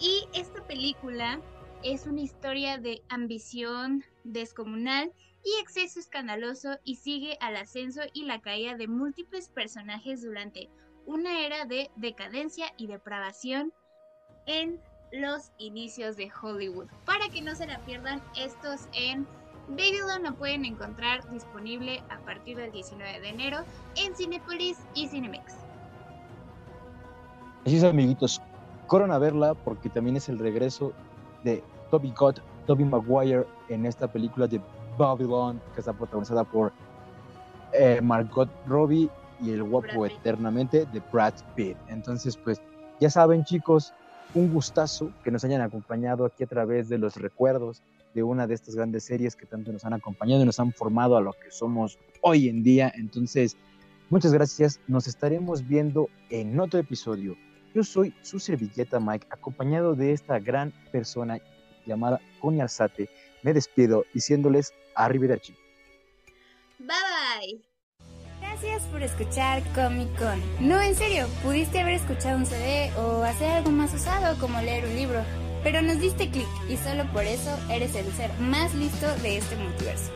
Y 0.00 0.26
esta 0.34 0.66
película 0.66 1.40
es 1.82 2.06
una 2.06 2.20
historia 2.20 2.78
de 2.78 3.02
ambición 3.08 4.04
descomunal 4.24 5.12
y 5.44 5.60
exceso 5.60 6.00
escandaloso 6.00 6.78
y 6.84 6.96
sigue 6.96 7.36
al 7.40 7.56
ascenso 7.56 8.00
y 8.12 8.24
la 8.24 8.40
caída 8.40 8.76
de 8.76 8.88
múltiples 8.88 9.48
personajes 9.48 10.22
durante 10.22 10.70
una 11.06 11.40
era 11.40 11.66
de 11.66 11.90
decadencia 11.96 12.66
y 12.78 12.86
depravación 12.86 13.72
en 14.46 14.80
los 15.12 15.52
inicios 15.58 16.16
de 16.16 16.30
Hollywood. 16.42 16.88
Para 17.04 17.28
que 17.28 17.42
no 17.42 17.54
se 17.54 17.66
la 17.66 17.84
pierdan, 17.84 18.22
estos 18.36 18.88
en 18.94 19.26
Babylon 19.68 20.22
lo 20.22 20.34
pueden 20.34 20.64
encontrar 20.64 21.28
disponible 21.30 22.02
a 22.10 22.18
partir 22.24 22.56
del 22.56 22.70
19 22.72 23.20
de 23.20 23.28
enero 23.28 23.58
en 23.96 24.14
Cinepolis 24.14 24.78
y 24.94 25.08
Cinemex. 25.08 25.54
Así 27.64 27.76
es, 27.76 27.84
amiguitos. 27.84 28.42
Corran 28.86 29.10
a 29.10 29.18
verla 29.18 29.54
porque 29.54 29.88
también 29.88 30.16
es 30.16 30.28
el 30.28 30.38
regreso 30.38 30.92
de 31.44 31.62
Toby 31.90 32.12
Gott, 32.16 32.40
Toby 32.66 32.84
Maguire 32.84 33.46
en 33.68 33.86
esta 33.86 34.06
película 34.06 34.46
de 34.46 34.60
Babylon 34.98 35.60
que 35.74 35.80
está 35.80 35.92
protagonizada 35.92 36.44
por 36.44 36.72
eh, 37.72 38.00
Margot 38.02 38.48
Robbie 38.66 39.08
y 39.40 39.50
el 39.50 39.62
guapo 39.62 40.06
eternamente 40.06 40.86
de 40.92 41.02
Brad 41.12 41.34
Pitt. 41.56 41.76
Entonces, 41.88 42.36
pues 42.36 42.60
ya 43.00 43.08
saben 43.08 43.44
chicos, 43.44 43.94
un 44.34 44.52
gustazo 44.52 45.10
que 45.22 45.30
nos 45.30 45.44
hayan 45.44 45.62
acompañado 45.62 46.26
aquí 46.26 46.44
a 46.44 46.46
través 46.46 46.88
de 46.88 46.98
los 46.98 47.16
recuerdos 47.16 47.82
de 48.14 48.22
una 48.22 48.46
de 48.46 48.54
estas 48.54 48.74
grandes 48.74 49.04
series 49.04 49.36
que 49.36 49.46
tanto 49.46 49.72
nos 49.72 49.84
han 49.84 49.92
acompañado 49.92 50.42
y 50.42 50.46
nos 50.46 50.60
han 50.60 50.72
formado 50.72 51.16
a 51.16 51.20
lo 51.20 51.32
que 51.32 51.50
somos 51.50 51.98
hoy 52.22 52.48
en 52.48 52.62
día. 52.62 52.92
Entonces, 52.96 53.56
muchas 54.08 54.32
gracias. 54.32 54.80
Nos 54.86 55.06
estaremos 55.06 55.66
viendo 55.66 56.08
en 56.30 56.58
otro 56.60 56.80
episodio. 56.80 57.36
Yo 57.74 57.82
soy 57.82 58.14
su 58.22 58.38
servilleta 58.38 59.00
Mike, 59.00 59.26
acompañado 59.30 59.94
de 59.94 60.12
esta 60.12 60.38
gran 60.38 60.72
persona 60.92 61.40
llamada 61.84 62.20
Connie 62.40 62.60
Arzate. 62.60 63.08
Me 63.42 63.52
despido 63.52 64.04
diciéndoles 64.14 64.72
arrivederci. 64.94 65.54
Bye 66.78 66.88
bye. 66.88 67.74
Gracias 68.40 68.82
por 68.84 69.02
escuchar 69.02 69.62
Comic 69.74 70.08
Con. 70.16 70.40
No, 70.60 70.80
en 70.80 70.94
serio, 70.94 71.26
pudiste 71.42 71.80
haber 71.80 71.94
escuchado 71.94 72.38
un 72.38 72.46
CD 72.46 72.92
o 72.96 73.24
hacer 73.24 73.50
algo 73.50 73.70
más 73.70 73.92
usado 73.92 74.38
como 74.38 74.60
leer 74.60 74.84
un 74.84 74.94
libro, 74.94 75.20
pero 75.64 75.82
nos 75.82 75.98
diste 75.98 76.30
clic 76.30 76.46
y 76.68 76.76
solo 76.76 77.04
por 77.12 77.24
eso 77.24 77.58
eres 77.70 77.96
el 77.96 78.06
ser 78.12 78.30
más 78.38 78.72
listo 78.74 79.06
de 79.22 79.38
este 79.38 79.56
multiverso. 79.56 80.12